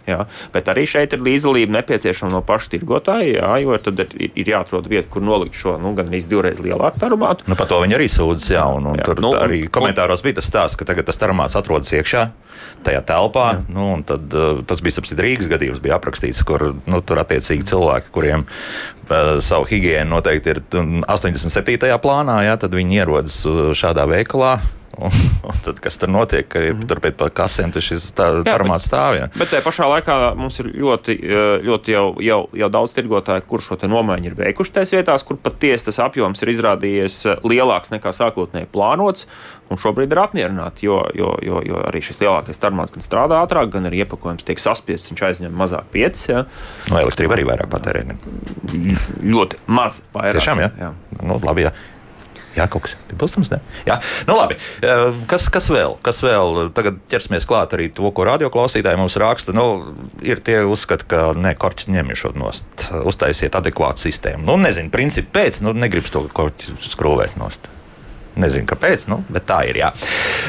Jā, 0.09 0.23
bet 0.49 0.69
arī 0.71 0.87
šeit 0.89 1.11
ir 1.13 1.21
līdzdalība 1.21 1.75
nepieciešama 1.75 2.31
no 2.33 2.41
paša 2.45 2.71
tirgotāja, 2.73 3.35
jā, 3.35 3.49
jo 3.61 3.77
tad 3.85 3.99
ir, 4.01 4.15
ir 4.33 4.49
jāatrod 4.49 4.87
vieta, 4.89 5.05
kur 5.11 5.21
nolikt 5.21 5.57
šo 5.57 5.75
nu, 5.81 5.93
gan 5.97 6.09
divreiz 6.09 6.61
lielāku 6.63 7.01
tarumātu. 7.03 7.45
Nu, 7.51 7.57
par 7.59 7.69
to 7.69 7.77
viņi 7.83 7.97
arī 7.99 8.07
sūdzas, 8.09 8.49
jā, 8.55 8.63
un, 8.65 8.89
un 8.91 8.97
jā, 8.97 9.05
tur 9.05 9.21
nu, 9.21 9.35
arī 9.37 9.67
komentāros 9.69 10.25
bija 10.25 10.39
tas 10.39 10.49
stāsts, 10.49 10.79
ka 10.79 10.89
tagad 10.89 11.05
tas 11.09 11.21
tarumāts 11.21 11.57
atrodas 11.59 11.93
iekšā 11.93 12.25
tajā 12.85 13.03
telpā. 13.05 13.47
Jā. 13.53 13.63
Nu, 13.77 13.87
tad, 14.07 14.25
uh, 14.33 14.65
tas 14.65 14.81
bija 14.81 15.03
apsit 15.03 15.21
Rīgas 15.21 15.49
gadījums, 15.51 15.83
bija 15.83 15.99
aprakstīts, 16.01 16.41
kur 16.49 16.71
nu, 16.73 17.05
tur 17.05 17.21
attiecīgi 17.21 17.69
cilvēki, 17.69 18.13
kuriem 18.15 18.47
uh, 18.49 19.37
savu 19.45 19.69
higiēnu 19.69 20.15
noteikti 20.15 20.55
ir 20.55 20.65
87. 21.05 21.93
plānā, 22.01 22.41
jā, 22.49 22.57
tad 22.61 22.73
viņi 22.73 23.03
ierodas 23.03 23.43
uh, 23.45 23.67
šādā 23.77 24.09
veikalā 24.09 24.57
Un, 24.97 25.11
un 25.47 25.59
tad, 25.63 25.79
kas 25.79 25.95
tur 26.01 26.11
notiek, 26.11 26.47
ka 26.51 26.59
ir 26.59 26.73
mm. 26.73 26.87
tur 26.89 26.99
pēc 27.03 27.21
kasēm 27.35 27.71
šis 27.71 28.09
formāts 28.17 28.89
stāv. 28.89 29.15
Ja. 29.15 29.29
Bet 29.37 29.53
tajā 29.53 29.63
pašā 29.63 29.87
laikā 29.87 30.17
mums 30.39 30.59
ir 30.59 30.71
ļoti, 30.73 31.15
eh, 31.15 31.53
ļoti 31.67 31.95
jau, 31.95 32.05
jau, 32.23 32.41
jau 32.59 32.69
daudz 32.73 32.95
tirgotāju, 32.97 33.45
kur 33.47 33.63
šo 33.63 33.79
nomaiņu 33.81 34.31
ir 34.31 34.37
veikuši 34.41 34.75
tajās 34.75 34.93
vietās, 34.97 35.25
kur 35.27 35.39
patiesi 35.39 35.87
tas 35.87 36.01
apjoms 36.03 36.43
ir 36.43 36.51
izrādījies 36.51 37.17
eh, 37.29 37.39
lielāks 37.47 37.93
nekā 37.95 38.11
sākotnēji 38.15 38.71
plānots. 38.73 39.29
Un 39.71 39.79
šobrīd 39.79 40.11
ir 40.11 40.19
apmierināti, 40.19 40.83
jo, 40.83 40.97
jo, 41.15 41.29
jo, 41.39 41.61
jo 41.63 41.79
arī 41.87 42.01
šis 42.03 42.19
lielākais 42.19 42.59
tarmāts 42.59 42.91
gan 42.91 43.05
strādā 43.05 43.37
ātrāk, 43.39 43.69
gan 43.71 43.87
arī 43.87 44.01
iepakojums 44.03 44.43
tiek 44.43 44.59
saspiests. 44.59 45.07
Viņš 45.13 45.23
aizņem 45.29 45.55
mazāk 45.55 45.87
vietas. 45.95 46.25
Ja. 46.27 46.43
No 46.91 46.99
elektrība 46.99 47.37
arī 47.37 47.47
vairāk 47.47 47.71
patērē. 47.71 48.03
Ļoti 49.23 49.61
maz. 49.71 50.01
Vairāk, 50.11 50.41
Tiešām, 50.41 50.65
jā. 50.65 50.69
jā. 50.75 50.91
Nu, 51.23 51.39
labi, 51.39 51.69
jā. 51.69 51.71
Jā, 52.57 52.65
kaut 52.71 52.83
kas 52.85 52.97
piebilstams. 53.07 53.51
Jā, 53.87 53.97
nu 54.27 54.35
labi. 54.35 54.57
Kas, 55.31 55.47
kas 55.53 55.69
vēl? 55.71 55.95
Kas 56.03 56.19
vēl? 56.25 56.67
Tagad 56.75 56.99
ķersimies 57.11 57.47
klāt 57.47 57.75
arī 57.77 57.87
to, 57.95 58.09
ko 58.11 58.25
radioklausītāji 58.27 58.99
mums 58.99 59.15
raksta. 59.21 59.55
Nu, 59.55 59.95
ir 60.25 60.43
tie 60.43 60.59
uzskati, 60.67 61.07
ka 61.11 61.23
ne, 61.37 61.53
korķis 61.59 61.91
ņemiešot 61.95 62.39
nost, 62.39 62.87
uztaisiet 63.07 63.55
adekvātu 63.59 64.03
sistēmu. 64.07 64.43
Nu, 64.49 64.59
nezinu, 64.59 64.91
principi 64.93 65.31
pēc, 65.39 65.61
nu, 65.65 65.75
negribas 65.77 66.11
to 66.13 66.25
korķi 66.35 66.75
skrūvēt 66.91 67.39
nost. 67.39 67.71
Nezinu, 68.39 68.67
kāpēc, 68.67 69.07
nu, 69.11 69.21
bet 69.31 69.47
tā 69.47 69.63
ir. 69.67 69.81
Jā. 69.81 69.91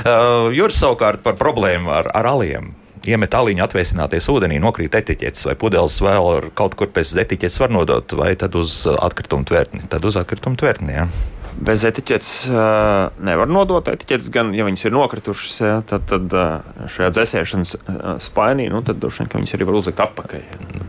Uh, 0.03 0.51
Juris 0.55 0.79
savukārt 0.79 1.23
par 1.25 1.39
problēmu 1.39 1.91
ar, 1.91 2.11
ar 2.15 2.31
aliem 2.35 2.71
iemet 3.03 3.35
aliņu 3.35 3.65
atvēsināties 3.65 4.29
ūdenī, 4.31 4.61
nokrīt 4.63 4.95
etiķetes 4.95 5.49
vai 5.49 5.57
pudeles 5.59 5.99
vēl 6.05 6.51
kaut 6.59 6.77
kur 6.79 6.93
pēc 6.95 7.15
etiķetes 7.25 7.59
var 7.63 7.75
nodot, 7.75 8.15
vai 8.19 8.35
tad 8.39 8.55
uz 8.59 8.85
atkritumu 8.93 9.47
tvertni. 9.49 9.83
Tad 9.91 10.07
uz 10.07 10.19
atkritumu 10.21 10.59
tvertni. 10.61 10.95
Jā. 11.01 11.09
Bez 11.53 11.85
etiķetes 11.87 12.31
nevar 13.23 13.51
nodot 13.51 13.87
etiķetes, 13.93 14.31
gan, 14.35 14.55
ja 14.57 14.65
viņas 14.67 14.87
ir 14.89 14.95
nokritušas, 14.97 15.59
ja, 15.63 15.75
tad, 15.87 16.09
tad 16.11 16.33
šajā 16.95 17.13
dzēsēšanas 17.13 17.75
spainī, 18.25 18.71
nu, 18.73 18.81
tad 18.87 18.99
droši 19.03 19.23
vien 19.23 19.33
viņas 19.43 19.55
arī 19.59 19.69
var 19.69 19.79
uzlikt 19.83 20.03
atpakaļ. 20.07 20.45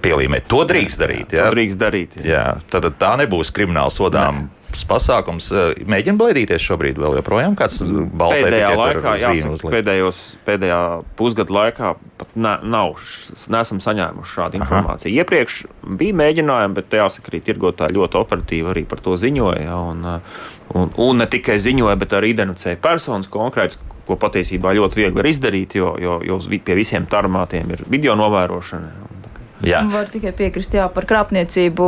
Pielīmēt. 0.05 0.47
To 0.49 0.63
drīkst 0.69 1.03
darīt. 1.03 1.35
Jā, 1.35 1.49
to 1.49 1.57
drīkst 1.57 1.81
darīt. 1.81 2.17
Jā. 2.21 2.27
Jā, 2.33 2.45
tad 2.73 2.89
tā 3.01 3.13
nebūs 3.21 3.53
krimināla 3.53 3.93
sodām. 3.93 4.45
Ne 4.47 4.62
pasākums. 4.89 5.49
Mēģina 5.89 6.19
blēdīties 6.19 6.65
šobrīd 6.65 6.99
vēl 7.01 7.17
joprojām. 7.19 7.55
Kāds 7.59 7.79
pēdējā 7.83 8.71
laikā, 8.79 9.13
jāsaka, 9.21 9.71
pēdējos, 9.73 10.21
pēdējā 10.47 10.79
pusgada 11.19 11.55
laikā 11.57 11.93
pat 12.19 12.35
ne, 12.35 12.55
nav, 12.73 12.97
nesam 13.53 13.81
saņēmuši 13.83 14.35
šādu 14.37 14.59
informāciju. 14.61 15.13
Aha. 15.13 15.23
Iepriekš 15.23 15.61
bija 16.01 16.17
mēģinājumi, 16.23 16.77
bet 16.79 16.97
jāsaka, 16.99 17.31
arī 17.31 17.43
tirgotāji 17.45 17.97
ļoti 17.99 18.21
operatīvi 18.21 18.73
arī 18.73 18.85
par 18.89 19.03
to 19.05 19.15
ziņoja. 19.19 19.79
Un, 19.93 20.05
un, 20.73 20.93
un 21.07 21.23
ne 21.23 21.29
tikai 21.29 21.59
ziņoja, 21.61 21.97
bet 22.01 22.17
arī 22.17 22.33
identificēja 22.33 22.81
personas 22.83 23.31
konkrēts, 23.31 23.79
ko 24.07 24.17
patiesībā 24.19 24.73
ļoti 24.75 24.99
viegli 24.99 25.23
ir 25.23 25.31
izdarīt, 25.31 25.77
jo, 25.79 25.93
jo, 26.01 26.19
jo 26.27 26.39
pie 26.51 26.75
visiem 26.75 27.07
tarmātiem 27.09 27.69
ir 27.71 27.85
video 27.87 28.17
novērošana. 28.19 29.11
Jā. 29.63 29.79
Var 29.87 30.09
tikai 30.11 30.33
piekrist, 30.35 30.75
jā, 30.75 30.89
par 30.91 31.07
krāpniecību 31.07 31.85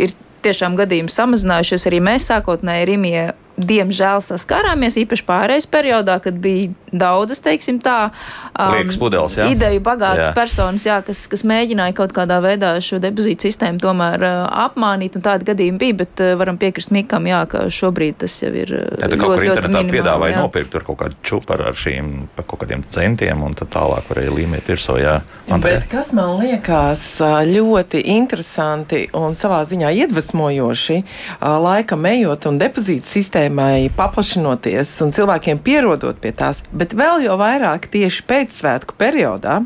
ir 0.00 0.14
tiešām 0.44 0.76
gadījumi 0.78 1.12
samazinājušies. 1.12 1.86
Arī 1.90 2.02
mēs 2.04 2.28
sākotnēji 2.30 2.88
Rimie 2.92 3.16
diemžēl 3.60 4.22
saskārāmies 4.24 4.98
īpaši 5.02 5.26
pārējais 5.28 5.68
periodā, 5.70 6.18
kad 6.24 6.38
bija 6.42 6.72
daudzas, 6.92 7.40
teiksim 7.42 7.80
tā, 7.82 8.12
um, 8.52 8.92
pudeles, 9.00 9.36
jā. 9.38 9.48
ideju 9.52 9.80
bagātas 9.84 10.28
jā. 10.28 10.34
personas, 10.36 10.84
jā, 10.86 10.98
kas, 11.06 11.24
kas 11.30 11.44
mēģināja 11.48 11.96
kaut 11.96 12.12
kādā 12.16 12.38
veidā 12.44 12.74
šo 12.84 13.00
depozītu 13.02 13.48
sistēmu 13.48 13.80
tomēr 13.82 14.26
uh, 14.26 14.44
apmānīt, 14.66 15.16
un 15.18 15.24
tādi 15.24 15.48
gadījumi 15.48 15.80
bija, 15.80 15.98
bet 16.02 16.22
uh, 16.22 16.34
varam 16.40 16.60
piekrist 16.60 16.92
Mikam, 16.94 17.26
jā, 17.30 17.42
ka 17.50 17.64
šobrīd 17.72 18.20
tas 18.22 18.36
jau 18.42 18.52
ir 18.52 18.74
uh, 18.76 18.84
jā, 19.00 19.08
ļoti, 19.08 19.18
ļoti 19.18 19.48
internetā 19.48 19.72
minimāli, 19.72 19.96
piedāvāja 19.96 20.36
jā. 20.36 20.42
nopirkt 20.44 20.72
tur 20.74 20.86
kaut 20.86 21.00
kādu 21.02 21.20
čuparu 21.24 21.68
ar 21.70 21.78
šīm, 21.78 22.12
par 22.36 22.48
kaut 22.50 22.62
kādiem 22.64 22.84
centiem, 22.92 23.44
un 23.44 23.56
tad 23.58 23.72
tālāk 23.72 24.12
varēja 24.12 24.36
līmēt 24.36 24.68
virsū, 24.72 24.98
jā. 25.00 25.18
Andrē. 25.52 25.78
Bet 25.80 25.88
kas 25.92 26.12
man 26.16 26.36
liekas 26.40 27.02
uh, 27.24 27.40
ļoti 27.48 28.04
interesanti 28.14 29.06
un 29.18 29.36
savā 29.38 29.62
ziņā 29.68 29.90
iedvesmojoši, 30.04 30.98
uh, 31.02 31.56
laikam 31.62 32.06
ejot 32.08 32.46
un 32.50 32.60
depozītu 32.60 33.08
sistēmai 33.08 33.88
paplašinoties 33.96 34.92
un 35.04 35.12
cilvēkiem 35.16 35.60
pierodot 35.64 36.20
pie 36.22 36.34
tās, 36.36 36.62
bet 36.82 36.96
vēl 36.98 37.22
jau 37.28 37.38
vairāk 37.38 37.86
tieši 37.92 38.24
pēcsvētku 38.26 38.96
periodā, 38.98 39.60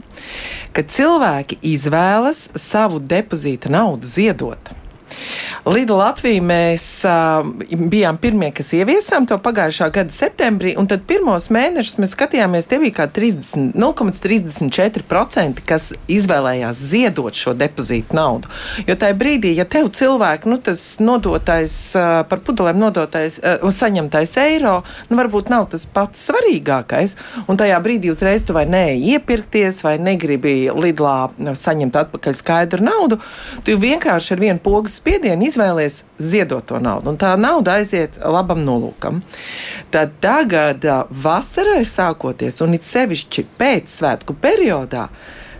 kad 0.77 0.93
cilvēki 0.93 1.57
izvēlas 1.65 2.51
savu 2.61 3.01
depozīta 3.01 3.73
naudu 3.73 4.11
ziedot. 4.11 4.77
Lidl 5.67 5.99
Latvijā 5.99 6.39
mēs 6.47 7.03
uh, 7.09 7.43
bijām 7.91 8.19
pirmie, 8.23 8.53
kas 8.55 8.69
ieviesām 8.77 9.25
to 9.27 9.35
pagājušā 9.43 9.89
gada 9.95 10.13
septembrī, 10.15 10.77
un 10.79 10.87
tad 10.91 11.01
pirmos 11.09 11.49
mēnešus 11.55 11.99
mēs 12.03 12.13
skatījāmies, 12.15 12.69
tie 12.71 12.79
bija 12.83 12.95
kā 13.01 13.07
0,34%, 13.11 15.65
kas 15.67 15.85
izvēlējās 16.13 16.77
ziedot 16.93 17.35
šo 17.35 17.53
depozītu 17.59 18.17
naudu. 18.17 18.47
Jo 18.87 18.95
tajā 19.01 19.15
brīdī, 19.19 19.51
ja 19.59 19.67
tev 19.67 19.85
cilvēki, 19.97 20.49
nu 20.53 20.57
tas 20.63 20.81
nodotais, 21.03 21.75
uh, 21.99 22.03
par 22.31 22.39
pudelēm 22.47 22.79
nodotais 22.79 23.35
uh, 23.41 23.45
un 23.67 23.73
saņemtais 23.75 24.33
eiro, 24.45 24.77
nu 25.11 25.15
varbūt 25.19 25.51
nav 25.51 25.63
tas 25.75 25.85
pats 25.91 26.29
svarīgākais, 26.29 27.11
un 27.51 27.55
tajā 27.59 27.79
brīdī 27.83 28.07
uzreiz 28.13 28.43
tu 28.47 28.53
vai 28.57 28.67
neej 28.71 29.03
iepirkties, 29.17 29.83
vai 29.87 29.97
negribi 29.99 30.55
Lidlā 30.71 31.31
saņemt 31.59 31.95
atpakaļ 32.05 32.33
skaidru 32.39 32.83
naudu, 32.87 33.17
tu 33.67 33.71
vienkārši 33.81 34.37
ar 34.37 34.43
vienu 34.43 34.61
pogas 34.63 35.01
spiedienu 35.07 35.47
izvēlies 35.47 36.01
ziedot 36.19 36.67
to 36.67 36.81
naudu, 36.83 37.13
un 37.13 37.19
tā 37.21 37.37
nauda 37.39 37.77
aiziet 37.79 38.17
labam 38.19 38.65
nolūkam. 38.67 39.21
Tad 39.95 40.17
tagad 40.19 40.83
vasarai 41.23 41.85
sākoties, 41.87 42.59
un 42.67 42.75
it 42.75 42.83
sevišķi 42.83 43.45
pēc 43.61 43.93
svētku 44.01 44.35
periodā, 44.43 45.07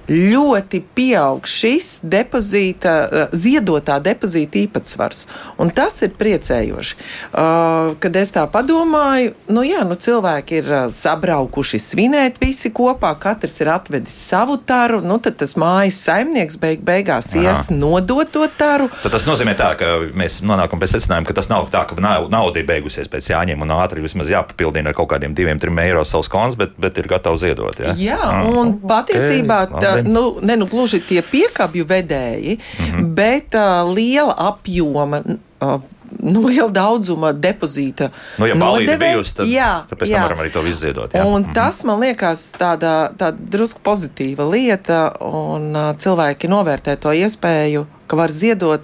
ļoti 0.09 0.83
pieaug 0.95 1.47
šis 1.47 2.01
depozīta, 2.03 2.95
eh, 3.11 3.27
ziedotā 3.33 3.99
depozīta 4.03 4.61
īpatsvars. 4.67 5.27
Un 5.59 5.71
tas 5.71 6.03
ir 6.03 6.11
priecējoši. 6.19 6.95
Uh, 7.37 7.95
kad 8.01 8.17
es 8.17 8.31
tā 8.31 8.47
padomāju, 8.51 9.35
nu 9.49 9.63
jā, 9.67 9.83
nu 9.87 9.95
cilvēki 9.95 10.61
ir 10.61 10.71
uh, 10.73 10.87
sabraukuši 10.93 11.79
svinēt 11.81 12.39
visi 12.41 12.71
kopā, 12.71 13.13
katrs 13.19 13.61
ir 13.61 13.71
atvedis 13.73 14.15
savu 14.15 14.57
taru, 14.57 15.01
nu 15.01 15.19
tad 15.23 15.37
tas 15.41 15.55
mājas 15.59 15.99
saimnieks 16.07 16.59
beig 16.61 16.85
beigās 16.87 17.33
Aha. 17.35 17.43
ies 17.43 17.71
nodot 17.71 18.31
to 18.33 18.47
taru. 18.59 18.89
Tad 19.03 19.15
tas 19.15 19.27
nozīmē 19.29 19.57
tā, 19.59 19.73
ka 19.79 19.93
mēs 20.17 20.41
nonākam 20.47 20.81
pie 20.83 20.91
secinājuma, 20.93 21.29
ka 21.29 21.37
tas 21.41 21.51
nav 21.53 21.69
tā, 21.73 21.85
ka 21.89 21.97
nauda 21.99 22.61
ir 22.61 22.69
beigusies 22.69 23.11
pēc 23.13 23.31
jāņem 23.33 23.63
un 23.63 23.75
ātri 23.79 24.05
vismaz 24.05 24.31
jāpapildina 24.33 24.93
ar 24.93 24.99
kaut 24.99 25.11
kādiem 25.15 25.35
diviem, 25.37 25.61
trim 25.63 25.79
eiro 25.83 26.05
savus 26.09 26.31
konts, 26.33 26.59
bet, 26.59 26.77
bet 26.81 26.99
ir 27.01 27.09
gatavs 27.11 27.43
ziedot. 27.45 27.81
Ja? 27.81 27.95
Jā, 27.97 28.21
ah, 28.21 28.45
un 28.47 28.75
okay. 28.75 28.89
patiesībā 28.93 29.61
tā, 29.73 29.96
nu, 30.03 30.39
ne 30.43 30.57
nu 30.57 30.67
gluži 30.67 31.01
tie 31.01 31.23
piekabju 31.23 31.85
vedēji, 31.85 32.59
mm 32.59 32.85
-hmm. 32.85 33.15
bet 33.15 33.55
uh, 33.55 33.95
liela 33.95 34.35
apjoma. 34.39 35.23
Uh, 35.61 35.81
nu, 36.21 36.43
liela 36.47 36.69
daudzuma 36.69 37.33
depozīta. 37.33 38.11
Nu, 38.39 38.47
ja 38.49 38.55
balīti 38.59 38.97
bijusi, 39.01 39.35
tad, 39.41 39.51
jā, 39.51 39.71
tad 39.89 40.01
pēc 40.01 40.13
jā. 40.13 40.21
tam 40.21 40.29
varam 40.29 40.43
arī 40.45 40.53
to 40.55 40.63
izziedot. 40.67 41.15
Jā. 41.15 41.25
Un 41.25 41.43
mm 41.43 41.45
-hmm. 41.49 41.55
tas, 41.55 41.85
man 41.85 42.01
liekas, 42.01 42.53
tāda, 42.59 43.11
tāda 43.19 43.37
drusku 43.39 43.81
pozitīva 43.85 44.51
lieta, 44.51 45.13
un 45.21 45.73
cilvēki 45.99 46.49
novērtē 46.49 46.97
to 46.97 47.13
iespēju, 47.13 47.87
ka 48.07 48.17
var 48.17 48.31
ziedot. 48.31 48.81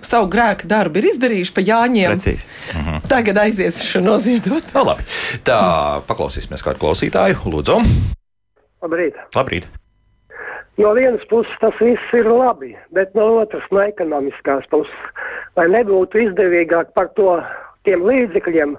Savu 0.00 0.30
grēku 0.32 0.66
darbu 0.66 0.98
ir 0.98 1.04
izdarījuši 1.04 1.52
pa 1.52 1.60
Jāņiem. 1.60 2.10
Precīzi. 2.10 2.46
Mm 2.74 2.80
-hmm. 2.80 3.08
Tagad 3.08 3.38
aiziešu 3.38 4.00
noziedot. 4.00 4.64
No, 4.74 4.84
labi. 4.84 5.02
Tā, 5.44 6.00
paklausīsimies 6.06 6.64
kādu 6.64 6.78
klausītāju. 6.78 7.36
Lūdzu. 7.44 7.84
Labrīt. 8.82 9.14
Labrīt. 9.34 9.66
No 10.80 10.94
vienas 10.96 11.26
puses 11.28 11.52
tas 11.60 11.76
viss 11.82 12.12
ir 12.16 12.28
labi, 12.30 12.70
bet 12.94 13.12
no 13.18 13.26
otras 13.42 13.66
no 13.74 13.82
ekonomiskās 13.84 14.64
puses, 14.72 15.26
vai 15.58 15.66
nebūtu 15.68 16.22
izdevīgāk 16.22 16.94
par 16.96 17.10
to 17.18 17.34
tiem 17.84 18.06
līdzekļiem 18.08 18.78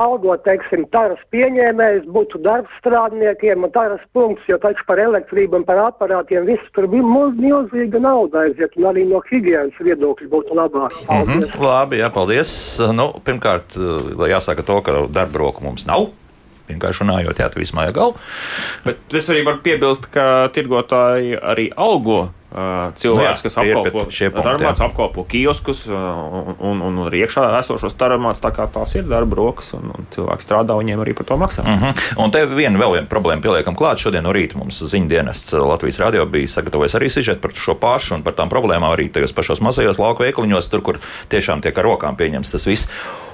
algot, 0.00 0.40
teiksim, 0.46 0.86
taras 0.94 1.20
pieņēmējs, 1.34 2.06
būtu 2.14 2.40
darbs 2.46 2.72
strādniekiem 2.80 3.66
un 3.66 3.72
taras 3.74 4.00
punkts, 4.16 4.46
jo 4.48 4.56
taču 4.62 4.86
par 4.88 5.02
elektrību 5.02 5.60
un 5.60 5.66
par 5.68 5.82
aparātiem 5.82 6.48
viss 6.48 6.72
tur 6.72 6.88
bija 6.88 7.04
milzīga 7.36 8.00
nauda 8.00 8.46
aiziet, 8.46 8.78
un 8.80 8.88
arī 8.88 9.04
no 9.10 9.20
higienas 9.28 9.76
viedokļa 9.76 10.30
būtu 10.32 10.56
labāk. 10.56 10.96
Paldies. 11.04 11.36
Mm 11.36 11.44
-hmm, 11.44 11.68
labi, 11.68 12.00
jā, 12.00 12.08
paldies. 12.16 12.56
Nu, 12.96 13.12
pirmkārt, 13.24 13.76
jāsaka 14.36 14.64
to, 14.64 14.80
ka 14.80 15.06
darba 15.12 15.44
roku 15.44 15.64
mums 15.68 15.84
nav 15.86 16.08
vienkārši 16.70 17.04
runājot, 17.04 17.42
jā, 17.42 17.48
tu 17.52 17.62
vismaz 17.62 17.92
galvu. 17.96 18.20
Bet 18.86 19.18
es 19.18 19.32
arī 19.32 19.42
varu 19.46 19.62
piebilst, 19.64 20.08
ka 20.12 20.48
tirgotāji 20.54 21.36
arī 21.38 21.70
algo 21.76 22.30
cilvēks, 22.52 23.16
nu 23.16 23.24
jā, 23.24 23.32
kas 23.46 23.54
apkalpo 23.62 24.42
tarmāts, 24.44 24.80
apkalpo 24.84 25.24
kioskus 25.28 25.86
un, 25.88 26.52
un, 26.60 26.82
un 26.84 26.98
arī 27.06 27.22
iekšā 27.24 27.46
esošos 27.62 27.96
tarmāts, 27.96 28.42
tā 28.44 28.50
kā 28.52 28.66
tās 28.72 28.92
ir 28.98 29.06
darba 29.08 29.38
rokas, 29.38 29.72
un, 29.78 29.88
un 29.96 30.08
cilvēki 30.12 30.44
strādā, 30.44 30.76
viņiem 30.76 31.00
arī 31.04 31.16
par 31.16 31.28
to 31.30 31.38
maksā. 31.40 31.64
Uh 31.64 31.86
-huh. 31.86 32.04
Un 32.24 32.30
te 32.30 32.44
viena 32.46 32.78
vēl 32.78 32.98
viena 32.98 33.08
problēma 33.08 33.42
pieliekam 33.42 33.76
klāt. 33.76 34.04
Šodien 34.04 34.24
no 34.24 34.32
rīta 34.32 34.56
mums 34.56 34.82
ziņu 34.82 35.08
dienests 35.08 35.52
Latvijas 35.52 35.98
radio 35.98 36.26
bija 36.26 36.48
sagatavojis 36.48 36.94
arī 36.94 37.08
sižetu 37.08 37.40
par 37.40 37.50
šo 37.54 37.74
pašu 37.74 38.14
un 38.14 38.22
par 38.22 38.32
tām 38.32 38.48
problēmām 38.48 38.92
arī 38.92 39.08
tajos 39.12 39.32
pašos 39.32 39.60
mazajos 39.60 39.98
lauku 39.98 40.22
veikaliņos, 40.22 40.68
tur, 40.68 40.82
kur 40.82 40.98
tiešām 41.28 41.62
tiek 41.62 41.78
ar 41.78 41.84
rokām 41.84 42.16
pieņemts 42.16 42.50
tas 42.50 42.66
viss. 42.66 42.88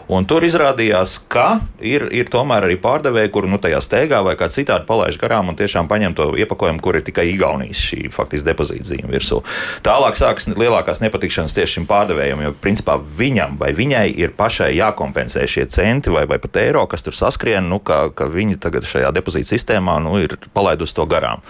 Un 0.08 0.24
tur 0.24 0.40
izrādījās, 0.46 1.18
ka 1.28 1.58
ir, 1.84 2.06
ir 2.16 2.30
tomēr 2.32 2.64
arī 2.64 2.78
pārdevēji, 2.80 3.28
kur 3.32 3.44
nu, 3.44 3.58
tajā 3.60 3.82
steigā 3.84 4.22
vai 4.24 4.32
kā 4.40 4.46
citādi 4.48 4.86
palaiž 4.88 5.18
garām 5.20 5.50
un 5.52 5.58
tiešām 5.58 5.88
paņem 5.90 6.14
to 6.16 6.30
iepakojumu, 6.40 6.80
kur 6.80 6.96
ir 6.96 7.04
tikai 7.04 7.26
Igaunijas 7.34 7.82
šī 7.90 8.06
faktiski 8.14 8.46
depozīta 8.46 8.88
zīme 8.88 9.12
virsū. 9.12 9.42
Tālāk 9.84 10.16
sākas 10.16 10.48
lielākās 10.48 11.02
nepatikšanas 11.04 11.52
tieši 11.56 11.76
šim 11.76 11.88
pārdevējam, 11.90 12.40
jo 12.46 12.54
principā 12.56 12.96
viņam 12.96 13.58
vai 13.60 13.74
viņai 13.76 14.06
ir 14.16 14.32
pašai 14.38 14.70
jākompensē 14.78 15.44
šie 15.44 15.66
centi 15.76 16.14
vai, 16.14 16.24
vai 16.30 16.40
pat 16.40 16.56
eiro, 16.62 16.86
kas 16.88 17.04
tur 17.04 17.16
saskrien, 17.16 17.68
nu, 17.68 17.76
ka, 17.76 18.06
ka 18.08 18.30
viņi 18.32 18.56
tagad 18.64 18.88
šajā 18.88 19.12
depozīta 19.12 19.52
sistēmā 19.52 19.98
nu, 20.06 20.16
ir 20.24 20.38
palaidusi 20.56 20.96
to 20.96 21.04
garām. 21.10 21.44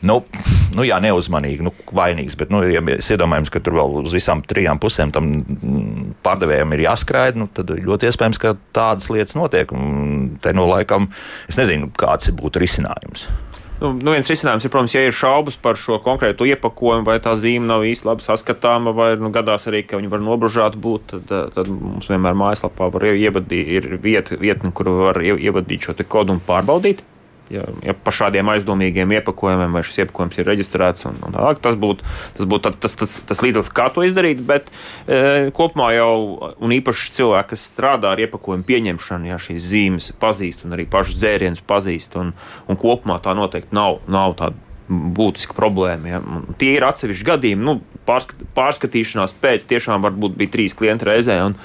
Nu, 0.00 0.22
nu, 0.72 0.88
jā, 0.88 0.96
neuzmanīgi, 1.04 1.60
nu, 1.68 1.74
vainīgs, 1.92 2.38
bet, 2.40 2.48
nu, 2.48 2.62
ja 2.64 2.80
mēs 2.80 3.12
iedomājamies, 3.12 3.52
ka 3.52 3.60
tur 3.60 3.76
vēl 3.76 4.00
uz 4.00 4.16
visām 4.16 4.40
trijām 4.40 4.80
pusēm 4.80 5.12
tam 5.12 5.28
pārdevējam 6.24 6.72
ir 6.72 6.86
jāskraida, 6.86 7.36
nu, 7.42 7.50
tad 7.52 7.68
ļoti 7.76 7.89
iespējams, 7.98 8.40
ka 8.40 8.56
tādas 8.76 9.10
lietas 9.12 9.36
notiek. 9.38 9.72
Un 9.74 10.36
te 10.42 10.54
no 10.56 10.66
laikam 10.70 11.10
es 11.50 11.58
nezinu, 11.60 11.90
kāds 11.98 12.32
būtu 12.36 12.62
risinājums. 12.62 13.28
Nu, 13.80 13.94
nu 13.96 14.12
viens 14.12 14.28
risinājums 14.28 14.66
ir, 14.66 14.72
protams, 14.72 14.92
ja 14.92 15.02
ir 15.08 15.14
šaubas 15.16 15.56
par 15.56 15.78
šo 15.80 15.96
konkrēto 16.04 16.44
iepakojumu, 16.44 17.06
vai 17.08 17.16
tā 17.24 17.32
zīme 17.40 17.64
nav 17.64 17.86
īsti 17.88 18.10
labi 18.10 18.26
saskatāma, 18.26 18.92
vai 18.96 19.14
nu, 19.16 19.30
gadās 19.32 19.64
arī, 19.70 19.80
ka 19.88 19.96
viņi 19.96 20.10
var 20.12 20.20
nobružāti 20.20 20.80
būt, 20.84 21.14
tad, 21.30 21.54
tad 21.54 21.70
mums 21.72 22.10
vienmēr 22.12 22.36
mājaslapā 22.36 22.90
var 22.92 23.06
ievadīt, 23.08 23.70
ir 23.78 23.88
vieta, 24.04 24.36
vietne, 24.40 24.74
kur 24.76 24.92
var 24.98 25.22
ievadīt 25.24 25.88
šo 25.88 25.96
kodu 26.04 26.36
un 26.36 26.44
pārbaudīt. 26.44 27.00
Ja, 27.52 27.64
ja 27.84 27.94
par 27.94 28.14
šādiem 28.16 28.50
aizdomīgiem 28.54 29.14
iepakojumiem, 29.18 29.74
vai 29.76 29.82
šis 29.86 30.04
iepakojums 30.04 30.38
ir 30.40 30.48
reģistrēts. 30.50 31.06
Un, 31.10 31.18
un 31.26 31.36
tālāk, 31.36 31.60
tas 31.64 31.76
būtu 31.80 32.06
tas, 32.06 32.48
būt 32.48 32.70
tas, 32.80 32.96
tas, 33.02 33.16
tas 33.26 33.42
līdzeklis, 33.44 33.74
kā 33.76 33.90
to 33.94 34.06
izdarīt. 34.06 34.42
Bet 34.46 34.70
e, 34.70 35.50
kopumā 35.56 35.90
jau, 35.96 36.14
un 36.62 36.74
īpaši 36.78 37.14
cilvēki, 37.18 37.52
kas 37.52 37.68
strādā 37.72 38.14
ar 38.14 38.24
iepakojumu 38.24 38.66
pieņemšanu, 38.70 39.30
ja 39.32 39.38
šīs 39.42 39.68
zīmes 39.72 40.10
pazīst 40.22 40.66
un 40.66 40.78
arī 40.78 40.88
pašus 40.90 41.20
dzērienus 41.20 41.64
pazīst, 41.66 42.18
un, 42.20 42.34
un 42.70 42.80
kopumā 42.80 43.20
tā 43.24 43.36
noteikti 43.38 43.76
nav, 43.76 44.02
nav 44.10 44.38
tāda 44.40 44.68
būtiska 44.90 45.54
problēma. 45.54 46.10
Ja. 46.10 46.20
Tie 46.58 46.74
ir 46.74 46.84
atsevišķi 46.86 47.26
gadījumi. 47.28 47.66
Nu, 47.66 47.76
pārskat, 48.08 48.42
pārskatīšanās 48.56 49.36
pēc 49.42 49.66
tiešām 49.70 50.02
varbūt 50.06 50.36
bija 50.38 50.54
trīs 50.56 50.74
klienti 50.76 51.06
reizē. 51.06 51.38
Un, 51.46 51.56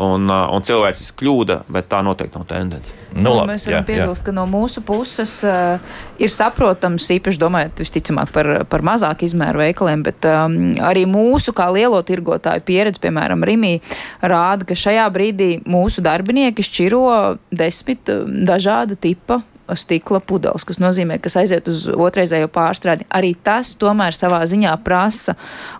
un, 0.00 0.26
un 0.26 0.64
cilvēciska 0.66 1.20
kļūda, 1.20 1.58
bet 1.70 1.86
tā 1.92 2.00
noteikti 2.04 2.38
nav 2.38 2.46
tendence. 2.50 2.94
Nu, 3.14 3.36
labi, 3.36 3.52
mēs 3.52 3.68
varam 3.68 3.86
piebilst, 3.86 4.24
ka 4.26 4.34
no 4.34 4.46
mūsu 4.50 4.82
puses 4.86 5.36
uh, 5.46 5.78
ir 6.18 6.32
saprotams, 6.34 7.06
īpaši 7.14 7.38
domājot 7.38 7.84
visticamāk 7.84 8.32
par, 8.34 8.50
par 8.70 8.84
mazāk 8.86 9.22
izmēru 9.28 9.62
veikaliem, 9.62 10.02
bet 10.06 10.26
um, 10.26 10.58
arī 10.82 11.06
mūsu 11.10 11.54
kā 11.54 11.68
lielo 11.74 12.02
tirgotāju 12.06 12.66
pieredze, 12.66 13.02
piemēram, 13.04 13.46
Rimī, 13.46 13.76
rāda, 14.22 14.66
ka 14.66 14.78
šajā 14.78 15.06
brīdī 15.14 15.50
mūsu 15.62 16.02
darbinieki 16.04 16.66
šķiro 16.66 17.04
desmit 17.54 18.10
dažāda 18.50 18.98
tipa 18.98 19.44
stikla 19.72 20.20
pudeles, 20.20 20.64
kas 20.68 20.80
nozīmē, 20.82 21.18
kas 21.22 21.38
aiziet 21.40 21.68
uz 21.70 21.86
otrreizējo 21.88 22.50
pārstrādi. 22.52 23.06
Arī 23.14 23.32
tas 23.34 23.72
tomēr 23.80 24.16
savā 24.16 24.42
ziņā 24.48 24.74
prasa 24.84 25.36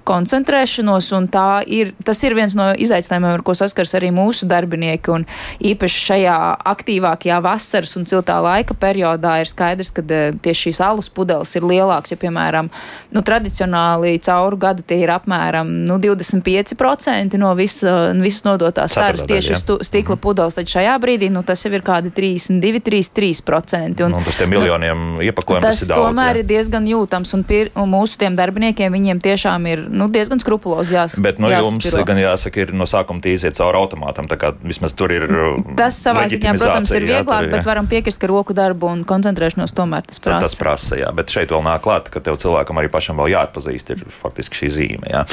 koncentrēšanos, 0.08 1.10
un 1.16 1.28
ir, 1.66 1.92
tas 2.04 2.22
ir 2.24 2.36
viens 2.36 2.56
no 2.56 2.70
izaicinājumiem, 2.72 3.34
ar 3.36 3.44
ko 3.44 3.54
saskars 3.58 3.94
arī 3.98 4.10
mūsu 4.14 4.48
darbinieki. 4.48 5.12
Un 5.14 5.26
īpaši 5.64 6.02
šajā 6.08 6.38
aktīvākajā 6.74 7.40
vasaras 7.44 7.94
un 7.98 8.08
ciltā 8.08 8.38
laika 8.44 8.76
periodā 8.78 9.36
ir 9.42 9.50
skaidrs, 9.50 9.92
ka 9.94 10.04
eh, 10.08 10.32
tieši 10.44 10.70
šīs 10.70 10.80
alus 10.84 11.10
pudeles 11.12 11.52
ir 11.56 11.66
lielākas. 11.68 12.14
Ja, 12.14 12.20
piemēram, 12.20 12.70
nu, 13.14 13.22
tradicionāli 13.26 14.16
cauru 14.24 14.58
gadu 14.60 14.84
tie 14.86 15.02
ir 15.02 15.12
apmēram 15.14 15.70
nu, 15.88 15.98
25% 16.00 17.38
no 17.40 17.52
visa, 17.58 18.12
visas 18.16 18.46
nodotās 18.46 18.96
taras 18.96 19.24
tieši 19.28 19.58
stu, 19.60 19.78
stikla 19.84 20.16
mhm. 20.16 20.22
pudeles, 20.24 20.56
tad 20.56 20.70
šajā 20.70 20.96
brīdī 21.02 21.30
nu, 21.32 21.44
tas 21.46 21.64
jau 21.64 21.72
ir 21.74 21.84
kādi 21.84 22.12
32, 22.14 22.82
33%. 22.84 23.73
10%. 23.74 24.04
Un, 24.06 24.14
nu, 24.14 24.22
tas 24.24 24.38
tiem 24.38 24.52
miljoniem 24.54 25.04
nu, 25.16 25.22
iepakojumu 25.24 25.64
tas, 25.64 25.80
tas 25.80 25.86
ir 25.86 25.92
daudz. 25.92 26.08
tomēr 26.08 26.38
jā. 26.38 26.42
ir 26.42 26.48
diezgan 26.50 26.86
jūtams, 26.88 27.34
un, 27.36 27.44
pir, 27.48 27.70
un 27.78 27.90
mūsu 27.90 28.18
tiem 28.20 28.36
darbiniekiem 28.38 28.94
viņiem 28.94 29.22
tiešām 29.24 29.68
ir 29.70 29.84
nu, 29.90 30.08
diezgan 30.12 30.42
skrupulozi 30.42 30.96
jāsaka. 30.96 31.24
Bet 31.24 31.40
nu, 31.42 31.50
jums 31.52 31.88
gan 32.06 32.20
jāsaka, 32.20 32.64
ir 32.64 32.74
no 32.76 32.86
sākuma 32.90 33.22
tīziet 33.24 33.58
cauri 33.58 33.80
automātam, 33.80 34.28
tā 34.30 34.38
kā 34.40 34.52
vismaz 34.62 34.96
tur 34.96 35.14
ir. 35.14 35.26
Tas 35.78 35.98
savā 36.00 36.26
ziņā, 36.30 36.56
protams, 36.60 36.92
ir 36.94 37.08
vieglāk, 37.08 37.46
jā, 37.46 37.48
ir, 37.48 37.54
bet 37.56 37.68
varam 37.68 37.90
piekrist, 37.90 38.20
ka 38.22 38.30
roku 38.30 38.56
darbu 38.56 38.90
un 38.92 39.04
koncentrēšanos 39.08 39.74
tomēr 39.76 40.06
tas 40.08 40.22
prasa. 40.22 40.48
Tas 40.48 40.58
prasa, 40.60 40.98
jā, 41.00 41.10
bet 41.16 41.32
šeit 41.34 41.52
vēl 41.54 41.64
nāk 41.66 41.84
klāt, 41.84 42.10
ka 42.12 42.22
tev 42.24 42.38
cilvēkam 42.42 42.80
arī 42.80 42.90
pašam 42.92 43.20
vēl 43.20 43.34
jāatpazīst, 43.34 43.94
ir 43.94 44.04
faktiski 44.22 44.62
šī 44.62 44.70
zīme. 44.78 45.10
Jā. 45.10 45.24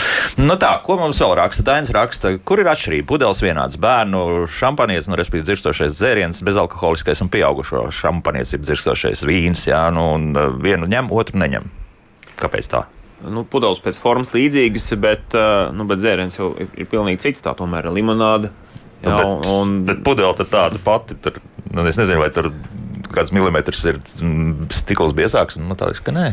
Nu 0.41 0.57
tā, 0.61 0.73
ko 0.85 0.97
mums 0.99 1.21
vēl 1.21 1.35
raksta? 1.39 1.65
Dainis 1.67 1.93
raksta, 1.95 2.33
kur 2.45 2.61
ir 2.63 2.69
atšķirība? 2.71 3.07
Pudeles 3.11 3.43
vienāds 3.43 3.79
bērnu 3.81 4.47
šampanietis, 4.51 5.09
nu, 5.11 5.17
respektīvi 5.19 5.47
dzirstošais 5.49 5.95
dzēriens, 5.97 6.41
bezalkoholiskais 6.47 7.23
un 7.23 7.31
pieaugušo 7.31 7.87
šampanietis 7.95 8.30
šampanietis, 8.31 8.55
ir 8.55 8.63
dzirstošais 8.63 9.25
vīns, 9.27 9.67
jā, 9.67 9.91
nu, 9.91 10.13
un 10.15 10.31
uh, 10.35 10.51
vienu 10.61 10.87
ņem, 10.87 11.11
otru 11.11 11.39
neņem. 11.39 11.69
Kāpēc 12.39 12.69
tā? 12.71 12.85
Nu, 13.21 13.43
pudeles 13.45 13.81
pēc 13.83 13.99
formas 14.01 14.31
līdzīgas, 14.33 14.87
bet, 14.97 15.35
uh, 15.35 15.69
nu, 15.75 15.85
bet 15.85 15.99
dzēriens 16.01 16.37
jau 16.37 16.55
ir, 16.57 16.69
ir 16.75 16.87
pilnīgi 16.89 17.21
cits. 17.21 17.43
Tā 17.43 17.53
tomēr 17.53 17.85
ir 17.85 17.93
limonāde. 17.93 18.51
Jā, 19.03 19.11
nu, 19.11 19.17
bet, 19.17 19.49
un... 19.51 19.75
bet 19.85 20.01
pudele 20.05 20.33
tāda 20.47 20.79
pati. 20.81 21.17
Tur, 21.21 21.37
nu, 21.69 21.85
es 21.85 21.99
nezinu, 21.99 22.21
vai 22.21 22.31
tur 22.33 22.49
kāds 23.11 23.33
milimetrs 23.35 23.83
ir 23.91 23.99
stikls 24.73 25.13
biezāks. 25.17 25.59
Man 25.59 25.77
liekas, 25.77 26.01
ka 26.01 26.15
nē. 26.15 26.31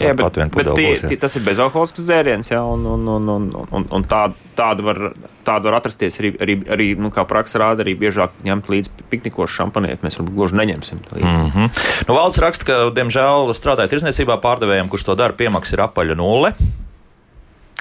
Jā, 0.00 0.14
bet, 0.16 0.38
bet 0.54 0.68
tie, 0.72 0.86
būs, 0.94 1.02
tie, 1.04 1.16
tas 1.20 1.34
ir 1.36 1.42
bezalkoholisks 1.44 2.00
dzēriens, 2.00 2.48
jā, 2.48 2.62
un, 2.64 2.86
un, 2.94 3.02
un, 3.12 3.26
un, 3.28 3.48
un, 3.76 3.84
un 3.92 4.04
tā, 4.08 4.22
tāda, 4.56 4.84
var, 4.86 5.00
tāda 5.44 5.68
var 5.68 5.76
atrasties 5.78 6.16
arī, 6.22 6.30
arī, 6.40 6.56
arī 6.72 6.86
nu, 6.96 7.10
kā 7.12 7.26
praksa 7.28 7.60
rāda, 7.60 7.84
arī 7.84 7.92
biežāk 8.00 8.38
ņemt 8.46 8.70
līdzi 8.72 9.06
piknikos 9.12 9.52
šampanieti. 9.52 10.00
Mēs 10.06 10.16
varbūt 10.16 10.38
gluži 10.38 10.58
neņemsim 10.62 11.02
līdzi. 11.10 11.28
Mm 11.28 11.50
-hmm. 11.52 11.82
nu, 12.08 12.16
Valsts 12.16 12.40
raksta, 12.40 12.68
ka, 12.70 12.78
diemžēl, 12.96 13.52
strādājot 13.58 13.92
tirzniecībā 13.92 14.38
pārdevējiem, 14.40 14.88
kurš 14.88 15.04
to 15.10 15.18
dara, 15.18 15.36
piemaksa 15.36 15.76
ir 15.76 15.84
apaļa 15.84 16.16
nulle. 16.16 16.54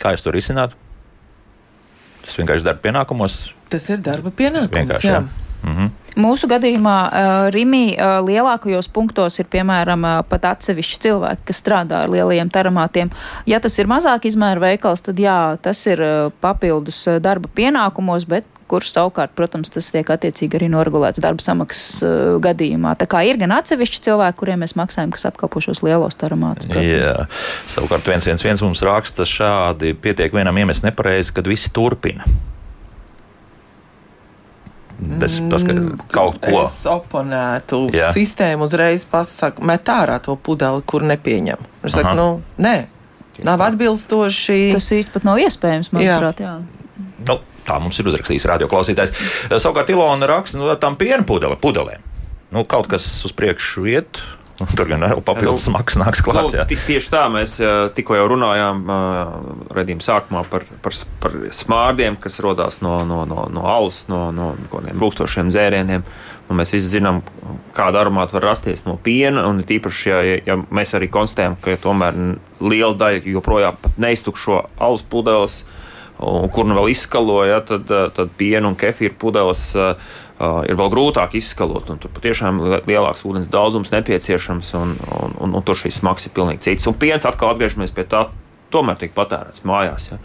Kā 0.01 0.11
jūs 0.11 0.27
to 0.27 0.35
risināt? 0.35 0.75
Tas 2.25 2.37
vienkārši 2.37 2.67
darba 2.67 2.81
pienākumos. 2.81 3.39
Tas 3.69 3.89
ir 3.89 4.03
darba 4.03 4.31
pienākums. 4.35 4.75
Vienkārši, 4.75 5.07
jā. 5.07 5.13
Jā. 5.13 5.23
Mm 5.63 5.75
-hmm. 5.77 5.89
Mūsu 6.21 6.49
gadījumā 6.51 6.97
uh, 7.07 7.47
Rimī 7.53 7.95
uh, 7.95 8.19
lielākajos 8.25 8.89
punktos 8.93 9.39
ir 9.41 9.49
piemēram 9.51 10.05
uh, 10.05 10.15
pat 10.29 10.47
atsevišķi 10.53 11.01
cilvēki, 11.07 11.45
kas 11.49 11.61
strādā 11.63 12.03
ar 12.05 12.13
lielajiem 12.13 12.51
taramātiem. 12.53 13.11
Ja 13.49 13.61
tas 13.63 13.77
ir 13.81 13.89
mazāk 13.89 14.27
izmēra 14.29 14.61
veikals, 14.69 15.03
tad 15.05 15.19
jā, 15.21 15.57
tas 15.63 15.81
ir 15.89 16.01
papildus 16.43 17.03
darba 17.23 17.49
pienākumos, 17.55 18.27
bet 18.29 18.47
kurš 18.71 18.91
savukārt, 18.93 19.33
protams, 19.35 19.71
tas 19.73 19.89
tiek 19.91 20.07
attiecīgi 20.13 20.59
arī 20.59 20.69
noregulēts 20.71 21.21
darba 21.23 21.43
samaksas 21.43 22.03
uh, 22.05 22.13
gadījumā. 22.43 22.93
Tā 22.99 23.07
kā 23.11 23.23
ir 23.27 23.39
gan 23.41 23.55
atsevišķi 23.57 24.03
cilvēki, 24.07 24.39
kuriem 24.39 24.63
mēs 24.63 24.77
maksājam, 24.79 25.11
kas 25.15 25.27
apkalpo 25.31 25.63
šos 25.63 25.83
lielos 25.85 26.15
taramātus. 26.21 26.69
Jā, 26.71 27.25
savukārt 27.73 28.07
viens, 28.07 28.29
viens, 28.29 28.45
viens 28.47 28.63
mums 28.63 28.85
raksta 28.87 29.27
šādi 29.27 29.95
pietiek 29.99 30.33
vienam 30.35 30.61
iemest 30.61 30.87
nepareizi, 30.87 31.35
kad 31.35 31.49
visi 31.51 31.73
turpina. 31.75 32.27
Tas, 35.01 35.39
tas 35.49 35.63
ka 35.65 35.73
mm, 35.73 36.01
kaut 36.13 36.37
ko 36.43 36.59
es 36.61 36.75
oponētu. 36.89 37.87
Jā. 37.95 38.11
Sistēma 38.13 38.67
uzreiz 38.67 39.05
pasaka, 39.09 39.63
met 39.65 39.89
ārā 39.89 40.19
to 40.21 40.35
pudeli, 40.37 40.83
kur 40.85 41.05
nepieņem. 41.09 41.63
Viņš 41.81 41.95
saka, 41.95 42.11
nu, 42.17 42.27
nē, 42.61 42.75
nav 43.47 43.63
atbilstoši. 43.65 44.59
Tas 44.75 44.91
īsti 44.93 45.15
pat 45.15 45.25
nav 45.25 45.41
iespējams, 45.41 45.89
manuprāt. 45.95 46.43
Jā. 46.45 46.53
Jā. 46.59 47.07
Nu, 47.25 47.39
tā 47.65 47.79
mums 47.81 47.97
ir 47.97 48.11
uzrakstījis 48.11 48.45
radioklausītājs. 48.53 49.15
Savukārt 49.55 49.89
Ilona 49.93 50.29
raksta, 50.29 50.61
nu, 50.61 50.69
tam 50.81 50.99
piena 51.01 51.25
pudele, 51.25 51.57
pudelēm. 51.61 52.05
Nu, 52.51 52.65
kaut 52.67 52.89
kas 52.91 53.07
uz 53.25 53.33
priekšu 53.33 53.87
iet. 53.89 54.21
Tur 54.75 54.89
gan 54.89 55.03
vēl 55.05 55.21
papildus 55.25 55.67
nu, 55.69 55.75
maksas 55.77 55.99
nāks 56.01 56.21
klāt. 56.25 56.53
Nu, 56.53 56.65
tieši 56.69 57.11
tā 57.11 57.23
mēs 57.33 57.57
tikko 57.97 58.17
jau 58.17 58.27
runājām 58.33 58.83
redzījuma 59.73 60.05
sākumā 60.05 60.43
par, 60.51 60.65
par, 60.83 60.95
par 61.23 61.37
smārdiem, 61.55 62.17
kas 62.21 62.39
radās 62.43 62.81
no, 62.85 62.99
no, 63.07 63.23
no, 63.29 63.47
no 63.53 63.65
alus, 63.71 64.03
no, 64.11 64.27
no 64.35 64.53
kādiem 64.71 65.01
rūkstošiem 65.01 65.51
dzērieniem. 65.53 66.05
Un 66.51 66.59
mēs 66.59 66.73
visi 66.75 66.97
zinām, 66.97 67.21
kāda 67.77 68.01
aromāta 68.03 68.35
var 68.35 68.49
rasties 68.51 68.83
no 68.83 68.97
piena. 69.01 69.45
Un 69.47 69.61
tīpaši, 69.67 70.09
ja, 70.11 70.39
ja 70.51 70.57
mēs 70.69 70.91
arī 70.97 71.07
konstatējam, 71.11 71.55
ka 71.63 71.77
tomēr 71.79 72.17
liela 72.59 72.97
daļa 72.99 73.23
joprojām 73.31 73.79
neiztukšo 74.01 74.65
alus 74.81 75.05
pudeles, 75.07 75.61
kur 76.21 76.67
nu 76.67 76.75
vēl 76.77 76.91
izskaloja, 76.91 77.61
tad, 77.65 77.87
tad 77.87 78.35
piena 78.37 78.69
un 78.69 78.75
kefīra 78.77 79.15
pudeles 79.17 79.63
uh, 79.73 79.95
ir 80.67 80.77
vēl 80.79 80.91
grūtāk 80.93 81.35
izskalot. 81.37 81.89
Tur 82.01 82.13
patiešām 82.15 82.61
lielāks 82.87 83.25
ūdens 83.27 83.49
daudzums 83.51 83.91
nepieciešams, 83.93 84.73
un, 84.79 84.95
un, 85.21 85.35
un, 85.39 85.57
un 85.57 85.65
tur 85.65 85.77
šīs 85.77 86.01
smags 86.01 86.27
ir 86.27 86.35
pilnīgi 86.35 86.65
cits. 86.67 86.87
Un 86.89 86.97
piens 87.01 87.27
atkal 87.27 87.53
atgriežamies 87.53 87.93
pie 87.95 88.07
tā, 88.09 88.25
tomēr 88.73 88.99
tiek 89.01 89.13
patērēts 89.17 89.65
mājās. 89.67 90.11
Ja? 90.11 90.19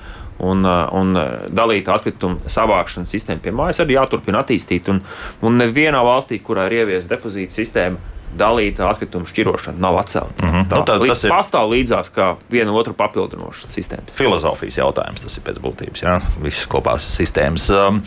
Un, 0.46 0.66
un 0.66 1.16
dalīta 1.56 1.94
atkrituma 1.96 2.50
savākšanas 2.52 3.12
sistēma 3.12 3.40
pie 3.44 3.54
mājas 3.56 3.80
arī 3.84 3.96
jāturpina 3.96 4.44
attīstīt. 4.44 4.90
Un, 4.92 5.00
un 5.46 5.56
nevienā 5.62 6.02
valstī, 6.04 6.40
kurā 6.44 6.68
ir 6.68 6.82
ieviesta 6.82 7.16
depozīta 7.16 7.56
sistēma, 7.56 8.14
dalīta 8.36 8.84
atkrituma 8.90 9.28
šķirošana 9.28 9.80
nav 9.80 9.96
atcelta. 10.02 10.44
Mm 10.44 10.52
-hmm. 10.52 10.66
Tā, 10.68 10.80
nu, 10.80 10.84
tā, 10.84 10.98
tas 11.08 11.24
ir 11.24 11.32
pastāv 11.32 11.70
līdzās 11.72 12.12
kā 12.12 12.34
viena 12.52 12.72
otru 12.72 12.92
papildinoša 12.92 13.68
sistēma. 13.72 14.12
Filozofijas 14.14 14.76
jautājums 14.78 15.22
tas 15.24 15.36
ir 15.36 15.44
pēc 15.46 15.60
būtības, 15.62 16.02
jā, 16.02 16.20
visas 16.42 16.66
kopās 16.68 17.08
sistēmas. 17.16 17.70
Um 17.70 18.02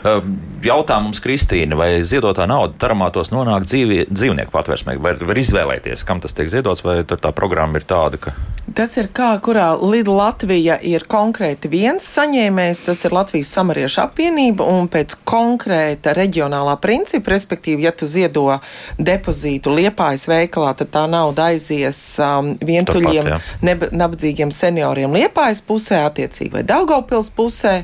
Jautā 0.00 0.96
mums 1.00 1.20
Kristīna, 1.20 1.76
vai 1.76 1.88
ziedotā 2.04 2.46
nauda 2.48 2.72
taramātos 2.80 3.30
nonāk 3.32 3.66
dzīvi, 3.68 4.06
dzīvnieku 4.08 4.52
patvērsmē, 4.52 4.96
vai 5.00 5.12
var 5.16 5.40
izvēlēties, 5.40 6.04
kam 6.08 6.22
tas 6.24 6.36
tiek 6.36 6.48
ziedots, 6.52 6.80
vai 6.84 7.02
tā 7.04 7.32
programma 7.36 7.80
ir 7.80 7.84
tāda, 7.88 8.20
ka. 8.20 8.32
Tas 8.76 8.94
ir 9.00 9.10
kā, 9.12 9.32
kurā 9.42 9.72
Lidl 9.76 10.14
Latvija 10.16 10.76
ir 10.86 11.04
konkrēti 11.10 11.68
viens 11.72 12.04
saņēmējs, 12.16 12.84
tas 12.86 13.00
ir 13.04 13.16
Latvijas 13.16 13.52
samariešu 13.56 14.02
apvienība, 14.04 14.68
un 14.68 14.88
pēc 14.92 15.16
konkrēta 15.28 16.14
reģionālā 16.16 16.76
principa, 16.80 17.34
respektīvi, 17.34 17.84
ja 17.88 17.92
tu 17.92 18.08
ziedo 18.08 18.46
depozītu 18.96 19.74
liepājas 19.74 20.28
veikalā, 20.30 20.74
tad 20.78 20.92
tā 20.94 21.04
nauda 21.10 21.50
aizies 21.54 21.98
um, 22.24 22.54
vientuļiem, 22.56 23.32
Turpat, 23.32 23.90
nabadzīgiem 23.96 24.52
senioriem 24.54 25.18
liepājas 25.18 25.64
pusē, 25.66 26.04
attiecīgi 26.08 26.54
vai 26.60 26.64
Daugaupils 26.68 27.32
pusē. 27.36 27.82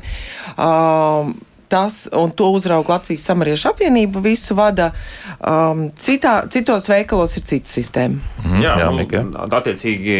Um, 0.55 1.35
tas, 1.69 2.05
un 2.15 2.31
to 2.31 2.49
uzrauga 2.55 2.97
Latvijas 2.97 3.25
samariešu 3.27 3.71
apvienība, 3.71 4.21
visu 4.23 4.55
vada. 4.57 4.91
Um, 5.39 5.87
citā, 5.99 6.39
citos 6.51 6.89
veikalos 6.91 7.37
ir 7.39 7.45
cita 7.47 7.71
sistēma. 7.71 8.21
Mm, 8.45 8.63
jā, 8.63 8.75
jā, 8.81 8.89
jā. 9.13 9.23
attiecīgi. 9.59 10.17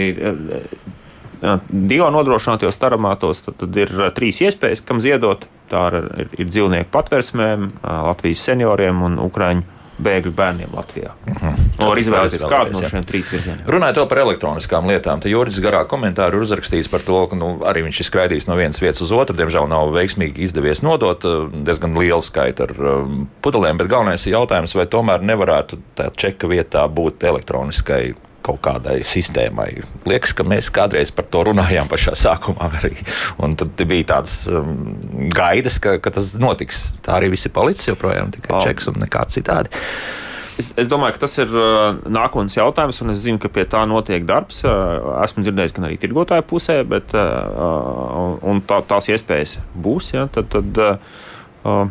Divu 1.69 2.07
nodrošinātajos 2.15 2.79
taramātos 2.81 3.43
tad, 3.45 3.59
tad 3.61 3.75
ir 3.77 3.91
uh, 3.93 4.09
trīs 4.15 4.41
iespējas, 4.41 4.81
kam 4.85 5.01
ziedot. 5.03 5.45
Tā 5.67 5.81
ir, 5.91 6.29
ir, 6.39 6.47
dzīvnieku 6.47 6.87
patversmēm, 6.93 7.71
Latvijas 7.83 8.45
senioriem 8.47 9.01
un 9.03 9.17
Ukrāņu 9.19 9.76
bēgļu 10.03 10.33
bērniem 10.37 10.73
Latvijā. 10.77 11.13
Mhm. 11.27 11.63
No, 11.77 11.89
var 11.91 12.01
izvēlēties 12.01 12.45
kādu 12.49 12.75
no 12.75 12.89
šiem 12.89 13.05
trīs 13.07 13.31
virzieniem. 13.31 13.65
Runājot 13.69 14.09
par 14.09 14.21
elektroniskām 14.23 14.89
lietām, 14.89 15.21
tad 15.23 15.31
Juris 15.31 15.59
garā 15.63 15.83
komentāru 15.89 16.39
ir 16.39 16.47
uzrakstījis 16.47 16.91
par 16.91 17.05
to, 17.05 17.19
ka 17.31 17.39
nu, 17.39 17.53
arī 17.67 17.85
viņš 17.87 18.01
ir 18.01 18.09
skraidījis 18.09 18.47
no 18.49 18.57
vienas 18.59 18.81
vietas 18.83 19.03
uz 19.05 19.13
otru. 19.15 19.37
Diemžēl 19.37 19.69
nav 19.71 19.91
veiksmīgi 19.95 20.45
izdevies 20.47 20.83
nodot 20.85 21.25
uh, 21.27 21.49
diezgan 21.51 21.97
lielu 21.97 22.25
skaitu 22.25 22.67
ar 22.67 22.75
um, 22.77 23.25
pudelēm, 23.45 23.81
bet 23.81 23.91
galvenais 23.91 24.25
ir 24.27 24.37
jautājums, 24.37 24.75
vai 24.77 24.87
tomēr 24.91 25.25
nevarētu 25.25 25.81
tā 25.97 26.11
čeka 26.17 26.49
vietā 26.51 26.85
būt 26.89 27.25
elektroniskai 27.27 28.15
kaut 28.47 28.61
kādai 28.65 28.99
sistēmai. 29.07 29.69
Liekas, 30.07 30.33
ka 30.37 30.45
mēs 30.47 30.71
kādreiz 30.73 31.11
par 31.15 31.27
to 31.31 31.43
runājām 31.49 31.89
pašā 31.91 32.15
sākumā 32.17 32.71
arī. 32.81 32.93
Un 33.43 33.57
tad 33.59 33.75
bija 33.87 34.13
tādas 34.15 34.39
um, 34.51 34.95
gaidas, 35.33 35.81
ka, 35.83 35.97
ka 36.03 36.13
tas 36.15 36.33
notiks. 36.39 36.85
Tā 37.05 37.17
arī 37.19 37.31
viss 37.33 37.49
ir 37.49 37.55
palicis 37.55 37.91
joprojām 37.91 38.31
tikai 38.35 38.55
oh. 38.57 38.63
čeks 38.63 38.89
un 38.91 39.01
nekā 39.03 39.27
citādi. 39.33 39.73
Es, 40.57 40.71
es 40.81 40.89
domāju, 40.89 41.13
ka 41.13 41.21
tas 41.27 41.35
ir 41.37 41.51
uh, 41.53 41.99
nākotnes 42.09 42.57
jautājums, 42.57 42.97
un 43.03 43.13
es 43.13 43.21
zinu, 43.21 43.37
ka 43.41 43.51
pie 43.53 43.67
tā 43.69 43.83
notiek 43.89 44.25
darbs. 44.25 44.63
Uh, 44.65 45.19
esmu 45.21 45.45
dzirdējis, 45.45 45.75
gan 45.77 45.85
arī 45.85 45.99
tirgotāju 46.01 46.47
pusē, 46.49 46.79
bet 46.89 47.13
uh, 47.13 48.57
tā, 48.65 48.81
tās 48.89 49.09
iespējas 49.13 49.59
būs. 49.77 50.15
Ja, 50.15 50.25
tad, 50.33 50.49
tad, 50.55 50.81
uh, 51.61 51.83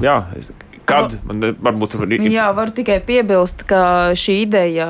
jā, 0.00 0.16
es, 0.40 0.48
Kad? 0.86 1.16
Man 1.26 1.42
varbūt 1.62 1.96
var... 1.98 2.12
Jā, 2.30 2.46
varu 2.54 2.72
tikai 2.76 3.00
piebilst, 3.06 3.64
ka 3.66 4.14
šī 4.18 4.36
ideja 4.44 4.86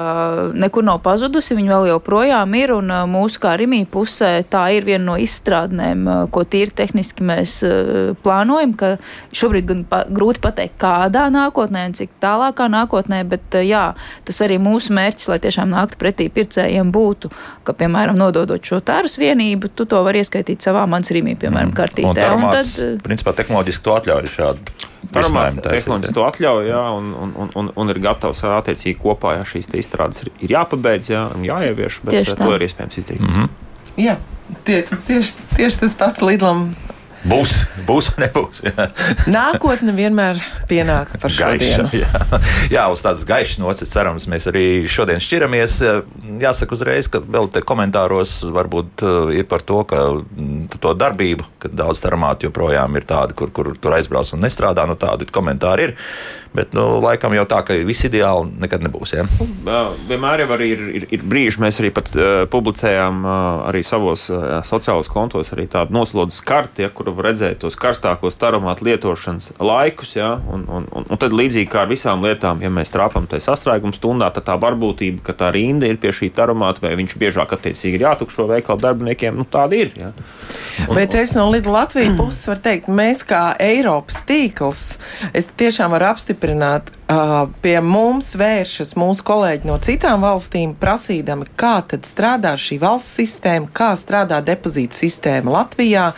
nekur 0.52 0.84
nav 0.84 1.00
pazudusi. 1.04 1.56
Viņa 1.56 1.72
vēl 1.72 1.88
joprojām 1.94 2.56
ir, 2.58 2.74
un 2.76 2.92
mūsu 3.10 3.40
kā 3.42 3.54
Rimī 3.56 3.82
pusē 3.88 4.42
tā 4.50 4.66
ir 4.76 4.84
viena 4.88 5.04
no 5.06 5.16
izstrādnēm, 5.20 6.04
ko 6.34 6.44
tīri 6.44 6.74
tehniski 6.76 7.24
mēs 7.26 7.58
plānojam, 8.24 8.74
ka 8.76 8.92
šobrīd 9.36 9.68
gan 9.70 9.84
pa, 9.88 10.02
grūti 10.12 10.42
pateikt, 10.44 10.76
kādā 10.82 11.26
nākotnē 11.32 11.86
un 11.88 11.96
cik 11.96 12.12
tālākā 12.22 12.68
nākotnē, 12.72 13.22
bet 13.28 13.56
jā, 13.64 13.86
tas 14.28 14.42
arī 14.44 14.60
mūsu 14.62 14.92
mērķis, 14.96 15.30
lai 15.32 15.40
tiešām 15.46 15.72
nāktu 15.72 16.00
pretī 16.00 16.28
pircējiem 16.32 16.92
būtu, 16.92 17.32
ka, 17.64 17.76
piemēram, 17.76 18.18
nododot 18.20 18.60
šo 18.60 18.82
tāras 18.84 19.16
vienību, 19.20 19.72
tu 19.72 19.88
to 19.88 20.02
vari 20.04 20.20
ieskaitīt 20.24 20.66
savā 20.66 20.84
mans 20.90 21.08
Rimī, 21.14 21.38
piemēram, 21.40 21.72
mm. 21.72 21.78
kartītē. 21.80 22.28
Un, 22.36 22.44
un 22.44 22.58
tad, 22.58 23.00
principā, 23.06 23.32
tehnoloģiski 23.40 23.86
to 23.86 23.96
atļauj 23.96 24.30
šādu. 24.34 24.76
Paramās 25.12 25.54
tehnoloģijas 25.86 26.16
to 26.16 26.24
atļauj, 26.26 26.68
jā, 26.68 26.82
un, 26.98 27.12
un, 27.14 27.50
un, 27.62 27.70
un 27.82 27.92
ir 27.94 28.00
gatavs 28.04 28.42
attiecīgi 28.50 28.98
kopā, 29.02 29.36
ja 29.38 29.46
šīs 29.48 29.70
izstrādes 29.78 30.24
ir, 30.24 30.32
ir 30.42 30.56
jāpabeidz, 30.56 31.12
jā, 31.14 31.26
un 31.36 31.46
jāievieš, 31.46 32.02
bet 32.04 32.18
Tieši 32.18 32.36
to 32.42 32.50
ir 32.56 32.66
iespējams 32.66 32.98
izdarīt. 33.02 33.22
Mm 33.22 33.36
-hmm. 33.36 33.48
Jā, 33.96 34.16
tie, 34.68 34.82
tieši, 35.08 35.32
tieši 35.56 35.80
tas 35.84 35.94
pats 35.96 36.22
Lidlam 36.22 36.74
Būs, 37.26 37.52
būs 37.86 38.10
vai 38.12 38.26
nebūs. 38.26 38.62
Jā. 38.66 38.86
Nākotne 39.30 39.94
vienmēr 39.96 40.38
pienāk 40.70 41.16
par 41.22 41.32
šodienu. 41.32 41.88
Gaiša, 41.90 41.98
jā. 41.98 42.40
jā, 42.76 42.84
uz 42.92 43.02
tādas 43.02 43.24
gaišas 43.26 43.60
nocis 43.62 43.90
cerams, 43.92 44.28
mēs 44.30 44.46
arī 44.50 44.64
šodien 44.90 45.22
šķiramies. 45.22 45.78
Jāsaka 46.42 46.76
uzreiz, 46.78 47.10
ka 47.10 47.20
vēl 47.22 47.50
te 47.54 47.64
komentāros 47.66 48.38
varbūt 48.54 49.06
uh, 49.06 49.34
ir 49.34 49.48
par 49.50 49.64
to, 49.66 49.82
ka 49.90 50.06
mm, 50.14 50.78
to 50.78 50.94
darbību, 50.98 51.48
ka 51.62 51.72
daudz 51.72 52.02
taramātu 52.04 52.50
joprojām 52.50 52.98
ir 52.98 53.08
tādi, 53.08 53.36
kur, 53.38 53.50
kur 53.54 53.74
tur 53.80 53.98
aizbrauc 53.98 54.30
un 54.36 54.46
nestrādā, 54.46 54.86
nu 54.86 54.98
tādi 55.00 55.28
komentāri 55.32 55.90
ir. 55.90 55.96
Bet, 56.56 56.72
nu, 56.76 56.84
laikam 57.04 57.34
jau 57.36 57.44
tā, 57.48 57.60
ka 57.66 57.76
viss 57.84 58.06
ideāli 58.08 58.54
nekad 58.62 58.84
nebūs. 58.86 59.12
Ja? 59.16 59.26
Vienmēr 60.08 60.44
jau 60.44 60.58
ir, 60.64 60.84
ir, 61.00 61.06
ir 61.12 61.24
brīži, 61.26 61.60
mēs 61.60 61.80
arī 61.82 61.90
pat, 61.94 62.08
uh, 62.16 62.44
publicējām 62.52 63.18
uh, 63.26 63.34
arī 63.68 63.82
savos 63.84 64.28
uh, 64.32 64.62
sociālos 64.64 65.10
kontos 65.12 65.52
arī 65.52 65.66
tādu 65.70 65.92
noslodzes 65.96 66.40
karti, 66.46 66.86
ja, 66.86 66.90
kur 66.92 67.10
var 67.16 67.30
redzēt 67.30 67.60
tos 67.64 67.76
karstākos 67.80 68.38
taromātu 68.40 68.86
lietošanas 68.88 69.52
laikus. 69.60 70.16
Ja, 70.16 70.32
un, 70.52 70.64
un, 70.70 70.88
un, 70.96 71.08
un 71.12 71.20
tad 71.20 71.36
līdzīgi 71.36 71.68
kā 71.72 71.84
ar 71.84 71.92
visām 71.92 72.24
lietām, 72.24 72.62
ja 72.64 72.72
mēs 72.72 72.94
trāpām 72.94 73.28
tajā 73.28 73.44
sastrēguma 73.50 73.96
stundā, 73.96 74.30
tad 74.32 74.48
tā 74.48 74.56
varbūtība, 74.62 75.22
ka 75.26 75.36
tā 75.36 75.52
rinda 75.54 75.90
ir 75.90 76.00
pie 76.00 76.14
šī 76.16 76.30
taromāta, 76.36 76.86
vai 76.86 76.94
viņš 77.02 77.16
biežāk 77.20 77.52
attiecīgi 77.56 78.00
ir 78.00 78.06
jātukšo 78.06 78.48
veikalu 78.48 78.84
darbiniekiem, 78.86 79.36
nu 79.36 79.44
tāda 79.50 79.76
ir. 79.76 79.92
Ja. 79.98 80.12
Un, 80.86 80.96
Bet 80.96 81.14
es 81.18 81.34
no 81.36 81.46
Lidla 81.52 81.82
Latvijas 81.82 82.16
puses 82.18 82.48
varu 82.48 82.62
teikt, 82.64 82.88
mēs 82.92 83.22
kā 83.26 83.42
Eiropas 83.62 84.22
tīkls, 84.28 84.82
es 85.36 85.48
tiešām 85.58 85.92
varu 85.92 86.10
apstiprināt, 86.10 86.45
apstiprināt, 86.46 86.90
uh, 87.10 87.48
pie 87.62 87.80
mums 87.80 88.34
vēršas 88.38 88.94
mūsu 88.96 89.24
kolēģi 89.26 89.66
no 89.66 89.78
citām 89.82 90.22
valstīm, 90.22 90.74
prasīdami, 90.78 91.46
kā 91.56 91.82
tad 91.88 92.06
strādā 92.06 92.54
šī 92.56 92.78
valsts 92.80 93.16
sistēma, 93.18 93.68
kā 93.72 93.94
strādā 93.96 94.40
depozīta 94.44 94.94
sistēma 94.94 95.50
Latvijā, 95.50 96.12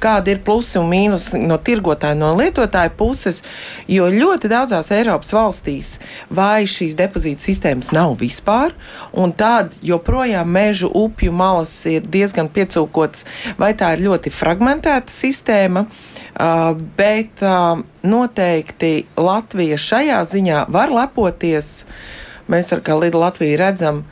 kāda 0.00 0.32
ir 0.32 0.40
plusi 0.44 0.78
un 0.78 0.88
mīnus 0.88 1.34
no 1.36 1.58
tirgotāja, 1.58 2.16
no 2.16 2.32
lietotāja 2.36 2.92
puses, 2.96 3.42
jo 3.88 4.08
ļoti 4.08 4.48
daudzās 4.48 4.90
Eiropas 4.90 5.32
valstīs 5.34 5.98
vai 6.30 6.64
šīs 6.64 6.96
depozīta 6.96 7.44
sistēmas 7.44 7.92
nav 7.92 8.16
vispār, 8.20 8.74
un 9.12 9.32
tād 9.32 9.76
joprojām 9.82 10.48
mežu 10.48 10.88
upju 10.88 11.32
malas 11.32 11.74
ir 11.86 12.06
diezgan 12.06 12.48
piecūkotas, 12.48 13.26
vai 13.58 13.74
tā 13.76 13.94
ir 13.94 14.06
ļoti 14.08 14.32
fragmentēta 14.32 15.12
sistēma. 15.12 15.84
Uh, 15.84 16.13
bet 16.96 17.42
uh, 17.42 17.78
noteikti 18.02 19.04
Latvija 19.16 19.78
šajā 19.78 20.18
ziņā 20.26 20.66
var 20.72 20.92
lepoties. 20.92 21.84
Mēs 22.50 22.72
ar 22.74 22.82
kā 22.84 22.96
Lidu 22.98 23.22
Latviju 23.22 23.56
redzam, 23.56 24.02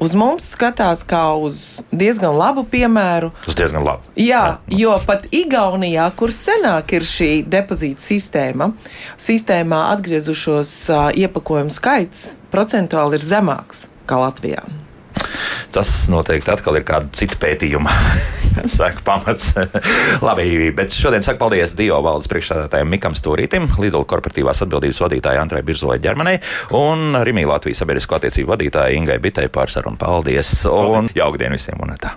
uz 0.00 0.14
mums 0.16 0.46
skatās 0.54 1.02
kā 1.06 1.24
uz 1.36 1.82
diezgan 1.92 2.36
labu 2.38 2.64
piemēru. 2.70 3.32
Uz 3.48 3.58
diezgan 3.58 3.84
labu. 3.84 4.06
Jā, 4.18 4.60
jo 4.70 4.94
pat 5.06 5.26
Igaunijā, 5.34 6.06
kur 6.16 6.32
senāk 6.34 6.94
ir 6.96 7.08
šī 7.08 7.32
depozīta 7.50 8.06
sistēma, 8.06 8.70
sistēmā 9.20 9.82
atgriezušos 9.96 10.72
uh, 10.94 11.10
iepakojumu 11.12 11.74
skaits 11.74 12.32
procentuāli 12.54 13.18
ir 13.18 13.28
zemāks 13.34 13.86
kā 14.06 14.22
Latvijā. 14.22 14.62
Tas 15.74 15.90
noteikti 16.12 16.52
atkal 16.52 16.78
ir 16.78 16.84
kāda 16.86 17.10
cita 17.16 17.38
pētījuma 17.40 17.92
saka, 18.76 19.02
pamats. 19.06 19.52
Labi, 20.26 20.70
bet 20.76 20.94
šodien 20.94 21.24
saku 21.26 21.40
paldies 21.42 21.74
Dio 21.78 21.98
valdes 22.04 22.30
priekšstādātājiem 22.30 22.92
Mikam 22.94 23.16
Stūrītim, 23.18 23.68
Lidl 23.82 24.06
korporatīvās 24.10 24.62
atbildības 24.66 25.02
vadītājai 25.04 25.42
Antrai 25.42 25.64
Birzolai 25.66 25.98
ģermanai 26.04 26.36
un 26.78 27.18
Rimī 27.26 27.46
Latvijas 27.50 27.82
sabiedrisko 27.82 28.20
attiecību 28.20 28.54
vadītājai 28.54 29.00
Ingai 29.00 29.18
Bitei 29.22 29.50
par 29.52 29.72
sarunu. 29.72 29.98
Paldies! 30.00 30.60
Un 30.70 31.10
jauktdien 31.16 31.54
visiem! 31.54 31.82
Un 31.82 31.96
tā. 32.00 32.14